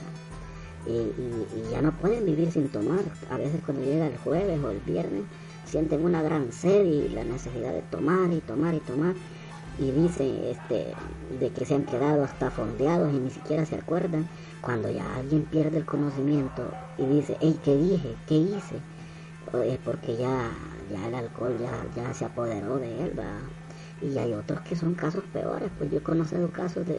Y, 0.86 0.90
y, 0.90 1.70
ya 1.70 1.80
no 1.80 1.92
pueden 1.92 2.26
vivir 2.26 2.50
sin 2.50 2.68
tomar. 2.68 3.00
A 3.30 3.38
veces 3.38 3.60
cuando 3.64 3.84
llega 3.84 4.08
el 4.08 4.18
jueves 4.18 4.62
o 4.62 4.70
el 4.70 4.80
viernes 4.80 5.22
sienten 5.64 6.04
una 6.04 6.20
gran 6.20 6.52
sed 6.52 6.84
y 6.84 7.08
la 7.08 7.24
necesidad 7.24 7.72
de 7.72 7.82
tomar 7.82 8.32
y 8.32 8.40
tomar 8.40 8.74
y 8.74 8.80
tomar 8.80 9.14
y 9.78 9.90
dicen 9.90 10.44
este, 10.44 10.94
de 11.40 11.50
que 11.50 11.64
se 11.64 11.74
han 11.74 11.84
quedado 11.84 12.22
hasta 12.24 12.50
fondeados 12.50 13.12
y 13.12 13.18
ni 13.18 13.30
siquiera 13.30 13.66
se 13.66 13.76
acuerdan 13.76 14.28
cuando 14.60 14.90
ya 14.90 15.16
alguien 15.16 15.42
pierde 15.42 15.78
el 15.78 15.84
conocimiento 15.84 16.70
y 16.96 17.06
dice, 17.06 17.36
hey, 17.40 17.58
¿qué 17.64 17.76
dije? 17.76 18.14
¿Qué 18.28 18.36
hice? 18.36 18.76
Es 19.64 19.78
porque 19.84 20.16
ya, 20.16 20.50
ya 20.90 21.08
el 21.08 21.14
alcohol 21.14 21.56
ya, 21.60 21.70
ya 21.94 22.14
se 22.14 22.24
apoderó 22.24 22.78
de 22.78 23.04
él, 23.04 23.12
Y 24.02 24.18
hay 24.18 24.32
otros 24.32 24.60
que 24.62 24.76
son 24.76 24.94
casos 24.94 25.22
peores, 25.32 25.70
pues 25.78 25.90
yo 25.90 25.98
he 25.98 26.02
conocido 26.02 26.48
casos 26.50 26.86
de, 26.86 26.98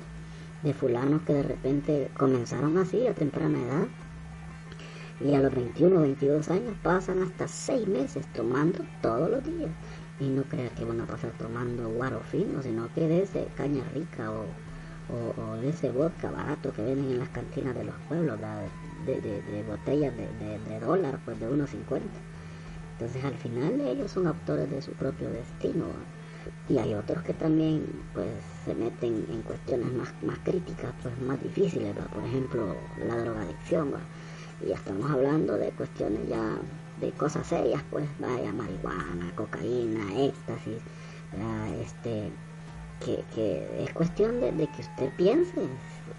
de 0.64 0.74
fulanos 0.74 1.22
que 1.24 1.34
de 1.34 1.44
repente 1.44 2.10
comenzaron 2.18 2.78
así 2.78 3.08
a 3.08 3.14
temprana 3.14 3.60
edad 3.60 3.88
y 5.22 5.34
a 5.34 5.40
los 5.40 5.54
21 5.54 5.98
o 5.98 6.02
22 6.02 6.50
años 6.50 6.76
pasan 6.84 7.22
hasta 7.24 7.48
6 7.48 7.88
meses 7.88 8.26
tomando 8.34 8.84
todos 9.02 9.30
los 9.30 9.44
días. 9.44 9.70
Y 10.20 10.30
no 10.30 10.44
crean 10.44 10.70
que 10.70 10.86
van 10.86 11.02
a 11.02 11.06
pasar 11.06 11.32
tomando 11.38 11.90
guaro 11.90 12.22
fino, 12.32 12.62
sino 12.62 12.88
que 12.94 13.08
de 13.08 13.24
ese 13.24 13.48
caña 13.56 13.84
rica 13.94 14.32
o, 14.32 14.46
o, 15.14 15.58
de 15.58 15.70
ese 15.70 15.92
vodka 15.92 16.32
barato 16.32 16.72
que 16.72 16.82
venden 16.82 17.12
en 17.12 17.20
las 17.20 17.30
cantinas 17.30 17.76
de 17.76 17.84
los 17.84 17.96
pueblos, 18.08 18.40
de, 19.06 19.22
de, 19.22 19.64
botellas 19.64 20.14
de, 20.16 20.80
dólar, 20.80 21.20
pues 21.26 21.40
de 21.40 21.50
1.50. 21.50 22.02
Entonces 22.94 23.24
al 23.26 23.36
final 23.36 23.82
ellos 23.82 24.12
son 24.12 24.28
autores 24.28 24.70
de 24.72 24.82
su 24.82 24.92
propio 24.94 25.30
destino. 25.30 25.86
Y 26.70 26.78
hay 26.78 26.94
otros 26.94 27.24
que 27.24 27.34
también 27.34 27.86
pues 28.14 28.28
se 28.64 28.74
meten 28.74 29.26
en 29.30 29.42
cuestiones 29.42 29.92
más, 29.92 30.14
más 30.24 30.38
críticas, 30.40 30.94
pues 31.02 31.20
más 31.22 31.42
difíciles, 31.42 31.96
por 32.14 32.24
ejemplo 32.24 32.76
la 33.06 33.18
drogadicción 33.18 33.94
y 34.64 34.70
ya 34.70 34.76
estamos 34.76 35.10
hablando 35.12 35.58
de 35.58 35.70
cuestiones 35.72 36.28
ya 36.30 36.58
de 37.02 37.12
cosas 37.12 37.48
serias, 37.48 37.84
pues 37.92 38.08
vaya 38.20 38.52
marihuana, 38.54 39.32
cocaína, 39.36 40.24
éxtasis, 40.24 40.82
este, 41.82 42.32
que, 43.04 43.84
es 43.84 43.94
cuestión 43.94 44.40
de, 44.40 44.52
que 44.52 44.82
usted 44.82 45.10
piense, 45.18 45.62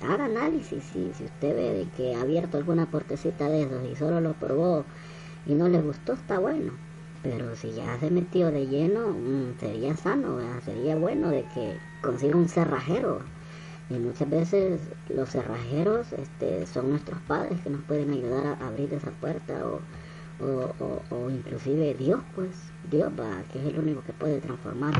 haga 0.02 0.26
análisis, 0.26 0.84
y 0.94 1.12
si 1.14 1.24
usted 1.24 1.56
ve 1.56 1.72
de 1.72 1.88
que 1.96 2.14
ha 2.14 2.20
abierto 2.20 2.58
alguna 2.58 2.86
portecita 2.86 3.48
de 3.48 3.62
esos 3.62 3.84
y 3.90 3.96
solo 3.96 4.20
lo 4.20 4.34
probó 4.34 4.84
y 5.46 5.54
no 5.54 5.68
le 5.68 5.80
gustó, 5.80 6.12
está 6.12 6.38
bueno. 6.38 6.72
Pero 7.22 7.56
si 7.56 7.72
ya 7.72 7.98
se 7.98 8.10
metió 8.10 8.50
de 8.50 8.66
lleno, 8.66 9.08
mm, 9.08 9.58
sería 9.58 9.96
sano, 9.96 10.38
sería 10.64 10.96
bueno 10.96 11.30
de 11.30 11.44
que 11.54 11.76
consiga 12.02 12.36
un 12.36 12.48
cerrajero. 12.48 13.20
Y 13.88 13.94
muchas 13.94 14.28
veces 14.28 14.80
los 15.08 15.30
cerrajeros 15.30 16.12
este, 16.12 16.66
son 16.66 16.90
nuestros 16.90 17.20
padres 17.22 17.60
que 17.62 17.70
nos 17.70 17.82
pueden 17.82 18.10
ayudar 18.12 18.58
a 18.60 18.66
abrir 18.66 18.92
esa 18.92 19.10
puerta 19.12 19.54
o, 19.66 19.80
o, 20.40 21.30
inclusive 21.30 21.94
Dios, 21.94 22.20
pues 22.34 22.50
Dios 22.90 23.10
va, 23.18 23.42
que 23.52 23.58
es 23.60 23.66
el 23.66 23.78
único 23.78 24.02
que 24.02 24.12
puede 24.12 24.40
transformar 24.40 24.92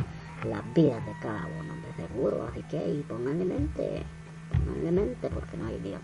las 0.45 0.63
vidas 0.75 1.05
de 1.05 1.13
cada 1.21 1.47
uno, 1.47 1.75
de 1.75 2.07
seguro. 2.07 2.47
Así 2.51 2.63
que 2.65 2.79
ahí 2.79 3.05
pónganle 3.09 3.45
mente, 3.45 4.03
pónganle 4.51 4.93
mente 4.93 5.31
porque 5.31 5.57
no 5.57 5.67
hay 5.67 5.79
Dios. 5.81 6.01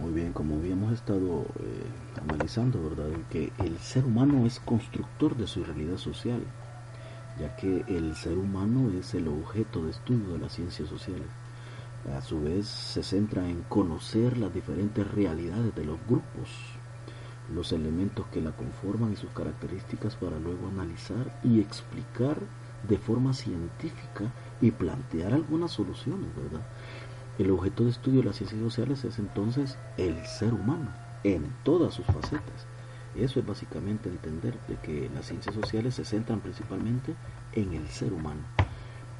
Muy 0.00 0.12
bien, 0.12 0.32
como 0.32 0.56
habíamos 0.56 0.92
estado 0.92 1.46
eh, 1.58 2.20
analizando, 2.22 2.88
¿verdad? 2.88 3.08
Que 3.30 3.52
el 3.58 3.78
ser 3.78 4.04
humano 4.04 4.46
es 4.46 4.60
constructor 4.60 5.36
de 5.36 5.46
su 5.48 5.64
realidad 5.64 5.96
social, 5.96 6.40
ya 7.40 7.56
que 7.56 7.84
el 7.88 8.14
ser 8.14 8.38
humano 8.38 8.90
es 8.96 9.14
el 9.14 9.26
objeto 9.26 9.84
de 9.84 9.90
estudio 9.90 10.34
de 10.34 10.38
las 10.38 10.52
ciencias 10.52 10.88
sociales 10.88 11.26
a 12.16 12.22
su 12.22 12.40
vez 12.40 12.66
se 12.66 13.02
centra 13.02 13.48
en 13.48 13.62
conocer 13.62 14.38
las 14.38 14.52
diferentes 14.52 15.08
realidades 15.10 15.74
de 15.74 15.84
los 15.84 15.98
grupos, 16.06 16.48
los 17.54 17.72
elementos 17.72 18.26
que 18.28 18.40
la 18.40 18.52
conforman 18.52 19.12
y 19.12 19.16
sus 19.16 19.30
características 19.30 20.16
para 20.16 20.38
luego 20.38 20.68
analizar 20.68 21.40
y 21.42 21.60
explicar 21.60 22.38
de 22.86 22.98
forma 22.98 23.32
científica 23.32 24.32
y 24.60 24.70
plantear 24.70 25.32
algunas 25.32 25.72
soluciones, 25.72 26.34
¿verdad? 26.36 26.66
El 27.38 27.50
objeto 27.50 27.84
de 27.84 27.90
estudio 27.90 28.20
de 28.20 28.26
las 28.26 28.36
ciencias 28.36 28.60
sociales 28.60 29.04
es 29.04 29.18
entonces 29.18 29.78
el 29.96 30.24
ser 30.26 30.52
humano, 30.52 30.92
en 31.24 31.52
todas 31.64 31.94
sus 31.94 32.06
facetas. 32.06 32.66
Eso 33.16 33.40
es 33.40 33.46
básicamente 33.46 34.08
entender 34.08 34.58
de 34.68 34.76
que 34.76 35.10
las 35.14 35.26
ciencias 35.26 35.54
sociales 35.54 35.94
se 35.94 36.04
centran 36.04 36.40
principalmente 36.40 37.14
en 37.52 37.72
el 37.74 37.88
ser 37.88 38.12
humano. 38.12 38.40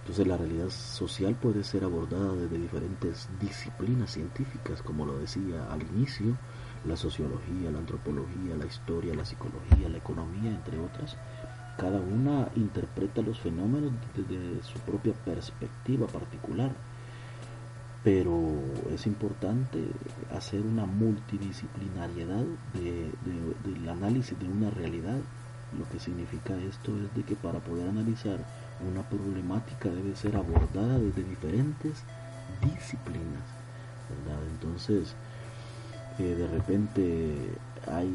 Entonces 0.01 0.27
la 0.27 0.37
realidad 0.37 0.71
social 0.71 1.35
puede 1.35 1.65
ser 1.65 1.85
abordada 1.85 2.33
desde 2.35 2.59
diferentes 2.59 3.29
disciplinas 3.41 4.13
científicas, 4.13 4.83
como 4.83 5.05
lo 5.05 5.19
decía 5.19 5.71
al 5.71 5.83
inicio, 5.83 6.37
la 6.87 6.97
sociología, 6.97 7.71
la 7.71 7.79
antropología, 7.79 8.57
la 8.59 8.67
historia, 8.67 9.15
la 9.15 9.25
psicología, 9.25 9.89
la 9.89 9.99
economía, 9.99 10.51
entre 10.51 10.79
otras. 10.79 11.17
Cada 11.77 12.01
una 12.01 12.49
interpreta 12.57 13.23
los 13.23 13.39
fenómenos 13.39 13.93
desde 14.17 14.63
su 14.63 14.79
propia 14.81 15.13
perspectiva 15.13 16.07
particular 16.07 16.73
pero 18.05 18.41
es 18.95 19.07
importante 19.07 19.85
hacer 20.35 20.61
una 20.61 20.87
multidisciplinariedad 20.87 22.45
del 22.73 23.89
análisis 23.89 24.39
de 24.39 24.49
una 24.49 24.71
realidad. 24.71 25.19
Lo 25.79 25.87
que 25.91 25.99
significa 25.99 26.57
esto 26.57 26.97
es 26.97 27.15
de 27.15 27.23
que 27.25 27.37
para 27.37 27.59
poder 27.59 27.89
analizar 27.89 28.39
una 28.91 29.03
problemática 29.03 29.91
debe 29.91 30.17
ser 30.17 30.37
abordada 30.37 30.99
desde 30.99 31.25
diferentes 31.25 32.03
disciplinas. 32.63 33.45
Entonces, 34.55 35.15
de 36.25 36.47
repente 36.49 37.35
hay 37.87 38.11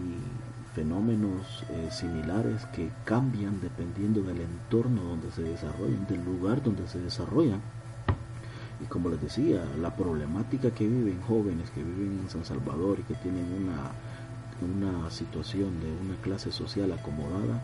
fenómenos 0.75 1.63
eh, 1.69 1.89
similares 1.91 2.65
que 2.67 2.89
cambian 3.05 3.61
dependiendo 3.61 4.21
del 4.21 4.41
entorno 4.41 5.03
donde 5.03 5.31
se 5.31 5.43
desarrollan, 5.43 6.07
del 6.07 6.23
lugar 6.25 6.63
donde 6.63 6.87
se 6.87 6.99
desarrollan. 6.99 7.61
Y 8.81 8.85
como 8.85 9.09
les 9.09 9.21
decía, 9.21 9.63
la 9.79 9.95
problemática 9.95 10.71
que 10.71 10.87
viven 10.87 11.21
jóvenes 11.21 11.69
que 11.69 11.83
viven 11.83 12.19
en 12.23 12.29
San 12.29 12.43
Salvador 12.43 12.99
y 12.99 13.03
que 13.03 13.15
tienen 13.15 13.45
una, 13.53 13.91
una 14.99 15.09
situación 15.09 15.79
de 15.79 15.91
una 15.91 16.19
clase 16.21 16.51
social 16.51 16.91
acomodada, 16.91 17.61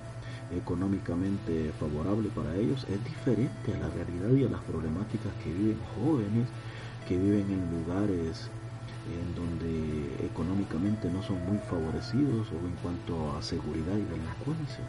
económicamente 0.56 1.72
favorable 1.80 2.30
para 2.30 2.56
ellos, 2.56 2.86
es 2.90 3.04
diferente 3.04 3.74
a 3.74 3.80
la 3.80 3.90
realidad 3.90 4.32
y 4.32 4.46
a 4.46 4.50
las 4.50 4.62
problemáticas 4.62 5.34
que 5.44 5.52
viven 5.52 5.78
jóvenes 5.96 6.48
que 7.10 7.18
viven 7.18 7.50
en 7.50 7.72
lugares 7.72 8.52
en 9.08 9.36
donde 9.36 10.26
económicamente 10.26 11.10
no 11.10 11.24
son 11.24 11.44
muy 11.46 11.58
favorecidos 11.70 12.48
o 12.52 12.68
en 12.68 12.76
cuanto 12.82 13.38
a 13.38 13.42
seguridad 13.42 13.96
y 13.96 14.04
delincuencia. 14.04 14.84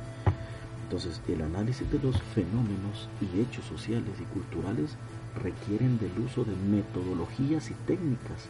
Entonces, 0.84 1.20
el 1.28 1.42
análisis 1.42 1.90
de 1.90 2.00
los 2.00 2.20
fenómenos 2.34 3.08
y 3.20 3.40
hechos 3.40 3.64
sociales 3.64 4.14
y 4.20 4.24
culturales 4.24 4.96
requieren 5.40 5.98
del 5.98 6.18
uso 6.18 6.44
de 6.44 6.56
metodologías 6.56 7.70
y 7.70 7.74
técnicas 7.86 8.48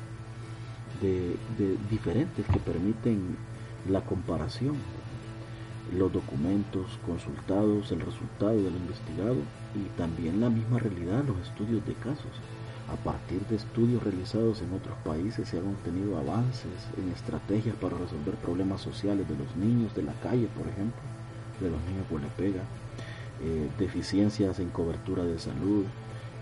de, 1.03 1.37
diferentes 1.91 2.47
que 2.47 2.59
permiten 2.59 3.37
la 3.89 4.01
comparación, 4.03 4.77
los 5.97 6.13
documentos 6.13 6.99
consultados, 7.07 7.91
el 7.93 8.01
resultado 8.01 8.57
del 8.57 8.77
investigado 8.77 9.37
y 9.75 9.89
también 9.99 10.41
la 10.41 10.51
misma 10.51 10.79
realidad, 10.79 11.25
los 11.25 11.39
estudios 11.41 11.85
de 11.87 11.95
casos. 11.95 12.33
A 12.93 12.97
partir 12.97 13.47
de 13.47 13.55
estudios 13.55 14.03
realizados 14.03 14.63
en 14.63 14.73
otros 14.73 14.97
países 15.05 15.49
se 15.49 15.59
han 15.59 15.69
obtenido 15.69 16.19
avances 16.19 16.89
en 16.97 17.09
estrategias 17.13 17.77
para 17.77 17.97
resolver 17.97 18.35
problemas 18.35 18.81
sociales 18.81 19.29
de 19.29 19.37
los 19.37 19.55
niños 19.55 19.95
de 19.95 20.03
la 20.03 20.13
calle, 20.15 20.49
por 20.57 20.67
ejemplo, 20.67 21.01
de 21.61 21.71
los 21.71 21.81
niños 21.83 22.07
con 22.11 22.23
pega, 22.37 22.63
eh, 23.43 23.69
deficiencias 23.79 24.59
en 24.59 24.71
cobertura 24.71 25.23
de 25.25 25.39
salud, 25.39 25.85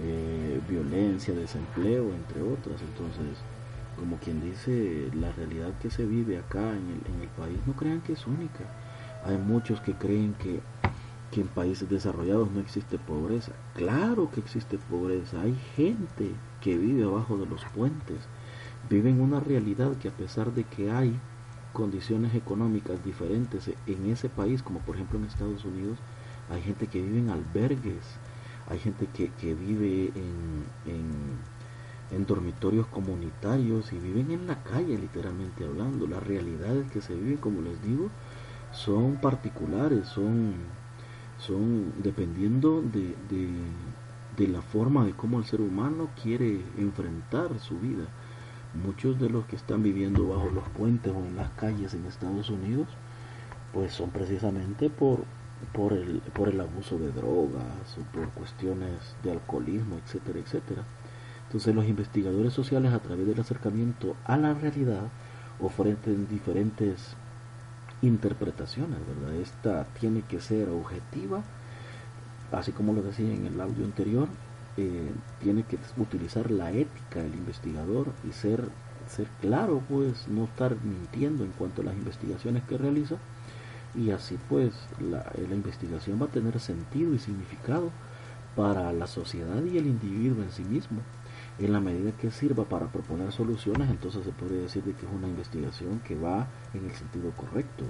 eh, 0.02 0.60
violencia, 0.68 1.34
desempleo, 1.34 2.14
entre 2.14 2.40
otras. 2.40 2.80
Entonces, 2.80 3.36
como 3.98 4.16
quien 4.16 4.40
dice, 4.40 5.10
la 5.14 5.30
realidad 5.32 5.72
que 5.82 5.90
se 5.90 6.06
vive 6.06 6.38
acá 6.38 6.70
en 6.70 7.20
el 7.20 7.28
país, 7.36 7.58
no 7.66 7.74
crean 7.74 8.00
que 8.00 8.14
es 8.14 8.26
única. 8.26 8.64
Hay 9.24 9.36
muchos 9.36 9.80
que 9.80 9.92
creen 9.92 10.34
que, 10.34 10.60
que 11.30 11.40
en 11.42 11.48
países 11.48 11.88
desarrollados 11.88 12.50
no 12.50 12.60
existe 12.60 12.98
pobreza. 12.98 13.52
Claro 13.74 14.30
que 14.30 14.40
existe 14.40 14.78
pobreza. 14.78 15.40
Hay 15.42 15.54
gente 15.76 16.32
que 16.60 16.76
vive 16.76 17.04
abajo 17.04 17.36
de 17.36 17.46
los 17.46 17.64
puentes. 17.66 18.18
Viven 18.88 19.20
una 19.20 19.40
realidad 19.40 19.96
que 19.98 20.08
a 20.08 20.16
pesar 20.16 20.52
de 20.54 20.64
que 20.64 20.90
hay 20.90 21.18
condiciones 21.72 22.34
económicas 22.34 23.04
diferentes 23.04 23.70
en 23.86 24.10
ese 24.10 24.28
país, 24.28 24.62
como 24.62 24.80
por 24.80 24.96
ejemplo 24.96 25.18
en 25.18 25.26
Estados 25.26 25.64
Unidos, 25.64 25.98
hay 26.50 26.62
gente 26.62 26.86
que 26.86 27.02
vive 27.02 27.18
en 27.18 27.30
albergues, 27.30 28.04
hay 28.68 28.78
gente 28.78 29.06
que, 29.14 29.30
que 29.32 29.54
vive 29.54 30.12
en, 30.14 30.64
en, 32.10 32.26
dormitorios 32.26 32.86
comunitarios 32.86 33.92
y 33.92 33.98
viven 33.98 34.30
en 34.30 34.46
la 34.46 34.62
calle 34.62 34.98
literalmente 34.98 35.64
hablando. 35.64 36.06
Las 36.06 36.22
realidades 36.22 36.90
que 36.90 37.00
se 37.00 37.14
viven, 37.14 37.36
como 37.36 37.62
les 37.62 37.82
digo, 37.82 38.10
son 38.72 39.16
particulares, 39.16 40.08
son, 40.08 40.54
son 41.38 41.92
dependiendo 42.02 42.82
de, 42.82 43.14
de, 44.36 44.48
la 44.48 44.62
forma 44.62 45.04
de 45.04 45.12
cómo 45.12 45.38
el 45.38 45.44
ser 45.44 45.60
humano 45.60 46.08
quiere 46.22 46.60
enfrentar 46.76 47.58
su 47.58 47.78
vida. 47.78 48.04
Muchos 48.74 49.18
de 49.18 49.30
los 49.30 49.46
que 49.46 49.56
están 49.56 49.82
viviendo 49.82 50.28
bajo 50.28 50.50
los 50.50 50.68
puentes 50.70 51.12
o 51.12 51.24
en 51.24 51.36
las 51.36 51.50
calles 51.50 51.94
en 51.94 52.04
Estados 52.06 52.50
Unidos, 52.50 52.86
pues 53.72 53.92
son 53.92 54.10
precisamente 54.10 54.90
por, 54.90 55.24
por 55.72 55.92
el, 55.92 56.20
por 56.34 56.48
el 56.48 56.60
abuso 56.60 56.98
de 56.98 57.10
drogas 57.12 57.98
o 57.98 58.02
por 58.12 58.28
cuestiones 58.30 59.16
de 59.22 59.32
alcoholismo, 59.32 59.96
etcétera, 60.04 60.38
etcétera. 60.38 60.82
Entonces 61.46 61.74
los 61.74 61.86
investigadores 61.86 62.52
sociales 62.52 62.92
a 62.92 62.98
través 62.98 63.26
del 63.26 63.40
acercamiento 63.40 64.16
a 64.24 64.36
la 64.36 64.54
realidad 64.54 65.08
ofrecen 65.60 66.28
diferentes 66.28 67.16
interpretaciones, 68.02 68.98
¿verdad? 69.06 69.34
Esta 69.36 69.84
tiene 69.98 70.22
que 70.22 70.40
ser 70.40 70.68
objetiva, 70.68 71.42
así 72.52 72.72
como 72.72 72.92
lo 72.92 73.02
decía 73.02 73.32
en 73.32 73.46
el 73.46 73.60
audio 73.60 73.84
anterior, 73.84 74.28
eh, 74.76 75.10
tiene 75.40 75.64
que 75.64 75.78
utilizar 75.96 76.50
la 76.50 76.70
ética 76.70 77.20
del 77.20 77.34
investigador 77.34 78.06
y 78.28 78.32
ser, 78.32 78.68
ser 79.08 79.26
claro, 79.40 79.82
pues 79.88 80.28
no 80.28 80.44
estar 80.44 80.76
mintiendo 80.84 81.44
en 81.44 81.50
cuanto 81.50 81.82
a 81.82 81.86
las 81.86 81.94
investigaciones 81.94 82.62
que 82.64 82.78
realiza 82.78 83.16
y 83.94 84.10
así 84.10 84.38
pues 84.48 84.72
la, 85.00 85.24
la, 85.36 85.54
investigación 85.54 86.20
va 86.20 86.26
a 86.26 86.30
tener 86.30 86.60
sentido 86.60 87.14
y 87.14 87.18
significado 87.18 87.90
para 88.54 88.92
la 88.92 89.06
sociedad 89.06 89.62
y 89.64 89.78
el 89.78 89.86
individuo 89.86 90.42
en 90.42 90.50
sí 90.52 90.62
mismo. 90.62 91.00
En 91.58 91.72
la 91.72 91.80
medida 91.80 92.12
que 92.12 92.30
sirva 92.30 92.64
para 92.64 92.86
proponer 92.86 93.32
soluciones, 93.32 93.90
entonces 93.90 94.24
se 94.24 94.30
puede 94.30 94.60
decir 94.60 94.84
de 94.84 94.92
que 94.92 95.06
es 95.06 95.12
una 95.12 95.26
investigación 95.26 96.00
que 96.00 96.14
va 96.14 96.46
en 96.72 96.84
el 96.84 96.94
sentido 96.94 97.32
correcto. 97.32 97.84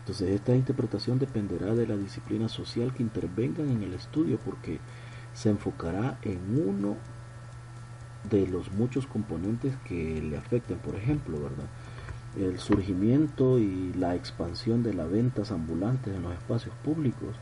Entonces 0.00 0.30
esta 0.30 0.54
interpretación 0.54 1.18
dependerá 1.18 1.74
de 1.74 1.86
la 1.86 1.96
disciplina 1.96 2.48
social 2.48 2.94
que 2.94 3.02
intervengan 3.02 3.68
en 3.70 3.82
el 3.82 3.94
estudio 3.94 4.38
porque 4.44 4.78
se 5.34 5.50
enfocará 5.50 6.18
en 6.22 6.38
uno 6.64 6.96
de 8.30 8.46
los 8.46 8.70
muchos 8.72 9.06
componentes 9.06 9.74
que 9.84 10.22
le 10.22 10.36
afecten, 10.36 10.78
por 10.78 10.94
ejemplo, 10.94 11.38
¿verdad? 11.38 11.66
el 12.36 12.58
surgimiento 12.58 13.58
y 13.58 13.92
la 13.94 14.14
expansión 14.14 14.82
de 14.82 14.94
las 14.94 15.10
ventas 15.10 15.50
ambulantes 15.50 16.14
en 16.14 16.22
los 16.22 16.34
espacios 16.34 16.74
públicos. 16.84 17.34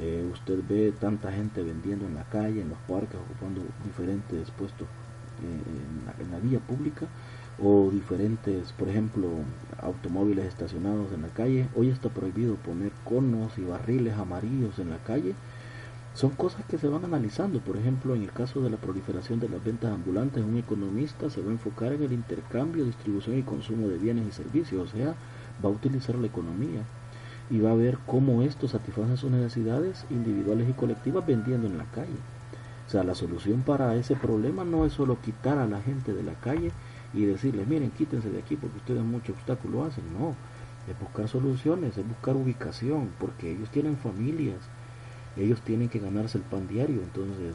Eh, 0.00 0.28
usted 0.32 0.60
ve 0.68 0.92
tanta 0.98 1.32
gente 1.32 1.62
vendiendo 1.62 2.06
en 2.06 2.14
la 2.14 2.24
calle, 2.24 2.60
en 2.60 2.68
los 2.68 2.78
parques, 2.86 3.16
ocupando 3.16 3.62
diferentes 3.84 4.50
puestos 4.52 4.86
eh, 5.42 6.22
en, 6.22 6.30
la, 6.30 6.38
vía 6.38 6.60
pública 6.60 7.06
o 7.60 7.90
diferentes, 7.90 8.72
por 8.72 8.88
ejemplo, 8.88 9.28
automóviles 9.82 10.46
estacionados 10.46 11.12
en 11.12 11.22
la 11.22 11.28
calle. 11.28 11.68
Hoy 11.74 11.88
está 11.88 12.08
prohibido 12.08 12.54
poner 12.56 12.92
conos 13.04 13.58
y 13.58 13.64
barriles 13.64 14.14
amarillos 14.14 14.78
en 14.78 14.90
la 14.90 14.98
calle 14.98 15.34
son 16.18 16.30
cosas 16.30 16.64
que 16.66 16.78
se 16.78 16.88
van 16.88 17.04
analizando. 17.04 17.60
Por 17.60 17.76
ejemplo, 17.76 18.16
en 18.16 18.22
el 18.22 18.32
caso 18.32 18.60
de 18.60 18.70
la 18.70 18.76
proliferación 18.76 19.38
de 19.38 19.48
las 19.48 19.62
ventas 19.62 19.92
ambulantes, 19.92 20.42
un 20.42 20.56
economista 20.56 21.30
se 21.30 21.40
va 21.40 21.50
a 21.50 21.52
enfocar 21.52 21.92
en 21.92 22.02
el 22.02 22.12
intercambio, 22.12 22.84
distribución 22.84 23.38
y 23.38 23.42
consumo 23.42 23.86
de 23.86 23.98
bienes 23.98 24.26
y 24.26 24.32
servicios, 24.32 24.88
o 24.88 24.96
sea, 24.96 25.14
va 25.64 25.68
a 25.68 25.72
utilizar 25.72 26.16
la 26.16 26.26
economía 26.26 26.82
y 27.50 27.60
va 27.60 27.72
a 27.72 27.74
ver 27.74 27.98
cómo 28.06 28.42
esto 28.42 28.68
satisface 28.68 29.16
sus 29.16 29.30
necesidades 29.30 30.04
individuales 30.10 30.68
y 30.68 30.72
colectivas 30.72 31.26
vendiendo 31.26 31.66
en 31.66 31.78
la 31.78 31.84
calle. 31.84 32.18
O 32.86 32.90
sea, 32.90 33.04
la 33.04 33.14
solución 33.14 33.62
para 33.62 33.94
ese 33.96 34.16
problema 34.16 34.64
no 34.64 34.86
es 34.86 34.92
solo 34.94 35.18
quitar 35.20 35.58
a 35.58 35.66
la 35.66 35.80
gente 35.80 36.12
de 36.12 36.22
la 36.22 36.34
calle 36.34 36.72
y 37.12 37.24
decirles, 37.24 37.66
miren, 37.66 37.90
quítense 37.90 38.30
de 38.30 38.38
aquí 38.38 38.56
porque 38.56 38.78
ustedes 38.78 39.02
mucho 39.02 39.32
obstáculo 39.32 39.84
hacen. 39.84 40.04
No, 40.18 40.34
es 40.90 40.98
buscar 40.98 41.28
soluciones, 41.28 41.96
es 41.98 42.08
buscar 42.08 42.36
ubicación, 42.36 43.10
porque 43.18 43.52
ellos 43.52 43.70
tienen 43.70 43.96
familias, 43.96 44.56
ellos 45.36 45.60
tienen 45.60 45.88
que 45.88 45.98
ganarse 45.98 46.38
el 46.38 46.44
pan 46.44 46.66
diario, 46.66 47.02
entonces 47.02 47.54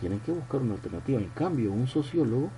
tienen 0.00 0.20
que 0.20 0.32
buscar 0.32 0.60
una 0.60 0.74
alternativa. 0.74 1.20
En 1.20 1.28
cambio, 1.30 1.72
un 1.72 1.86
sociólogo 1.86 2.50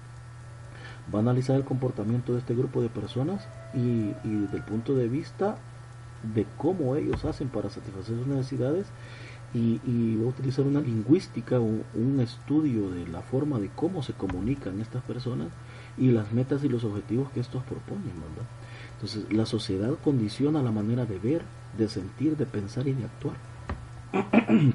va 1.15 1.19
a 1.19 1.23
analizar 1.23 1.57
el 1.57 1.65
comportamiento 1.65 2.33
de 2.33 2.41
este 2.41 2.55
grupo 2.55 2.83
de 2.83 2.89
personas 2.89 3.47
y, 3.75 4.15
desde 4.25 4.57
el 4.57 4.63
punto 4.65 4.95
de 4.95 5.09
vista 5.09 5.57
de 6.23 6.47
cómo 6.57 6.97
ellos 6.97 7.25
hacen 7.25 7.49
para 7.49 7.71
satisfacer 7.71 8.17
sus 8.17 8.27
necesidades 8.27 8.87
y, 9.55 10.17
voy 10.17 10.27
a 10.27 10.29
utilizar 10.29 10.67
una 10.67 10.81
lingüística 10.81 11.59
o 11.59 11.81
un 11.95 12.21
estudio 12.21 12.91
de 12.91 13.07
la 13.07 13.23
forma 13.23 13.59
de 13.59 13.71
cómo 13.71 14.03
se 14.03 14.13
comunican 14.13 14.81
estas 14.81 15.03
personas 15.05 15.49
y 15.97 16.11
las 16.11 16.33
metas 16.33 16.63
y 16.65 16.69
los 16.69 16.85
objetivos 16.85 17.31
que 17.31 17.41
estos 17.41 17.63
proponen, 17.65 18.13
¿verdad? 18.21 18.47
Entonces, 18.95 19.33
la 19.33 19.47
sociedad 19.47 19.95
condiciona 20.03 20.63
la 20.63 20.73
manera 20.73 21.07
de 21.07 21.19
ver, 21.19 21.43
de 21.79 21.89
sentir, 21.89 22.37
de 22.37 22.47
pensar 22.47 22.87
y 22.87 22.93
de 22.93 23.05
actuar. 23.05 23.37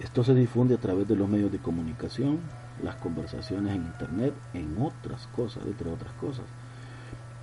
Esto 0.00 0.22
se 0.22 0.34
difunde 0.34 0.74
a 0.74 0.78
través 0.78 1.08
de 1.08 1.16
los 1.16 1.28
medios 1.28 1.50
de 1.50 1.58
comunicación, 1.58 2.38
las 2.82 2.96
conversaciones 2.96 3.74
en 3.74 3.82
Internet, 3.82 4.34
en 4.54 4.80
otras 4.80 5.26
cosas, 5.28 5.64
entre 5.66 5.90
otras 5.90 6.12
cosas. 6.12 6.44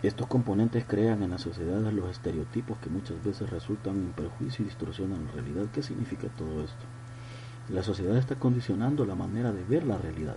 Estos 0.05 0.27
componentes 0.27 0.85
crean 0.85 1.23
en 1.23 1.31
la 1.31 1.39
sociedad 1.39 1.81
los 1.91 2.11
estereotipos 2.11 2.77
que 2.77 2.91
muchas 2.91 3.23
veces 3.23 3.49
resultan 3.49 3.95
un 3.95 4.11
perjuicio 4.11 4.61
y 4.61 4.67
distorsionan 4.67 5.25
la 5.25 5.31
realidad. 5.31 5.65
¿Qué 5.73 5.81
significa 5.81 6.27
todo 6.37 6.63
esto? 6.63 6.85
La 7.69 7.81
sociedad 7.81 8.15
está 8.15 8.35
condicionando 8.35 9.03
la 9.07 9.15
manera 9.15 9.51
de 9.51 9.63
ver 9.63 9.83
la 9.83 9.97
realidad. 9.97 10.35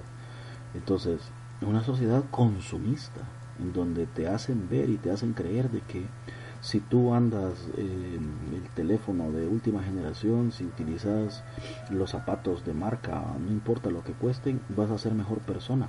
Entonces, 0.72 1.20
una 1.60 1.84
sociedad 1.84 2.24
consumista, 2.30 3.20
en 3.58 3.74
donde 3.74 4.06
te 4.06 4.26
hacen 4.26 4.70
ver 4.70 4.88
y 4.88 4.96
te 4.96 5.10
hacen 5.10 5.34
creer 5.34 5.70
de 5.70 5.82
que 5.82 6.06
si 6.60 6.80
tú 6.80 7.14
andas 7.14 7.68
eh, 7.76 8.18
el 8.52 8.68
teléfono 8.74 9.30
de 9.30 9.46
última 9.46 9.82
generación, 9.82 10.52
si 10.52 10.64
utilizas 10.64 11.44
los 11.90 12.10
zapatos 12.10 12.64
de 12.64 12.74
marca, 12.74 13.22
no 13.38 13.50
importa 13.50 13.90
lo 13.90 14.02
que 14.02 14.12
cuesten, 14.12 14.60
vas 14.76 14.90
a 14.90 14.98
ser 14.98 15.14
mejor 15.14 15.38
persona. 15.38 15.88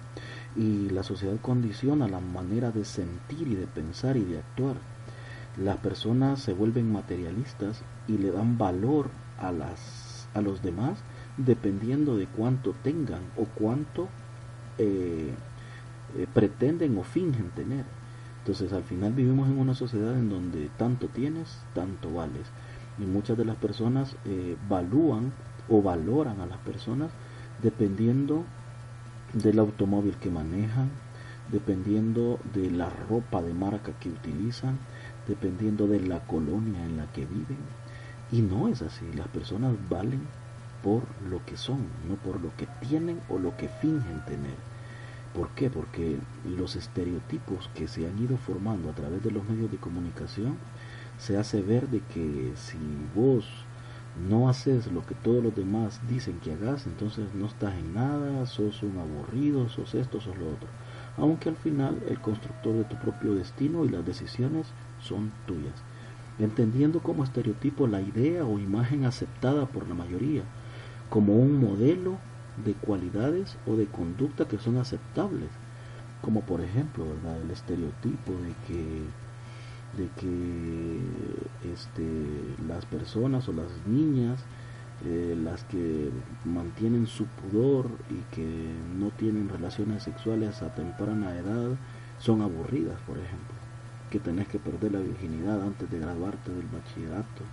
Y 0.55 0.89
la 0.89 1.03
sociedad 1.03 1.37
condiciona 1.41 2.07
la 2.07 2.19
manera 2.19 2.71
de 2.71 2.85
sentir 2.85 3.47
y 3.47 3.55
de 3.55 3.67
pensar 3.67 4.17
y 4.17 4.23
de 4.25 4.39
actuar. 4.39 4.75
Las 5.57 5.77
personas 5.77 6.39
se 6.39 6.53
vuelven 6.53 6.91
materialistas 6.91 7.81
y 8.07 8.17
le 8.17 8.31
dan 8.31 8.57
valor 8.57 9.09
a, 9.39 9.51
las, 9.51 10.27
a 10.33 10.41
los 10.41 10.61
demás 10.61 10.99
dependiendo 11.37 12.17
de 12.17 12.27
cuánto 12.27 12.73
tengan 12.83 13.21
o 13.37 13.45
cuánto 13.45 14.09
eh, 14.77 15.33
eh, 16.17 16.27
pretenden 16.33 16.97
o 16.97 17.03
fingen 17.03 17.49
tener. 17.51 17.85
Entonces 18.39 18.73
al 18.73 18.83
final 18.83 19.13
vivimos 19.13 19.49
en 19.49 19.59
una 19.59 19.75
sociedad 19.75 20.13
en 20.17 20.29
donde 20.29 20.69
tanto 20.77 21.07
tienes, 21.07 21.59
tanto 21.73 22.11
vales. 22.11 22.47
Y 22.97 23.03
muchas 23.03 23.37
de 23.37 23.45
las 23.45 23.55
personas 23.57 24.15
eh, 24.25 24.57
valúan 24.67 25.31
o 25.69 25.81
valoran 25.81 26.39
a 26.41 26.45
las 26.45 26.57
personas 26.59 27.11
dependiendo 27.61 28.43
del 29.33 29.59
automóvil 29.59 30.15
que 30.15 30.31
manejan, 30.31 30.89
dependiendo 31.51 32.39
de 32.53 32.71
la 32.71 32.89
ropa 32.89 33.41
de 33.41 33.53
marca 33.53 33.91
que 33.99 34.09
utilizan, 34.09 34.77
dependiendo 35.27 35.87
de 35.87 35.99
la 35.99 36.19
colonia 36.21 36.83
en 36.83 36.97
la 36.97 37.11
que 37.11 37.25
viven. 37.25 37.57
Y 38.31 38.41
no 38.41 38.67
es 38.67 38.81
así, 38.81 39.05
las 39.13 39.27
personas 39.27 39.73
valen 39.89 40.21
por 40.83 41.03
lo 41.29 41.43
que 41.45 41.57
son, 41.57 41.87
no 42.07 42.15
por 42.15 42.41
lo 42.41 42.55
que 42.55 42.67
tienen 42.87 43.19
o 43.29 43.37
lo 43.37 43.55
que 43.57 43.67
fingen 43.67 44.23
tener. 44.25 44.68
¿Por 45.39 45.51
qué? 45.51 45.69
Porque 45.69 46.17
los 46.43 46.75
estereotipos 46.75 47.69
que 47.73 47.87
se 47.87 48.05
han 48.05 48.21
ido 48.21 48.35
formando 48.35 48.89
a 48.89 48.93
través 48.93 49.23
de 49.23 49.31
los 49.31 49.47
medios 49.47 49.71
de 49.71 49.77
comunicación 49.77 50.57
se 51.17 51.37
hace 51.37 51.61
ver 51.61 51.87
de 51.87 52.01
que 52.01 52.51
si 52.57 52.77
vos 53.15 53.45
no 54.29 54.49
haces 54.49 54.91
lo 54.91 55.05
que 55.05 55.15
todos 55.15 55.41
los 55.41 55.55
demás 55.55 56.01
dicen 56.09 56.41
que 56.41 56.51
hagas, 56.51 56.87
entonces 56.87 57.33
no 57.33 57.45
estás 57.45 57.73
en 57.75 57.93
nada, 57.93 58.45
sos 58.47 58.83
un 58.83 58.97
aburrido, 58.97 59.69
sos 59.69 59.95
esto, 59.95 60.19
sos 60.19 60.37
lo 60.37 60.49
otro. 60.49 60.67
Aunque 61.15 61.47
al 61.47 61.55
final 61.55 62.03
el 62.09 62.19
constructor 62.19 62.73
de 62.73 62.83
tu 62.83 62.97
propio 62.97 63.33
destino 63.33 63.85
y 63.85 63.87
las 63.87 64.05
decisiones 64.05 64.67
son 65.01 65.31
tuyas. 65.47 65.81
Entendiendo 66.37 66.99
como 66.99 67.23
estereotipo 67.23 67.87
la 67.87 68.01
idea 68.01 68.43
o 68.43 68.59
imagen 68.59 69.05
aceptada 69.05 69.67
por 69.67 69.87
la 69.87 69.95
mayoría, 69.95 70.43
como 71.09 71.37
un 71.37 71.61
modelo 71.61 72.17
de 72.63 72.73
cualidades 72.73 73.57
o 73.65 73.75
de 73.75 73.85
conducta 73.85 74.47
que 74.47 74.57
son 74.57 74.77
aceptables, 74.77 75.49
como 76.21 76.41
por 76.41 76.61
ejemplo 76.61 77.05
¿verdad? 77.05 77.41
el 77.41 77.51
estereotipo 77.51 78.31
de 78.33 78.53
que 78.67 79.03
de 79.97 80.07
que 80.19 80.99
este, 81.73 82.05
las 82.67 82.85
personas 82.85 83.47
o 83.49 83.53
las 83.53 83.71
niñas 83.87 84.39
eh, 85.05 85.35
las 85.41 85.63
que 85.63 86.11
mantienen 86.43 87.07
su 87.07 87.25
pudor 87.25 87.87
y 88.09 88.35
que 88.35 88.45
no 88.99 89.11
tienen 89.11 89.49
relaciones 89.49 90.03
sexuales 90.03 90.61
a 90.61 90.75
temprana 90.75 91.37
edad 91.37 91.69
son 92.19 92.41
aburridas 92.41 92.99
por 93.07 93.17
ejemplo. 93.17 93.55
Que 94.11 94.19
tenés 94.19 94.47
que 94.47 94.59
perder 94.59 94.91
la 94.91 94.99
virginidad 94.99 95.61
antes 95.61 95.89
de 95.89 95.99
graduarte 95.99 96.51
del 96.51 96.65
bachillerato 96.67 97.43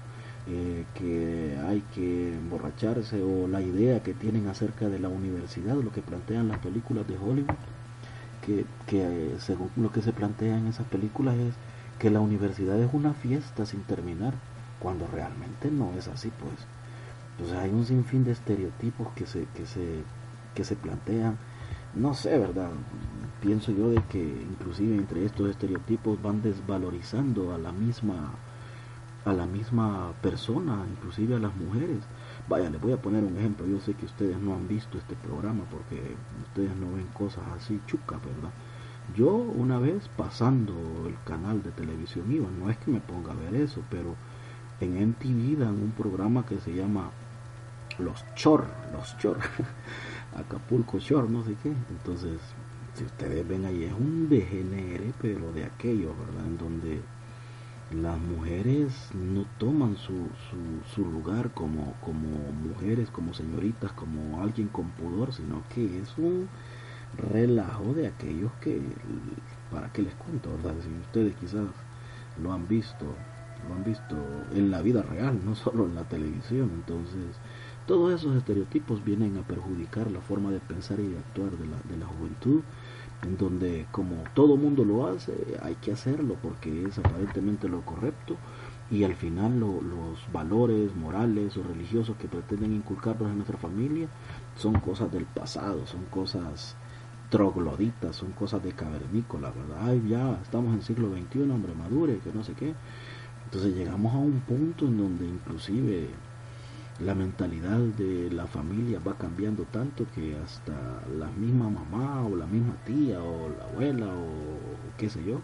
eh, 0.48 0.84
que 0.94 1.58
hay 1.66 1.80
que 1.94 2.34
emborracharse 2.36 3.22
o 3.22 3.48
la 3.48 3.60
idea 3.60 4.02
que 4.02 4.14
tienen 4.14 4.48
acerca 4.48 4.88
de 4.88 5.00
la 5.00 5.08
universidad, 5.08 5.74
lo 5.74 5.92
que 5.92 6.02
plantean 6.02 6.48
las 6.48 6.58
películas 6.58 7.06
de 7.08 7.16
Hollywood, 7.18 7.56
que, 8.44 8.64
que 8.86 9.02
eh, 9.02 9.36
según 9.38 9.70
lo 9.76 9.90
que 9.90 10.02
se 10.02 10.12
plantea 10.12 10.56
en 10.56 10.68
esas 10.68 10.86
películas 10.86 11.36
es 11.36 11.54
que 11.98 12.10
la 12.10 12.20
universidad 12.20 12.78
es 12.80 12.92
una 12.92 13.12
fiesta 13.14 13.66
sin 13.66 13.82
terminar, 13.82 14.34
cuando 14.78 15.06
realmente 15.08 15.70
no 15.70 15.92
es 15.94 16.08
así, 16.08 16.30
pues. 16.38 16.66
Entonces 17.32 17.58
hay 17.58 17.70
un 17.70 17.84
sinfín 17.84 18.24
de 18.24 18.32
estereotipos 18.32 19.08
que 19.14 19.26
se, 19.26 19.46
que 19.54 19.66
se, 19.66 20.04
que 20.54 20.64
se 20.64 20.76
plantean. 20.76 21.38
No 21.94 22.14
sé, 22.14 22.38
¿verdad? 22.38 22.70
Pienso 23.40 23.72
yo 23.72 23.90
de 23.90 24.02
que 24.04 24.22
inclusive 24.22 24.96
entre 24.96 25.24
estos 25.24 25.50
estereotipos 25.50 26.20
van 26.22 26.42
desvalorizando 26.42 27.54
a 27.54 27.58
la 27.58 27.72
misma 27.72 28.34
a 29.26 29.32
la 29.32 29.44
misma 29.44 30.12
persona, 30.22 30.86
inclusive 30.88 31.34
a 31.34 31.40
las 31.40 31.54
mujeres. 31.56 31.98
Vaya, 32.48 32.70
les 32.70 32.80
voy 32.80 32.92
a 32.92 33.02
poner 33.02 33.24
un 33.24 33.36
ejemplo. 33.36 33.66
Yo 33.66 33.80
sé 33.80 33.94
que 33.94 34.06
ustedes 34.06 34.38
no 34.38 34.54
han 34.54 34.68
visto 34.68 34.96
este 34.98 35.16
programa 35.16 35.64
porque 35.70 36.14
ustedes 36.44 36.74
no 36.76 36.94
ven 36.94 37.08
cosas 37.12 37.42
así 37.56 37.80
chucas, 37.86 38.20
¿verdad? 38.24 38.50
Yo 39.16 39.34
una 39.34 39.78
vez 39.78 40.08
pasando 40.16 40.72
el 41.06 41.16
canal 41.24 41.62
de 41.62 41.72
televisión 41.72 42.30
iba, 42.30 42.48
no 42.48 42.70
es 42.70 42.78
que 42.78 42.90
me 42.92 43.00
ponga 43.00 43.32
a 43.32 43.36
ver 43.36 43.56
eso, 43.56 43.82
pero 43.90 44.14
en 44.80 45.10
MTV 45.10 45.58
dan 45.58 45.74
un 45.74 45.90
programa 45.90 46.46
que 46.46 46.60
se 46.60 46.72
llama 46.74 47.10
Los 47.98 48.24
Chor, 48.36 48.64
Los 48.92 49.18
Chor, 49.18 49.38
Acapulco 50.36 51.00
Chor, 51.00 51.28
no 51.28 51.44
sé 51.44 51.56
qué. 51.62 51.72
Entonces, 51.90 52.38
si 52.94 53.04
ustedes 53.04 53.46
ven 53.46 53.64
ahí, 53.64 53.84
es 53.84 53.92
un 53.92 54.28
degenere, 54.28 55.12
pero 55.20 55.52
de 55.52 55.64
aquello, 55.64 56.14
¿verdad? 56.16 56.46
En 56.46 56.58
donde 56.58 57.00
las 57.90 58.18
mujeres 58.18 58.92
no 59.14 59.44
toman 59.58 59.96
su, 59.96 60.28
su, 60.94 61.04
lugar 61.04 61.52
como, 61.52 61.94
como 62.00 62.28
mujeres, 62.52 63.10
como 63.10 63.32
señoritas, 63.32 63.92
como 63.92 64.42
alguien 64.42 64.68
con 64.68 64.90
pudor, 64.90 65.32
sino 65.32 65.62
que 65.72 66.00
es 66.00 66.18
un 66.18 66.48
relajo 67.16 67.94
de 67.94 68.08
aquellos 68.08 68.50
que, 68.60 68.82
para 69.70 69.92
qué 69.92 70.02
les 70.02 70.14
cuento, 70.14 70.50
¿verdad? 70.50 70.74
Si 70.82 70.90
ustedes 71.00 71.36
quizás 71.36 71.68
lo 72.42 72.52
han 72.52 72.66
visto, 72.66 73.06
lo 73.68 73.74
han 73.74 73.84
visto 73.84 74.16
en 74.52 74.70
la 74.72 74.82
vida 74.82 75.02
real, 75.02 75.40
no 75.44 75.54
solo 75.54 75.86
en 75.86 75.94
la 75.94 76.04
televisión, 76.04 76.70
entonces 76.74 77.36
todos 77.86 78.12
esos 78.12 78.36
estereotipos 78.36 79.04
vienen 79.04 79.38
a 79.38 79.42
perjudicar 79.42 80.10
la 80.10 80.20
forma 80.20 80.50
de 80.50 80.58
pensar 80.58 80.98
y 80.98 81.06
de 81.06 81.18
actuar 81.18 81.52
de 81.52 81.66
la, 81.66 81.76
de 81.88 81.96
la 81.96 82.06
juventud 82.06 82.62
en 83.22 83.36
donde 83.36 83.86
como 83.90 84.16
todo 84.34 84.56
mundo 84.56 84.84
lo 84.84 85.06
hace, 85.06 85.32
hay 85.62 85.74
que 85.76 85.92
hacerlo 85.92 86.36
porque 86.42 86.84
es 86.84 86.98
aparentemente 86.98 87.68
lo 87.68 87.82
correcto 87.82 88.36
y 88.90 89.04
al 89.04 89.14
final 89.14 89.58
los 89.58 90.32
valores 90.32 90.94
morales 90.94 91.56
o 91.56 91.62
religiosos 91.62 92.16
que 92.16 92.28
pretenden 92.28 92.72
inculcarnos 92.74 93.30
en 93.30 93.36
nuestra 93.36 93.58
familia 93.58 94.08
son 94.56 94.74
cosas 94.74 95.10
del 95.12 95.24
pasado, 95.24 95.86
son 95.86 96.04
cosas 96.04 96.76
trogloditas, 97.30 98.14
son 98.14 98.30
cosas 98.32 98.62
de 98.62 98.72
cavernícola, 98.72 99.50
¿verdad? 99.50 99.88
Ay, 99.88 100.04
ya 100.08 100.38
estamos 100.42 100.72
en 100.74 100.82
siglo 100.82 101.10
XXI, 101.10 101.50
hombre, 101.50 101.74
madure, 101.74 102.18
que 102.18 102.32
no 102.32 102.44
sé 102.44 102.52
qué. 102.52 102.74
Entonces 103.44 103.74
llegamos 103.74 104.14
a 104.14 104.18
un 104.18 104.40
punto 104.40 104.86
en 104.86 104.98
donde 104.98 105.26
inclusive 105.26 106.08
la 107.00 107.14
mentalidad 107.14 107.78
de 107.78 108.30
la 108.30 108.46
familia 108.46 109.00
va 109.06 109.18
cambiando 109.18 109.64
tanto 109.64 110.06
que 110.14 110.34
hasta 110.36 111.02
la 111.18 111.30
misma 111.30 111.68
mamá 111.68 112.26
o 112.26 112.34
la 112.36 112.46
misma 112.46 112.74
tía 112.86 113.22
o 113.22 113.50
la 113.50 113.64
abuela 113.64 114.06
o, 114.14 114.92
qué 114.96 115.10
sé 115.10 115.22
yo 115.22 115.40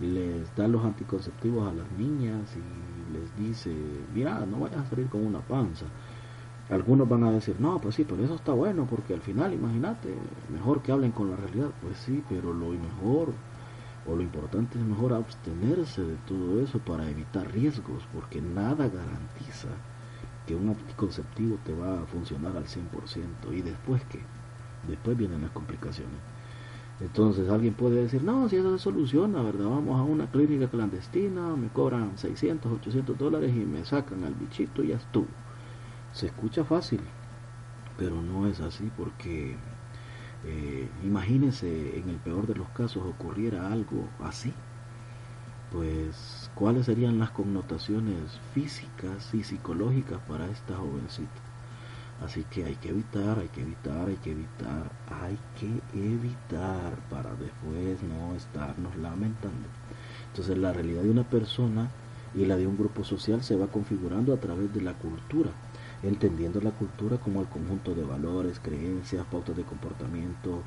les 0.00 0.54
da 0.56 0.66
los 0.66 0.84
anticonceptivos 0.84 1.68
a 1.68 1.72
las 1.72 1.90
niñas 1.92 2.56
y 2.56 3.12
les 3.12 3.34
dice 3.36 3.70
mira 4.12 4.44
no 4.46 4.60
vayas 4.60 4.86
a 4.86 4.90
salir 4.90 5.08
con 5.08 5.24
una 5.24 5.40
panza 5.40 5.86
algunos 6.68 7.08
van 7.08 7.24
a 7.24 7.30
decir 7.30 7.60
no 7.60 7.80
pues 7.80 7.94
sí 7.94 8.04
pero 8.04 8.24
eso 8.24 8.34
está 8.34 8.52
bueno 8.52 8.86
porque 8.88 9.14
al 9.14 9.22
final 9.22 9.54
imagínate 9.54 10.16
mejor 10.48 10.82
que 10.82 10.90
hablen 10.90 11.12
con 11.12 11.30
la 11.30 11.36
realidad 11.36 11.70
pues 11.80 11.96
sí 11.98 12.24
pero 12.28 12.52
lo 12.52 12.70
mejor 12.70 13.34
o 14.04 14.16
lo 14.16 14.22
importante 14.22 14.78
es 14.78 14.84
mejor 14.84 15.12
abstenerse 15.12 16.02
de 16.02 16.16
todo 16.16 16.60
eso 16.60 16.80
para 16.80 17.08
evitar 17.08 17.52
riesgos 17.52 18.02
porque 18.12 18.40
nada 18.40 18.88
garantiza 18.88 19.68
que 20.48 20.56
un 20.56 20.70
anticonceptivo 20.70 21.58
te 21.62 21.74
va 21.74 22.00
a 22.00 22.06
funcionar 22.06 22.56
al 22.56 22.64
100%. 22.64 23.52
¿Y 23.52 23.60
después 23.60 24.02
qué? 24.08 24.20
Después 24.88 25.14
vienen 25.14 25.42
las 25.42 25.50
complicaciones. 25.50 26.18
Entonces 27.00 27.50
alguien 27.50 27.74
puede 27.74 28.02
decir, 28.02 28.24
no, 28.24 28.48
si 28.48 28.56
eso 28.56 28.76
se 28.76 28.82
soluciona, 28.82 29.42
¿verdad? 29.42 29.66
Vamos 29.66 30.00
a 30.00 30.02
una 30.02 30.30
clínica 30.30 30.68
clandestina, 30.68 31.54
me 31.54 31.68
cobran 31.68 32.16
600, 32.16 32.72
800 32.72 33.18
dólares 33.18 33.52
y 33.54 33.60
me 33.66 33.84
sacan 33.84 34.24
al 34.24 34.34
bichito 34.34 34.82
y 34.82 34.88
ya 34.88 34.96
estuvo. 34.96 35.28
Se 36.12 36.26
escucha 36.26 36.64
fácil, 36.64 37.00
pero 37.98 38.22
no 38.22 38.46
es 38.46 38.60
así 38.60 38.90
porque 38.96 39.54
eh, 40.46 40.88
imagínese 41.04 41.98
en 41.98 42.08
el 42.08 42.16
peor 42.16 42.46
de 42.46 42.54
los 42.54 42.68
casos 42.70 43.04
ocurriera 43.04 43.70
algo 43.70 44.08
así, 44.20 44.54
pues 45.72 46.50
cuáles 46.54 46.86
serían 46.86 47.18
las 47.18 47.30
connotaciones 47.30 48.40
físicas 48.54 49.34
y 49.34 49.44
psicológicas 49.44 50.18
para 50.26 50.46
esta 50.46 50.76
jovencita. 50.76 51.48
Así 52.24 52.44
que 52.50 52.64
hay 52.64 52.74
que 52.76 52.88
evitar, 52.88 53.38
hay 53.38 53.48
que 53.48 53.60
evitar, 53.60 54.08
hay 54.08 54.16
que 54.16 54.32
evitar, 54.32 54.90
hay 55.22 55.38
que 55.58 55.98
evitar 55.98 56.96
para 57.10 57.30
después 57.34 58.02
no 58.02 58.34
estarnos 58.34 58.96
lamentando. 58.96 59.68
Entonces 60.28 60.58
la 60.58 60.72
realidad 60.72 61.02
de 61.02 61.10
una 61.10 61.28
persona 61.28 61.88
y 62.34 62.44
la 62.44 62.56
de 62.56 62.66
un 62.66 62.76
grupo 62.76 63.04
social 63.04 63.42
se 63.42 63.56
va 63.56 63.68
configurando 63.68 64.34
a 64.34 64.40
través 64.40 64.72
de 64.74 64.80
la 64.80 64.94
cultura, 64.94 65.50
entendiendo 66.02 66.60
la 66.60 66.72
cultura 66.72 67.18
como 67.18 67.40
el 67.40 67.46
conjunto 67.48 67.94
de 67.94 68.04
valores, 68.04 68.58
creencias, 68.60 69.24
pautas 69.26 69.56
de 69.56 69.62
comportamiento, 69.62 70.62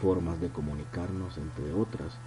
formas 0.00 0.40
de 0.40 0.50
comunicarnos, 0.50 1.38
entre 1.38 1.72
otras. 1.72 2.18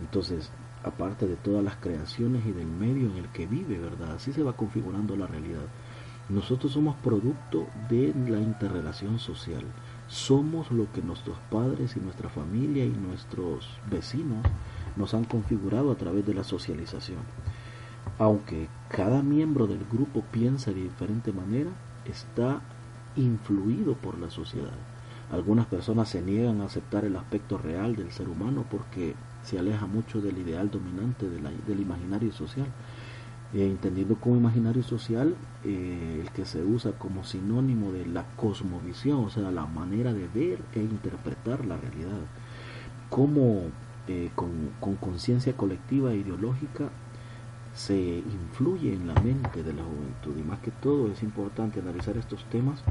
Entonces, 0.00 0.50
aparte 0.82 1.26
de 1.26 1.36
todas 1.36 1.62
las 1.62 1.76
creaciones 1.76 2.44
y 2.46 2.52
del 2.52 2.66
medio 2.66 3.10
en 3.10 3.16
el 3.16 3.28
que 3.28 3.46
vive, 3.46 3.78
¿verdad? 3.78 4.12
Así 4.12 4.32
se 4.32 4.42
va 4.42 4.56
configurando 4.56 5.16
la 5.16 5.26
realidad. 5.26 5.66
Nosotros 6.28 6.72
somos 6.72 6.96
producto 6.96 7.66
de 7.88 8.14
la 8.28 8.38
interrelación 8.38 9.18
social. 9.18 9.64
Somos 10.06 10.70
lo 10.70 10.90
que 10.92 11.02
nuestros 11.02 11.36
padres 11.50 11.96
y 11.96 12.00
nuestra 12.00 12.28
familia 12.28 12.84
y 12.84 12.90
nuestros 12.90 13.68
vecinos 13.90 14.46
nos 14.96 15.12
han 15.14 15.24
configurado 15.24 15.90
a 15.90 15.96
través 15.96 16.24
de 16.26 16.34
la 16.34 16.44
socialización. 16.44 17.18
Aunque 18.18 18.68
cada 18.88 19.22
miembro 19.22 19.66
del 19.66 19.84
grupo 19.90 20.22
piensa 20.30 20.70
de 20.70 20.82
diferente 20.82 21.32
manera, 21.32 21.70
está 22.04 22.60
influido 23.16 23.94
por 23.94 24.18
la 24.18 24.30
sociedad. 24.30 24.78
Algunas 25.32 25.66
personas 25.66 26.08
se 26.08 26.22
niegan 26.22 26.60
a 26.60 26.66
aceptar 26.66 27.04
el 27.04 27.16
aspecto 27.16 27.56
real 27.58 27.96
del 27.96 28.10
ser 28.12 28.28
humano 28.28 28.64
porque 28.70 29.14
se 29.42 29.58
aleja 29.58 29.86
mucho 29.86 30.20
del 30.20 30.38
ideal 30.38 30.70
dominante 30.70 31.28
del 31.28 31.80
imaginario 31.80 32.32
social. 32.32 32.66
Eh, 33.52 33.66
entendiendo 33.66 34.14
como 34.14 34.36
imaginario 34.36 34.84
social 34.84 35.34
eh, 35.64 36.20
el 36.22 36.30
que 36.30 36.44
se 36.44 36.62
usa 36.62 36.92
como 36.92 37.24
sinónimo 37.24 37.90
de 37.90 38.06
la 38.06 38.24
cosmovisión, 38.36 39.24
o 39.24 39.30
sea, 39.30 39.50
la 39.50 39.66
manera 39.66 40.12
de 40.12 40.28
ver 40.28 40.60
e 40.72 40.78
interpretar 40.78 41.66
la 41.66 41.76
realidad, 41.76 42.20
como 43.08 43.62
eh, 44.06 44.30
con 44.36 44.96
conciencia 45.00 45.56
colectiva 45.56 46.12
e 46.12 46.18
ideológica 46.18 46.90
se 47.74 47.96
influye 47.96 48.92
en 48.92 49.08
la 49.08 49.14
mente 49.14 49.62
de 49.62 49.72
la 49.72 49.82
juventud 49.82 50.38
y 50.38 50.42
más 50.42 50.60
que 50.60 50.70
todo 50.70 51.10
es 51.10 51.22
importante 51.22 51.80
analizar 51.80 52.16
estos 52.16 52.44
temas 52.46 52.82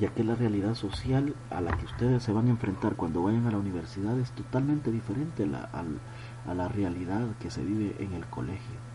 ya 0.00 0.08
que 0.08 0.24
la 0.24 0.34
realidad 0.34 0.74
social 0.74 1.34
a 1.50 1.60
la 1.60 1.76
que 1.76 1.84
ustedes 1.84 2.22
se 2.22 2.32
van 2.32 2.46
a 2.46 2.50
enfrentar 2.50 2.96
cuando 2.96 3.22
vayan 3.22 3.46
a 3.46 3.50
la 3.50 3.58
universidad 3.58 4.18
es 4.18 4.30
totalmente 4.32 4.90
diferente 4.90 5.44
a 5.44 6.54
la 6.54 6.68
realidad 6.68 7.26
que 7.40 7.50
se 7.50 7.62
vive 7.62 7.94
en 7.98 8.14
el 8.14 8.24
colegio 8.26 8.90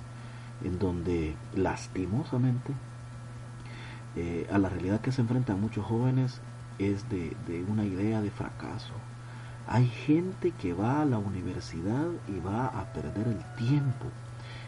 en 0.63 0.79
donde 0.79 1.35
lastimosamente 1.55 2.73
eh, 4.15 4.47
a 4.51 4.57
la 4.57 4.69
realidad 4.69 5.01
que 5.01 5.11
se 5.11 5.21
enfrentan 5.21 5.59
muchos 5.59 5.85
jóvenes 5.85 6.39
es 6.79 7.09
de, 7.09 7.35
de 7.47 7.63
una 7.63 7.85
idea 7.85 8.21
de 8.21 8.31
fracaso. 8.31 8.93
Hay 9.67 9.87
gente 9.87 10.51
que 10.51 10.73
va 10.73 11.01
a 11.01 11.05
la 11.05 11.17
universidad 11.17 12.07
y 12.27 12.39
va 12.39 12.67
a 12.67 12.93
perder 12.93 13.27
el 13.27 13.55
tiempo. 13.55 14.05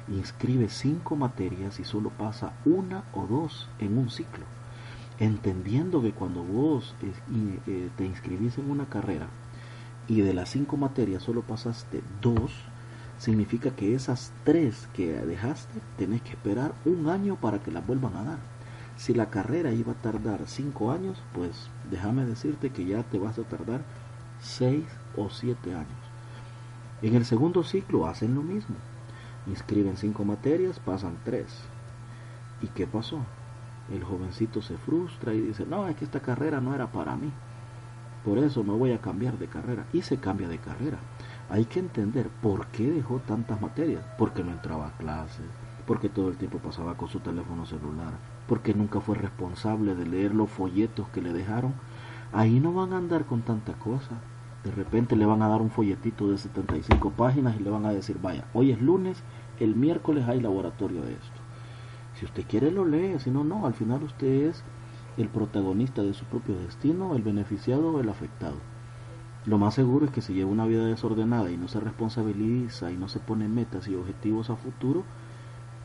Inscribe 0.08 0.70
cinco 0.70 1.16
materias 1.16 1.80
y 1.80 1.84
solo 1.84 2.10
pasa 2.10 2.54
una 2.66 3.04
o 3.14 3.28
dos 3.28 3.70
en 3.80 3.98
un 3.98 4.10
ciclo. 4.10 4.46
Entendiendo 5.20 6.02
que 6.02 6.12
cuando 6.12 6.44
vos 6.44 6.94
eh, 7.02 7.90
te 7.98 8.06
inscribís 8.06 8.58
en 8.60 8.70
una 8.70 8.86
carrera 8.86 9.28
y 10.08 10.22
de 10.22 10.34
las 10.34 10.50
cinco 10.50 10.78
materias 10.78 11.24
solo 11.24 11.42
pasaste 11.42 12.04
dos, 12.22 12.52
significa 13.18 13.72
que 13.72 13.96
esas 13.96 14.32
tres 14.44 14.88
que 14.94 15.14
dejaste 15.14 15.80
tenés 15.98 16.22
que 16.22 16.32
esperar 16.32 16.74
un 16.86 17.10
año 17.10 17.36
para 17.36 17.60
que 17.60 17.72
las 17.72 17.86
vuelvan 17.86 18.16
a 18.16 18.24
dar. 18.24 18.40
Si 18.96 19.14
la 19.14 19.30
carrera 19.30 19.72
iba 19.72 19.94
a 19.94 20.02
tardar 20.02 20.42
cinco 20.46 20.92
años, 20.92 21.22
pues 21.34 21.70
déjame 21.90 22.26
decirte 22.26 22.70
que 22.72 22.86
ya 22.86 23.04
te 23.04 23.18
vas 23.18 23.40
a 23.40 23.44
tardar 23.44 23.82
seis 24.40 24.86
o 25.16 25.30
siete 25.30 25.74
años. 25.74 25.88
En 27.02 27.16
el 27.16 27.26
segundo 27.26 27.64
ciclo 27.64 28.08
hacen 28.08 28.36
lo 28.36 28.44
mismo. 28.44 28.76
Inscriben 29.48 29.98
cinco 29.98 30.26
materias, 30.26 30.80
pasan 30.80 31.18
tres. 31.24 31.48
¿Y 32.62 32.68
qué 32.68 32.86
pasó? 32.86 33.20
El 33.92 34.04
jovencito 34.04 34.62
se 34.62 34.78
frustra 34.78 35.34
y 35.34 35.42
dice, 35.42 35.66
no, 35.66 35.88
es 35.88 35.96
que 35.96 36.06
esta 36.06 36.20
carrera 36.20 36.62
no 36.62 36.76
era 36.76 36.88
para 36.88 37.16
mí. 37.16 37.32
Por 38.26 38.38
eso 38.38 38.64
me 38.64 38.74
voy 38.74 38.92
a 38.92 39.00
cambiar 39.00 39.38
de 39.38 39.48
carrera. 39.48 39.86
Y 39.94 40.02
se 40.02 40.18
cambia 40.18 40.48
de 40.48 40.58
carrera 40.58 40.98
hay 41.50 41.66
que 41.66 41.80
entender 41.80 42.28
por 42.42 42.68
qué 42.68 42.92
dejó 42.92 43.20
tantas 43.20 43.62
materias. 43.62 44.04
Porque 44.18 44.44
no 44.44 44.52
entraba 44.52 44.88
a 44.88 44.98
clases, 44.98 45.46
porque 45.86 46.10
todo 46.10 46.30
el 46.30 46.38
tiempo 46.38 46.60
pasaba 46.60 46.96
con 46.96 47.10
su 47.10 47.20
teléfono 47.20 47.66
celular, 47.66 48.14
porque 48.48 48.74
nunca 48.74 49.00
fue 49.00 49.16
responsable 49.16 49.96
de 49.96 50.06
leer 50.06 50.34
los 50.34 50.50
folletos 50.50 51.08
que 51.10 51.22
le 51.22 51.34
dejaron. 51.34 51.74
Ahí 52.34 52.60
no 52.60 52.74
van 52.74 52.94
a 52.94 52.98
andar 52.98 53.26
con 53.26 53.42
tanta 53.42 53.74
cosa. 53.74 54.20
De 54.64 54.72
repente 54.72 55.16
le 55.16 55.26
van 55.26 55.42
a 55.42 55.48
dar 55.48 55.62
un 55.62 55.70
folletito 55.70 56.30
de 56.30 56.38
75 56.38 57.12
páginas 57.12 57.56
y 57.58 57.64
le 57.64 57.70
van 57.70 57.86
a 57.86 57.94
decir, 57.94 58.18
vaya, 58.22 58.46
hoy 58.54 58.72
es 58.72 58.82
lunes, 58.82 59.24
el 59.60 59.76
miércoles 59.76 60.28
hay 60.28 60.42
laboratorio 60.42 61.02
de 61.04 61.14
esto. 61.14 61.37
Si 62.20 62.26
usted 62.26 62.46
quiere 62.48 62.72
lo 62.72 62.84
lee, 62.84 63.20
si 63.20 63.30
no, 63.30 63.44
no, 63.44 63.68
al 63.68 63.74
final 63.74 64.02
usted 64.04 64.50
es 64.50 64.64
el 65.18 65.30
protagonista 65.30 66.02
de 66.02 66.14
su 66.14 66.26
propio 66.26 66.56
destino, 66.58 67.16
el 67.16 67.22
beneficiado 67.22 67.92
o 67.92 68.00
el 68.00 68.10
afectado. 68.10 68.58
Lo 69.46 69.58
más 69.58 69.76
seguro 69.76 70.06
es 70.06 70.12
que 70.12 70.22
si 70.22 70.34
lleva 70.34 70.52
una 70.52 70.66
vida 70.66 70.86
desordenada 70.86 71.52
y 71.52 71.58
no 71.58 71.68
se 71.68 71.80
responsabiliza 71.80 72.92
y 72.92 72.98
no 72.98 73.08
se 73.08 73.20
pone 73.20 73.48
metas 73.48 73.88
y 73.88 73.96
objetivos 73.96 74.50
a 74.50 74.56
futuro, 74.56 75.04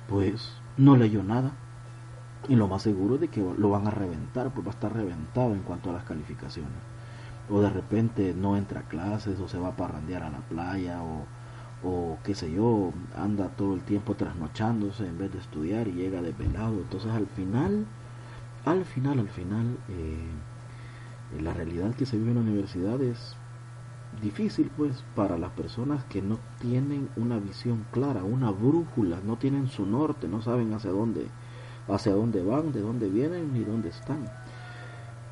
pues 0.09 0.57
no 0.76 0.97
leyó 0.97 1.22
nada. 1.22 1.53
Y 2.49 2.57
lo 2.57 2.66
más 2.66 2.83
seguro 2.83 3.16
es 3.16 3.20
de 3.20 3.28
que 3.28 3.41
lo 3.41 3.70
van 3.70 3.87
a 3.87 3.91
reventar, 3.91 4.53
pues 4.53 4.66
va 4.66 4.70
a 4.70 4.74
estar 4.74 4.93
reventado 4.93 5.53
en 5.55 5.61
cuanto 5.61 5.91
a 5.91 5.93
las 5.93 6.05
calificaciones. 6.05 6.72
O 7.51 7.61
de 7.61 7.70
repente 7.70 8.35
no 8.35 8.57
entra 8.57 8.80
a 8.80 8.89
clases 8.89 9.39
o 9.39 9.49
se 9.49 9.59
va 9.59 9.68
a 9.68 9.76
parrandear 9.76 10.22
a 10.22 10.30
la 10.30 10.41
playa 10.41 11.03
o, 11.03 11.26
o 11.85 12.18
qué 12.22 12.35
sé 12.35 12.53
yo, 12.53 12.93
anda 13.16 13.49
todo 13.49 13.74
el 13.74 13.83
tiempo 13.83 14.14
trasnochándose 14.14 15.07
en 15.07 15.18
vez 15.18 15.33
de 15.33 15.39
estudiar 15.39 15.89
y 15.89 15.93
llega 15.93 16.22
desvelado. 16.22 16.74
Entonces 16.74 17.11
al 17.11 17.26
final, 17.26 17.87
al 18.64 18.85
final, 18.85 19.18
al 19.18 19.28
final, 19.28 19.76
eh, 19.89 21.41
la 21.43 21.53
realidad 21.55 21.95
que 21.95 22.07
se 22.07 22.16
vive 22.16 22.30
en 22.30 22.37
la 22.37 22.43
universidad 22.43 23.01
es 23.03 23.37
difícil 24.20 24.70
pues 24.76 25.03
para 25.16 25.39
las 25.39 25.51
personas 25.53 26.05
que 26.05 26.20
no 26.22 26.39
tienen 26.61 27.09
una 27.16 27.39
visión 27.39 27.87
clara, 27.91 28.22
una 28.22 28.51
brújula, 28.51 29.20
no 29.24 29.37
tienen 29.37 29.68
su 29.68 29.87
norte, 29.87 30.28
no 30.28 30.43
saben 30.43 30.72
hacia 30.74 30.91
dónde, 30.91 31.26
hacia 31.89 32.12
dónde 32.12 32.43
van, 32.43 32.72
de 32.72 32.80
dónde 32.80 33.09
vienen 33.09 33.53
ni 33.53 33.64
dónde 33.64 33.89
están. 33.89 34.30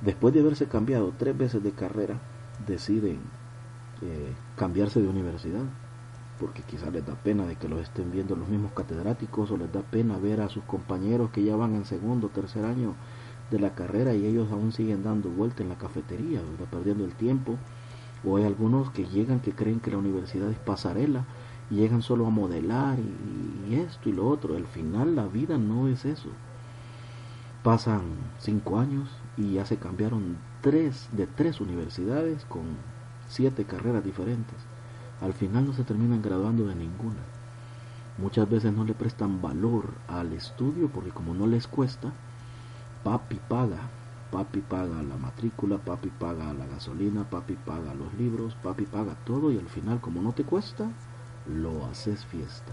Después 0.01 0.33
de 0.33 0.41
haberse 0.41 0.67
cambiado 0.67 1.13
tres 1.17 1.37
veces 1.37 1.63
de 1.63 1.73
carrera, 1.73 2.19
deciden 2.67 3.19
eh, 4.03 4.33
cambiarse 4.57 5.01
de 5.03 5.09
universidad, 5.09 5.65
porque 6.41 6.63
quizás 6.63 6.93
les 6.93 7.07
da 7.07 7.15
pena 7.15 7.47
de 7.47 7.57
que 7.57 7.69
los 7.69 7.81
estén 7.81 8.11
viendo 8.11 8.35
los 8.35 8.49
mismos 8.49 8.73
catedráticos 8.73 9.51
o 9.51 9.57
les 9.59 9.71
da 9.71 9.83
pena 9.83 10.19
ver 10.19 10.41
a 10.41 10.49
sus 10.49 10.65
compañeros 10.65 11.31
que 11.31 11.45
ya 11.45 11.55
van 11.55 11.75
en 11.75 11.85
segundo 11.85 12.29
o 12.29 12.31
tercer 12.31 12.65
año 12.65 12.95
de 13.51 13.59
la 13.59 13.75
carrera 13.75 14.15
y 14.15 14.25
ellos 14.25 14.51
aún 14.51 14.73
siguen 14.73 15.03
dando 15.03 15.29
vuelta 15.29 15.63
en 15.63 15.69
la 15.69 15.79
cafetería, 15.79 16.41
perdiendo 16.71 17.05
el 17.05 17.15
tiempo 17.15 17.59
o 18.25 18.37
hay 18.37 18.45
algunos 18.45 18.91
que 18.91 19.07
llegan 19.07 19.41
que 19.41 19.53
creen 19.53 19.81
que 19.81 19.91
la 19.91 19.99
universidad 19.99 20.51
es 20.51 20.59
pasarela 20.59 21.25
y 21.71 21.77
llegan 21.77 22.03
solo 22.03 22.27
a 22.27 22.31
modelar 22.31 22.99
y, 22.99 23.75
esto 23.75 24.09
y 24.09 24.13
lo 24.13 24.29
otro. 24.29 24.57
Al 24.57 24.67
final 24.67 25.17
la 25.17 25.27
vida 25.27 25.59
no 25.59 25.89
es 25.89 26.05
eso. 26.05 26.29
Pasan 27.63 28.03
cinco 28.39 28.79
años 28.79 29.09
y 29.37 29.55
ya 29.55 29.65
se 29.65 29.77
cambiaron 29.77 30.37
tres 30.61 31.09
de 31.13 31.27
tres 31.27 31.61
universidades 31.61 32.45
con 32.47 32.63
siete 33.29 33.65
carreras 33.65 34.05
diferentes. 34.05 34.57
Al 35.21 35.35
final 35.35 35.67
no 35.67 35.73
se 35.73 35.85
terminan 35.85 36.23
graduando 36.23 36.67
de 36.67 36.75
ninguna. 36.75 37.21
Muchas 38.19 38.49
veces 38.49 38.73
no 38.73 38.85
le 38.85 38.95
prestan 38.95 39.41
valor 39.41 39.95
al 40.09 40.33
estudio 40.33 40.89
porque 40.89 41.11
como 41.11 41.35
no 41.35 41.47
les 41.47 41.67
cuesta, 41.67 42.13
papi 43.03 43.41
paga 43.49 43.79
papi 44.31 44.61
paga 44.61 45.03
la 45.03 45.17
matrícula, 45.17 45.79
papi 45.79 46.09
paga 46.11 46.53
la 46.55 46.67
gasolina, 46.67 47.29
papi 47.29 47.55
paga 47.55 47.95
los 47.95 48.15
libros, 48.15 48.55
papi 48.63 48.87
paga 48.87 49.15
todo 49.25 49.51
y 49.51 49.59
al 49.59 49.69
final 49.69 50.01
como 50.01 50.23
no 50.23 50.33
te 50.33 50.45
cuesta, 50.45 50.91
lo 51.47 51.87
haces 51.87 52.25
fiesta. 52.27 52.73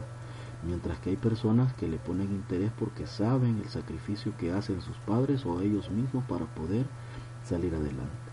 Mientras 0.64 1.00
que 1.00 1.12
hay 1.12 1.18
personas 1.18 1.74
que 1.74 1.88
le 1.88 1.98
ponen 1.98 2.32
interés 2.32 2.72
porque 2.78 3.08
saben 3.08 3.60
el 3.64 3.70
sacrificio 3.70 4.34
que 4.38 4.52
hacen 4.52 4.82
sus 4.82 4.98
padres 4.98 5.46
o 5.46 5.62
ellos 5.62 5.90
mismos 5.90 6.24
para 6.26 6.46
poder 6.46 6.86
salir 7.44 7.74
adelante. 7.74 8.32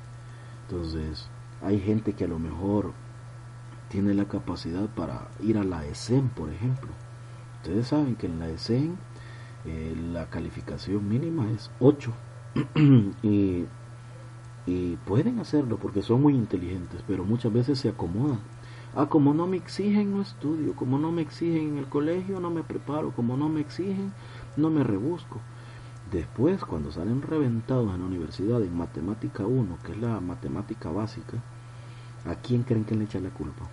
Entonces, 0.68 1.28
hay 1.62 1.80
gente 1.80 2.14
que 2.14 2.24
a 2.24 2.28
lo 2.28 2.38
mejor 2.38 2.92
tiene 3.88 4.14
la 4.14 4.26
capacidad 4.26 4.86
para 4.88 5.28
ir 5.40 5.58
a 5.58 5.64
la 5.64 5.86
ESEN, 5.86 6.28
por 6.28 6.50
ejemplo. 6.50 6.90
Ustedes 7.62 7.88
saben 7.88 8.16
que 8.16 8.26
en 8.26 8.38
la 8.38 8.48
ESEN 8.48 8.96
eh, 9.64 9.96
la 10.12 10.28
calificación 10.30 11.08
mínima 11.08 11.50
es 11.50 11.70
8 11.80 12.12
y, 13.22 13.64
y 14.66 14.96
pueden 15.06 15.38
hacerlo 15.40 15.78
porque 15.78 16.02
son 16.02 16.22
muy 16.22 16.34
inteligentes, 16.34 17.02
pero 17.06 17.24
muchas 17.24 17.52
veces 17.52 17.78
se 17.78 17.88
acomodan. 17.88 18.40
Ah, 18.96 19.06
como 19.06 19.34
no 19.34 19.48
me 19.48 19.56
exigen, 19.56 20.12
no 20.12 20.22
estudio. 20.22 20.74
Como 20.76 20.98
no 20.98 21.10
me 21.10 21.22
exigen 21.22 21.70
en 21.70 21.78
el 21.78 21.88
colegio, 21.88 22.38
no 22.38 22.50
me 22.50 22.62
preparo. 22.62 23.10
Como 23.10 23.36
no 23.36 23.48
me 23.48 23.60
exigen, 23.60 24.12
no 24.56 24.70
me 24.70 24.84
rebusco. 24.84 25.40
Después, 26.12 26.64
cuando 26.64 26.92
salen 26.92 27.20
reventados 27.20 27.92
en 27.92 28.00
la 28.00 28.06
universidad 28.06 28.62
en 28.62 28.76
matemática 28.76 29.46
1, 29.46 29.78
que 29.84 29.92
es 29.92 29.98
la 29.98 30.20
matemática 30.20 30.90
básica, 30.90 31.42
¿a 32.26 32.34
quién 32.36 32.62
creen 32.62 32.84
que 32.84 32.94
le 32.94 33.04
echa 33.04 33.20
la 33.20 33.30
culpa? 33.30 33.68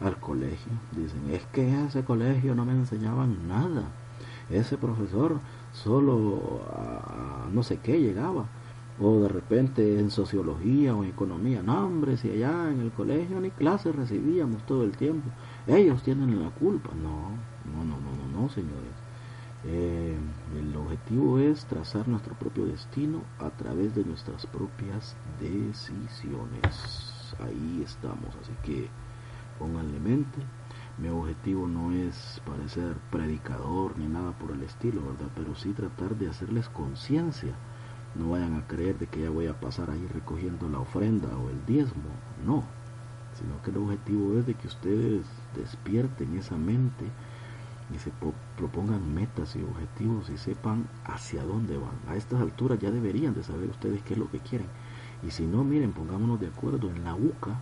Al 0.00 0.18
colegio. 0.18 0.72
Dicen, 0.92 1.30
es 1.30 1.44
que 1.46 1.70
a 1.70 1.86
ese 1.86 2.04
colegio 2.04 2.54
no 2.54 2.64
me 2.64 2.72
enseñaban 2.72 3.48
nada. 3.48 3.84
Ese 4.50 4.76
profesor 4.76 5.40
solo 5.72 6.62
a 6.70 7.48
no 7.52 7.62
sé 7.62 7.78
qué 7.78 8.00
llegaba 8.00 8.46
o 9.00 9.20
de 9.20 9.28
repente 9.28 9.98
en 9.98 10.10
sociología 10.10 10.94
o 10.94 11.02
en 11.02 11.10
economía. 11.10 11.62
No, 11.62 11.86
hombre, 11.86 12.16
si 12.16 12.30
allá 12.30 12.70
en 12.70 12.80
el 12.80 12.90
colegio 12.92 13.40
ni 13.40 13.50
clases 13.50 13.94
recibíamos 13.94 14.64
todo 14.64 14.84
el 14.84 14.96
tiempo. 14.96 15.28
Ellos 15.66 16.02
tienen 16.02 16.42
la 16.42 16.50
culpa. 16.50 16.90
No, 16.94 17.30
no, 17.72 17.84
no, 17.84 18.00
no, 18.00 18.32
no, 18.32 18.42
no 18.42 18.48
señores. 18.48 18.94
Eh, 19.64 20.16
el 20.58 20.76
objetivo 20.76 21.38
es 21.38 21.64
trazar 21.66 22.06
nuestro 22.06 22.34
propio 22.34 22.66
destino 22.66 23.22
a 23.38 23.50
través 23.50 23.94
de 23.94 24.04
nuestras 24.04 24.46
propias 24.46 25.16
decisiones. 25.40 27.15
Ahí 27.40 27.82
estamos, 27.84 28.34
así 28.42 28.52
que 28.64 28.88
pónganle 29.58 29.98
mente. 30.00 30.38
Mi 30.98 31.08
objetivo 31.08 31.66
no 31.66 31.92
es 31.92 32.40
parecer 32.46 32.96
predicador 33.10 33.98
ni 33.98 34.06
nada 34.06 34.32
por 34.32 34.52
el 34.52 34.62
estilo, 34.62 35.02
¿verdad? 35.02 35.30
Pero 35.34 35.54
sí 35.54 35.72
tratar 35.72 36.16
de 36.16 36.28
hacerles 36.28 36.68
conciencia 36.68 37.54
no 38.18 38.30
vayan 38.30 38.54
a 38.54 38.66
creer 38.66 38.98
de 38.98 39.06
que 39.06 39.20
ya 39.22 39.30
voy 39.30 39.46
a 39.46 39.60
pasar 39.60 39.90
ahí 39.90 40.06
recogiendo 40.12 40.68
la 40.68 40.78
ofrenda 40.78 41.28
o 41.36 41.50
el 41.50 41.64
diezmo. 41.66 42.10
No. 42.44 42.64
Sino 43.38 43.60
que 43.62 43.70
el 43.70 43.76
objetivo 43.76 44.38
es 44.38 44.46
de 44.46 44.54
que 44.54 44.68
ustedes 44.68 45.26
despierten 45.54 46.36
esa 46.38 46.56
mente 46.56 47.04
y 47.94 47.98
se 47.98 48.10
propongan 48.56 49.14
metas 49.14 49.54
y 49.56 49.62
objetivos 49.62 50.30
y 50.30 50.38
sepan 50.38 50.88
hacia 51.04 51.44
dónde 51.44 51.76
van. 51.76 51.98
A 52.08 52.16
estas 52.16 52.40
alturas 52.40 52.78
ya 52.78 52.90
deberían 52.90 53.34
de 53.34 53.42
saber 53.42 53.68
ustedes 53.68 54.02
qué 54.02 54.14
es 54.14 54.18
lo 54.18 54.30
que 54.30 54.38
quieren. 54.38 54.68
Y 55.22 55.30
si 55.30 55.46
no, 55.46 55.64
miren, 55.64 55.92
pongámonos 55.92 56.40
de 56.40 56.48
acuerdo. 56.48 56.90
En 56.90 57.04
la 57.04 57.14
UCA 57.14 57.60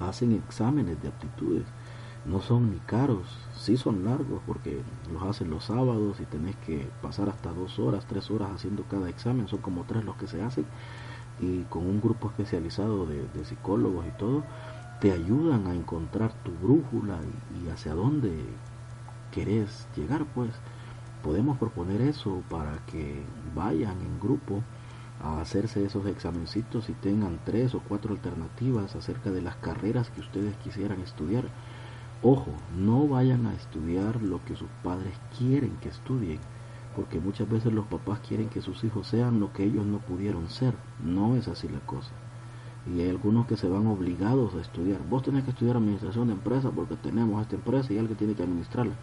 hacen 0.00 0.32
exámenes 0.32 1.00
de 1.02 1.08
aptitudes 1.08 1.64
no 2.24 2.40
son 2.40 2.70
ni 2.70 2.78
caros, 2.78 3.26
sí 3.54 3.76
son 3.76 4.04
largos 4.04 4.40
porque 4.46 4.80
los 5.12 5.22
hacen 5.24 5.50
los 5.50 5.64
sábados 5.64 6.20
y 6.20 6.24
tenés 6.24 6.56
que 6.56 6.88
pasar 7.02 7.28
hasta 7.28 7.52
dos 7.52 7.78
horas, 7.78 8.06
tres 8.06 8.30
horas 8.30 8.50
haciendo 8.50 8.84
cada 8.84 9.08
examen, 9.08 9.48
son 9.48 9.60
como 9.60 9.84
tres 9.84 10.04
los 10.04 10.16
que 10.16 10.26
se 10.26 10.42
hacen 10.42 10.64
y 11.40 11.62
con 11.64 11.86
un 11.86 12.00
grupo 12.00 12.28
especializado 12.28 13.06
de, 13.06 13.44
psicólogos 13.44 14.06
y 14.06 14.18
todo, 14.18 14.42
te 15.00 15.12
ayudan 15.12 15.66
a 15.66 15.74
encontrar 15.74 16.32
tu 16.44 16.52
brújula 16.52 17.18
y, 17.62 17.68
hacia 17.68 17.94
dónde 17.94 18.32
querés 19.30 19.86
llegar 19.96 20.24
pues. 20.34 20.50
Podemos 21.22 21.56
proponer 21.56 22.02
eso 22.02 22.42
para 22.50 22.84
que 22.86 23.22
vayan 23.54 23.98
en 24.00 24.20
grupo 24.20 24.62
a 25.24 25.40
hacerse 25.40 25.84
esos 25.84 26.06
examencitos 26.06 26.88
y 26.88 26.92
tengan 26.92 27.40
tres 27.44 27.74
o 27.74 27.80
cuatro 27.80 28.12
alternativas 28.12 28.94
acerca 28.94 29.32
de 29.32 29.42
las 29.42 29.56
carreras 29.56 30.10
que 30.10 30.20
ustedes 30.20 30.54
quisieran 30.58 31.00
estudiar 31.00 31.46
Ojo, 32.26 32.52
no 32.74 33.06
vayan 33.06 33.44
a 33.44 33.52
estudiar 33.52 34.22
lo 34.22 34.42
que 34.46 34.56
sus 34.56 34.70
padres 34.82 35.12
quieren 35.36 35.76
que 35.82 35.90
estudien, 35.90 36.38
porque 36.96 37.20
muchas 37.20 37.46
veces 37.46 37.70
los 37.70 37.84
papás 37.84 38.20
quieren 38.26 38.48
que 38.48 38.62
sus 38.62 38.82
hijos 38.82 39.08
sean 39.08 39.40
lo 39.40 39.52
que 39.52 39.64
ellos 39.64 39.84
no 39.84 39.98
pudieron 39.98 40.48
ser. 40.48 40.72
No 41.04 41.36
es 41.36 41.48
así 41.48 41.68
la 41.68 41.80
cosa. 41.80 42.12
Y 42.90 43.02
hay 43.02 43.10
algunos 43.10 43.46
que 43.46 43.58
se 43.58 43.68
van 43.68 43.86
obligados 43.86 44.54
a 44.54 44.62
estudiar. 44.62 45.00
Vos 45.06 45.22
tenés 45.22 45.44
que 45.44 45.50
estudiar 45.50 45.76
administración 45.76 46.28
de 46.28 46.32
empresas 46.32 46.72
porque 46.74 46.96
tenemos 46.96 47.42
esta 47.42 47.56
empresa 47.56 47.92
y 47.92 47.98
alguien 47.98 48.16
tiene 48.16 48.34
que 48.34 48.42
administrarla. 48.42 48.94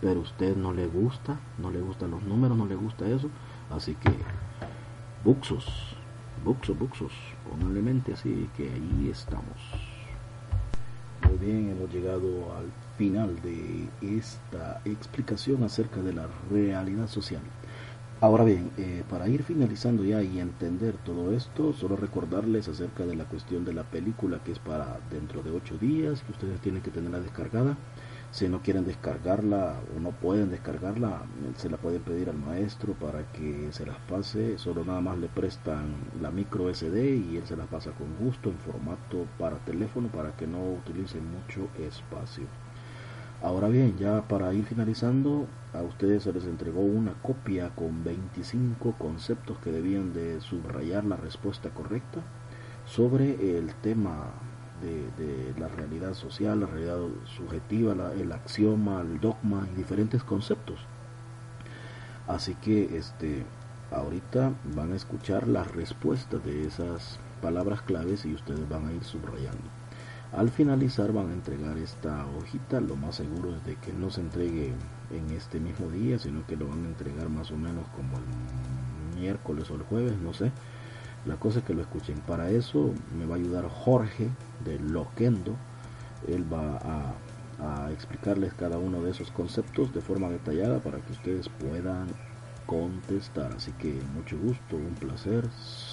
Pero 0.00 0.20
a 0.20 0.22
usted 0.22 0.56
no 0.56 0.72
le 0.72 0.86
gusta, 0.86 1.40
no 1.60 1.72
le 1.72 1.80
gustan 1.80 2.12
los 2.12 2.22
números, 2.22 2.56
no 2.56 2.66
le 2.66 2.76
gusta 2.76 3.08
eso. 3.08 3.28
Así 3.70 3.96
que, 3.96 4.12
buxos, 5.28 5.66
buxos, 6.42 6.78
buxos, 6.78 7.12
mente 7.60 8.14
así 8.14 8.48
que 8.56 8.62
ahí 8.62 9.10
estamos. 9.10 9.58
Muy 11.22 11.36
bien, 11.36 11.68
hemos 11.68 11.92
llegado 11.92 12.56
al 12.56 12.72
final 12.96 13.36
de 13.42 13.90
esta 14.00 14.80
explicación 14.86 15.64
acerca 15.64 16.00
de 16.00 16.14
la 16.14 16.28
realidad 16.50 17.08
social. 17.08 17.42
Ahora 18.22 18.44
bien, 18.44 18.70
eh, 18.78 19.04
para 19.10 19.28
ir 19.28 19.42
finalizando 19.42 20.02
ya 20.02 20.22
y 20.22 20.40
entender 20.40 20.96
todo 21.04 21.30
esto, 21.34 21.74
solo 21.74 21.96
recordarles 21.96 22.66
acerca 22.66 23.04
de 23.04 23.14
la 23.14 23.24
cuestión 23.24 23.66
de 23.66 23.74
la 23.74 23.82
película 23.82 24.40
que 24.42 24.52
es 24.52 24.58
para 24.58 24.98
dentro 25.10 25.42
de 25.42 25.50
ocho 25.50 25.76
días, 25.76 26.22
que 26.22 26.32
ustedes 26.32 26.58
tienen 26.62 26.80
que 26.80 26.90
tenerla 26.90 27.20
descargada. 27.20 27.76
Si 28.30 28.46
no 28.46 28.60
quieren 28.60 28.84
descargarla 28.84 29.80
o 29.96 30.00
no 30.00 30.10
pueden 30.10 30.50
descargarla, 30.50 31.22
se 31.56 31.70
la 31.70 31.78
pueden 31.78 32.02
pedir 32.02 32.28
al 32.28 32.36
maestro 32.36 32.92
para 32.92 33.24
que 33.32 33.68
se 33.72 33.86
las 33.86 33.96
pase. 34.00 34.58
Solo 34.58 34.84
nada 34.84 35.00
más 35.00 35.18
le 35.18 35.28
prestan 35.28 35.94
la 36.20 36.30
micro 36.30 36.72
SD 36.72 37.16
y 37.16 37.38
él 37.38 37.46
se 37.46 37.56
las 37.56 37.66
pasa 37.68 37.92
con 37.92 38.14
gusto 38.16 38.50
en 38.50 38.58
formato 38.58 39.26
para 39.38 39.56
teléfono 39.64 40.08
para 40.08 40.36
que 40.36 40.46
no 40.46 40.62
utilicen 40.62 41.22
mucho 41.30 41.68
espacio. 41.78 42.44
Ahora 43.40 43.68
bien, 43.68 43.96
ya 43.96 44.28
para 44.28 44.52
ir 44.52 44.66
finalizando, 44.66 45.46
a 45.72 45.82
ustedes 45.82 46.24
se 46.24 46.32
les 46.32 46.44
entregó 46.44 46.80
una 46.80 47.14
copia 47.22 47.70
con 47.70 48.04
25 48.04 48.94
conceptos 48.98 49.58
que 49.58 49.72
debían 49.72 50.12
de 50.12 50.40
subrayar 50.40 51.04
la 51.04 51.16
respuesta 51.16 51.70
correcta 51.70 52.20
sobre 52.84 53.58
el 53.58 53.74
tema 53.76 54.32
de, 54.80 55.54
la 55.58 55.68
realidad 55.68 56.14
social, 56.14 56.60
la 56.60 56.66
realidad 56.66 56.98
subjetiva, 57.36 57.94
el 58.12 58.32
axioma, 58.32 59.00
el 59.00 59.20
dogma 59.20 59.66
y 59.72 59.76
diferentes 59.76 60.22
conceptos. 60.22 60.80
Así 62.26 62.54
que 62.56 62.96
este, 62.96 63.44
ahorita 63.90 64.52
van 64.74 64.92
a 64.92 64.96
escuchar 64.96 65.48
las 65.48 65.70
respuestas 65.72 66.44
de 66.44 66.66
esas 66.66 67.18
palabras 67.40 67.82
claves 67.82 68.24
y 68.24 68.34
ustedes 68.34 68.68
van 68.68 68.86
a 68.86 68.92
ir 68.92 69.04
subrayando. 69.04 69.68
Al 70.32 70.50
finalizar 70.50 71.12
van 71.12 71.30
a 71.30 71.32
entregar 71.32 71.78
esta 71.78 72.26
hojita, 72.26 72.80
lo 72.80 72.96
más 72.96 73.16
seguro 73.16 73.56
es 73.56 73.64
de 73.64 73.76
que 73.76 73.92
no 73.94 74.10
se 74.10 74.20
entregue 74.20 74.74
en 75.10 75.30
este 75.34 75.58
mismo 75.58 75.90
día, 75.90 76.18
sino 76.18 76.46
que 76.46 76.56
lo 76.56 76.68
van 76.68 76.84
a 76.84 76.88
entregar 76.88 77.30
más 77.30 77.50
o 77.50 77.56
menos 77.56 77.86
como 77.96 78.18
el 78.18 79.18
miércoles 79.18 79.70
o 79.70 79.76
el 79.76 79.82
jueves, 79.82 80.18
no 80.18 80.34
sé 80.34 80.52
la 81.28 81.36
cosa 81.36 81.58
es 81.58 81.64
que 81.64 81.74
lo 81.74 81.82
escuchen. 81.82 82.16
Para 82.26 82.50
eso 82.50 82.92
me 83.16 83.26
va 83.26 83.34
a 83.34 83.38
ayudar 83.38 83.68
Jorge 83.68 84.28
de 84.64 84.78
Loquendo. 84.78 85.56
Él 86.26 86.44
va 86.52 86.78
a, 86.82 87.14
explicarles 87.92 88.54
cada 88.54 88.78
uno 88.78 89.02
de 89.02 89.10
esos 89.10 89.32
conceptos 89.32 89.92
de 89.92 90.00
forma 90.00 90.28
detallada 90.28 90.78
para 90.78 90.98
que 90.98 91.10
ustedes 91.10 91.48
puedan 91.48 92.06
contestar. 92.66 93.50
Así 93.56 93.72
que 93.72 93.98
mucho 94.14 94.36
gusto, 94.38 94.76
un 94.76 94.94
placer. 94.94 95.44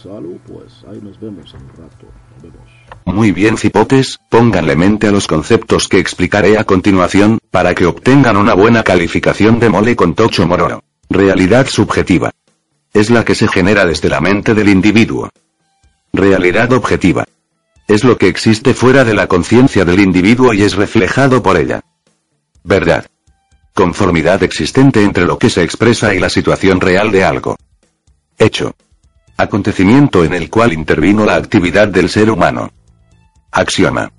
Salud, 0.03 0.37
pues 0.45 0.85
ahí 0.87 0.99
nos 1.01 1.19
vemos 1.19 1.53
en 1.55 1.63
un 1.63 1.69
rato. 1.69 2.05
Nos 2.35 2.43
vemos. 2.43 2.69
Muy 3.05 3.31
bien, 3.31 3.57
cipotes, 3.57 4.19
pónganle 4.29 4.75
mente 4.75 5.07
a 5.07 5.11
los 5.11 5.25
conceptos 5.25 5.87
que 5.87 5.97
explicaré 5.97 6.59
a 6.59 6.65
continuación, 6.65 7.39
para 7.49 7.73
que 7.73 7.87
obtengan 7.87 8.37
una 8.37 8.53
buena 8.53 8.83
calificación 8.83 9.59
de 9.59 9.69
mole 9.69 9.95
con 9.95 10.13
tocho 10.13 10.45
mororo. 10.45 10.83
Realidad 11.09 11.65
subjetiva 11.65 12.31
es 12.95 13.09
la 13.09 13.25
que 13.25 13.35
se 13.35 13.49
genera 13.49 13.85
desde 13.85 14.07
la 14.07 14.21
mente 14.21 14.53
del 14.53 14.69
individuo. 14.69 15.29
Realidad 16.13 16.71
objetiva. 16.71 17.25
Es 17.89 18.05
lo 18.05 18.17
que 18.17 18.29
existe 18.29 18.73
fuera 18.73 19.03
de 19.03 19.13
la 19.13 19.27
conciencia 19.27 19.83
del 19.83 19.99
individuo 19.99 20.53
y 20.53 20.61
es 20.61 20.75
reflejado 20.75 21.43
por 21.43 21.57
ella. 21.57 21.81
Verdad. 22.63 23.05
Conformidad 23.73 24.41
existente 24.43 25.03
entre 25.03 25.25
lo 25.25 25.37
que 25.37 25.49
se 25.49 25.61
expresa 25.61 26.15
y 26.15 26.19
la 26.19 26.29
situación 26.29 26.79
real 26.79 27.11
de 27.11 27.25
algo. 27.25 27.57
Hecho. 28.39 28.73
Acontecimiento 29.35 30.23
en 30.23 30.33
el 30.33 30.49
cual 30.49 30.71
intervino 30.71 31.25
la 31.25 31.35
actividad 31.35 31.89
del 31.89 32.07
ser 32.07 32.31
humano. 32.31 32.71
Axioma. 33.51 34.13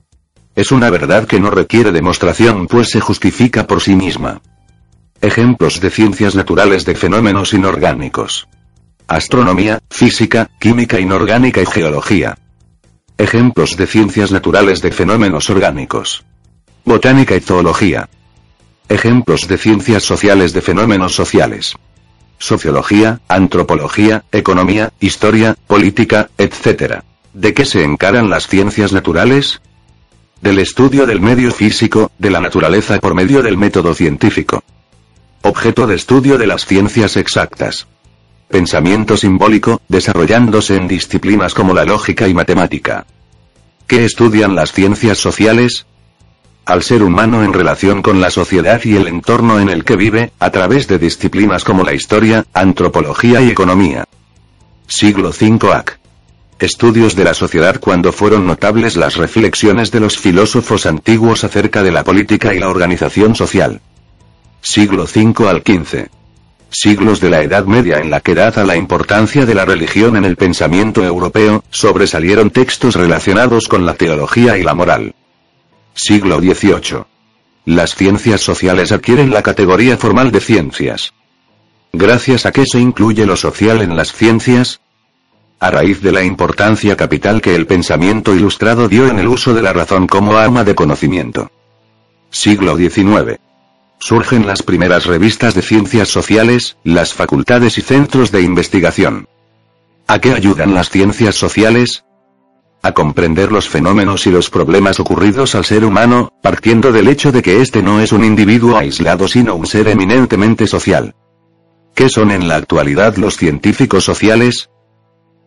Es 0.55 0.70
una 0.70 0.91
verdad 0.91 1.27
que 1.27 1.41
no 1.41 1.49
requiere 1.49 1.93
demostración 1.93 2.66
pues 2.66 2.91
se 2.91 3.01
justifica 3.01 3.66
por 3.66 3.81
sí 3.81 3.97
misma. 3.97 4.43
Ejemplos 5.22 5.81
de 5.81 5.89
ciencias 5.89 6.35
naturales 6.35 6.85
de 6.85 6.95
fenómenos 6.95 7.55
inorgánicos 7.55 8.47
astronomía, 9.07 9.81
física, 9.91 10.51
química 10.59 10.99
inorgánica 10.99 11.63
y 11.63 11.67
geología. 11.67 12.39
Ejemplos 13.19 13.77
de 13.77 13.87
ciencias 13.87 14.33
naturales 14.33 14.83
de 14.83 14.91
fenómenos 14.91 15.49
orgánicos. 15.49 16.25
Botánica 16.85 17.37
y 17.37 17.41
zoología. 17.41 18.09
Ejemplos 18.89 19.49
de 19.49 19.59
ciencias 19.59 20.03
sociales 20.03 20.53
de 20.53 20.61
fenómenos 20.61 21.15
sociales. 21.15 21.75
Sociología, 22.39 23.21
antropología, 23.29 24.25
economía, 24.33 24.93
historia, 25.01 25.57
política, 25.67 26.29
etc. 26.37 27.01
¿De 27.33 27.55
qué 27.55 27.65
se 27.65 27.85
encaran 27.85 28.29
las 28.29 28.47
ciencias 28.47 28.93
naturales? 28.93 29.61
Del 30.43 30.59
estudio 30.59 31.07
del 31.07 31.21
medio 31.21 31.51
físico, 31.51 32.11
de 32.19 32.31
la 32.31 32.41
naturaleza 32.41 32.99
por 32.99 33.15
medio 33.15 33.43
del 33.43 33.57
método 33.57 33.95
científico. 33.95 34.63
Objeto 35.43 35.87
de 35.87 35.95
estudio 35.95 36.37
de 36.37 36.47
las 36.47 36.67
ciencias 36.67 37.17
exactas. 37.17 37.87
Pensamiento 38.49 39.16
simbólico, 39.16 39.80
desarrollándose 39.88 40.76
en 40.76 40.88
disciplinas 40.88 41.55
como 41.55 41.74
la 41.74 41.84
lógica 41.84 42.28
y 42.28 42.34
matemática. 42.34 43.07
¿Qué 43.86 44.05
estudian 44.05 44.55
las 44.55 44.72
ciencias 44.72 45.18
sociales? 45.18 45.86
Al 46.64 46.82
ser 46.82 47.03
humano 47.03 47.44
en 47.44 47.53
relación 47.53 48.03
con 48.03 48.20
la 48.20 48.30
sociedad 48.30 48.80
y 48.84 48.97
el 48.97 49.07
entorno 49.07 49.61
en 49.61 49.68
el 49.68 49.84
que 49.84 49.94
vive, 49.94 50.32
a 50.40 50.51
través 50.51 50.88
de 50.88 50.99
disciplinas 50.99 51.62
como 51.62 51.84
la 51.84 51.94
historia, 51.94 52.44
antropología 52.53 53.40
y 53.40 53.51
economía. 53.51 54.05
Siglo 54.88 55.30
V 55.30 55.72
AC. 55.72 55.99
Estudios 56.59 57.14
de 57.14 57.24
la 57.24 57.34
sociedad 57.34 57.78
cuando 57.78 58.12
fueron 58.12 58.47
notables 58.47 58.97
las 58.97 59.16
reflexiones 59.16 59.90
de 59.90 60.01
los 60.01 60.16
filósofos 60.16 60.86
antiguos 60.86 61.44
acerca 61.44 61.82
de 61.82 61.92
la 61.92 62.03
política 62.03 62.55
y 62.55 62.59
la 62.59 62.68
organización 62.68 63.34
social. 63.34 63.80
Siglo 64.62 65.05
V 65.05 65.49
al 65.49 65.62
XV. 65.62 66.09
Siglos 66.71 67.21
de 67.21 67.31
la 67.31 67.43
Edad 67.43 67.64
Media 67.64 67.99
en 67.99 68.11
la 68.11 68.21
que 68.21 68.35
dada 68.35 68.64
la 68.64 68.77
importancia 68.77 69.47
de 69.47 69.55
la 69.55 69.64
religión 69.64 70.17
en 70.17 70.25
el 70.25 70.37
pensamiento 70.37 71.05
europeo, 71.05 71.64
sobresalieron 71.71 72.51
textos 72.51 72.97
relacionados 72.97 73.69
con 73.69 73.87
la 73.87 73.95
teología 73.95 74.59
y 74.59 74.62
la 74.62 74.75
moral. 74.75 75.14
Siglo 75.95 76.39
XVIII. 76.41 77.05
Las 77.64 77.95
ciencias 77.95 78.41
sociales 78.41 78.93
adquieren 78.93 79.31
la 79.31 79.43
categoría 79.43 79.97
formal 79.97 80.31
de 80.31 80.41
ciencias. 80.41 81.14
Gracias 81.93 82.47
a 82.47 82.53
que 82.53 82.67
se 82.67 82.79
incluye 82.79 83.25
lo 83.27 83.37
social 83.37 83.81
en 83.81 83.97
las 83.97 84.12
ciencias, 84.12 84.81
a 85.59 85.71
raíz 85.71 86.03
de 86.03 86.12
la 86.12 86.23
importancia 86.23 86.97
capital 86.97 87.41
que 87.41 87.55
el 87.55 87.67
pensamiento 87.67 88.35
ilustrado 88.35 88.89
dio 88.89 89.09
en 89.09 89.19
el 89.19 89.29
uso 89.29 89.55
de 89.55 89.62
la 89.62 89.73
razón 89.73 90.07
como 90.07 90.37
arma 90.37 90.64
de 90.64 90.75
conocimiento. 90.75 91.51
Siglo 92.31 92.77
XIX. 92.77 93.41
Surgen 93.99 94.47
las 94.47 94.62
primeras 94.62 95.07
revistas 95.07 95.55
de 95.55 95.62
ciencias 95.62 96.09
sociales, 96.09 96.76
las 96.84 97.14
facultades 97.14 97.78
y 97.78 97.82
centros 97.82 98.30
de 98.30 98.42
investigación. 98.42 99.28
¿A 100.07 100.20
qué 100.20 100.32
ayudan 100.32 100.74
las 100.74 100.90
ciencias 100.90 101.34
sociales? 101.34 102.05
A 102.82 102.92
comprender 102.92 103.51
los 103.51 103.68
fenómenos 103.68 104.26
y 104.26 104.30
los 104.30 104.51
problemas 104.51 105.01
ocurridos 105.01 105.55
al 105.55 105.64
ser 105.64 105.84
humano, 105.84 106.32
partiendo 106.42 106.92
del 106.92 107.09
hecho 107.09 107.32
de 107.32 107.42
que 107.42 107.61
éste 107.61 107.82
no 107.82 108.01
es 108.01 108.12
un 108.12 108.24
individuo 108.24 108.76
aislado 108.76 109.26
sino 109.26 109.55
un 109.55 109.66
ser 109.66 109.88
eminentemente 109.88 110.66
social. 110.66 111.14
¿Qué 111.94 112.09
son 112.09 112.30
en 112.30 112.47
la 112.47 112.57
actualidad 112.57 113.16
los 113.16 113.36
científicos 113.36 114.05
sociales? 114.05 114.68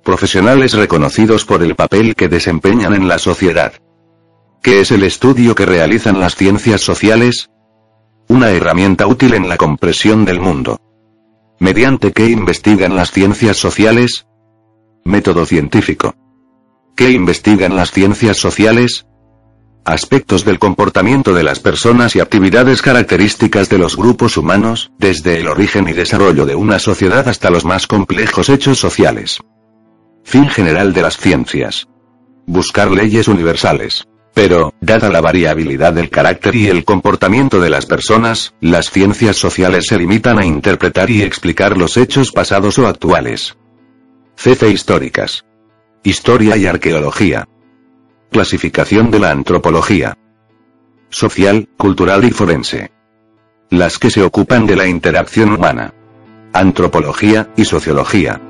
profesionales 0.04 0.74
reconocidos 0.74 1.46
por 1.46 1.62
el 1.62 1.76
papel 1.76 2.16
que 2.16 2.28
desempeñan 2.28 2.94
en 2.94 3.08
la 3.08 3.20
sociedad. 3.20 3.74
¿Qué 4.62 4.82
es 4.82 4.92
el 4.92 5.04
estudio 5.04 5.56
que 5.56 5.66
realizan 5.66 6.20
las 6.20 6.36
ciencias 6.36 6.82
sociales? 6.82 7.50
Una 8.32 8.52
herramienta 8.52 9.08
útil 9.08 9.34
en 9.34 9.50
la 9.50 9.58
compresión 9.58 10.24
del 10.24 10.40
mundo. 10.40 10.80
¿Mediante 11.60 12.12
qué 12.12 12.30
investigan 12.30 12.96
las 12.96 13.12
ciencias 13.12 13.58
sociales? 13.58 14.28
Método 15.04 15.48
científico. 15.48 16.14
¿Qué 16.96 17.10
investigan 17.10 17.76
las 17.76 17.92
ciencias 17.92 18.38
sociales? 18.38 19.08
Aspectos 19.84 20.46
del 20.46 20.60
comportamiento 20.60 21.34
de 21.34 21.42
las 21.42 21.60
personas 21.60 22.16
y 22.16 22.20
actividades 22.20 22.84
características 22.84 23.68
de 23.68 23.80
los 23.80 23.98
grupos 23.98 24.38
humanos, 24.38 24.92
desde 25.00 25.40
el 25.40 25.48
origen 25.48 25.88
y 25.88 25.94
desarrollo 25.94 26.46
de 26.46 26.54
una 26.54 26.78
sociedad 26.78 27.28
hasta 27.28 27.50
los 27.50 27.66
más 27.66 27.88
complejos 27.88 28.50
hechos 28.50 28.78
sociales. 28.78 29.40
Fin 30.24 30.48
general 30.50 30.94
de 30.94 31.02
las 31.02 31.18
ciencias. 31.18 31.88
Buscar 32.46 32.92
leyes 32.92 33.28
universales. 33.28 34.06
Pero, 34.34 34.74
dada 34.80 35.10
la 35.10 35.22
variabilidad 35.22 35.94
del 35.94 36.10
carácter 36.10 36.56
y 36.56 36.68
el 36.68 36.86
comportamiento 36.86 37.60
de 37.60 37.70
las 37.70 37.86
personas, 37.86 38.54
las 38.62 38.90
ciencias 38.90 39.38
sociales 39.38 39.88
se 39.88 39.98
limitan 39.98 40.40
a 40.40 40.46
interpretar 40.46 41.10
y 41.10 41.22
explicar 41.22 41.78
los 41.78 41.98
hechos 41.98 42.32
pasados 42.32 42.80
o 42.80 42.88
actuales. 42.88 43.58
CC 44.36 44.70
históricas. 44.70 45.46
Historia 46.04 46.56
y 46.56 46.66
arqueología. 46.66 47.48
Clasificación 48.32 49.12
de 49.12 49.20
la 49.20 49.32
antropología. 49.32 50.18
Social, 51.10 51.68
cultural 51.78 52.24
y 52.24 52.32
forense. 52.32 52.92
Las 53.70 54.00
que 54.00 54.10
se 54.10 54.22
ocupan 54.22 54.66
de 54.66 54.76
la 54.76 54.88
interacción 54.88 55.52
humana. 55.52 55.94
Antropología 56.54 57.50
y 57.58 57.66
sociología. 57.66 58.42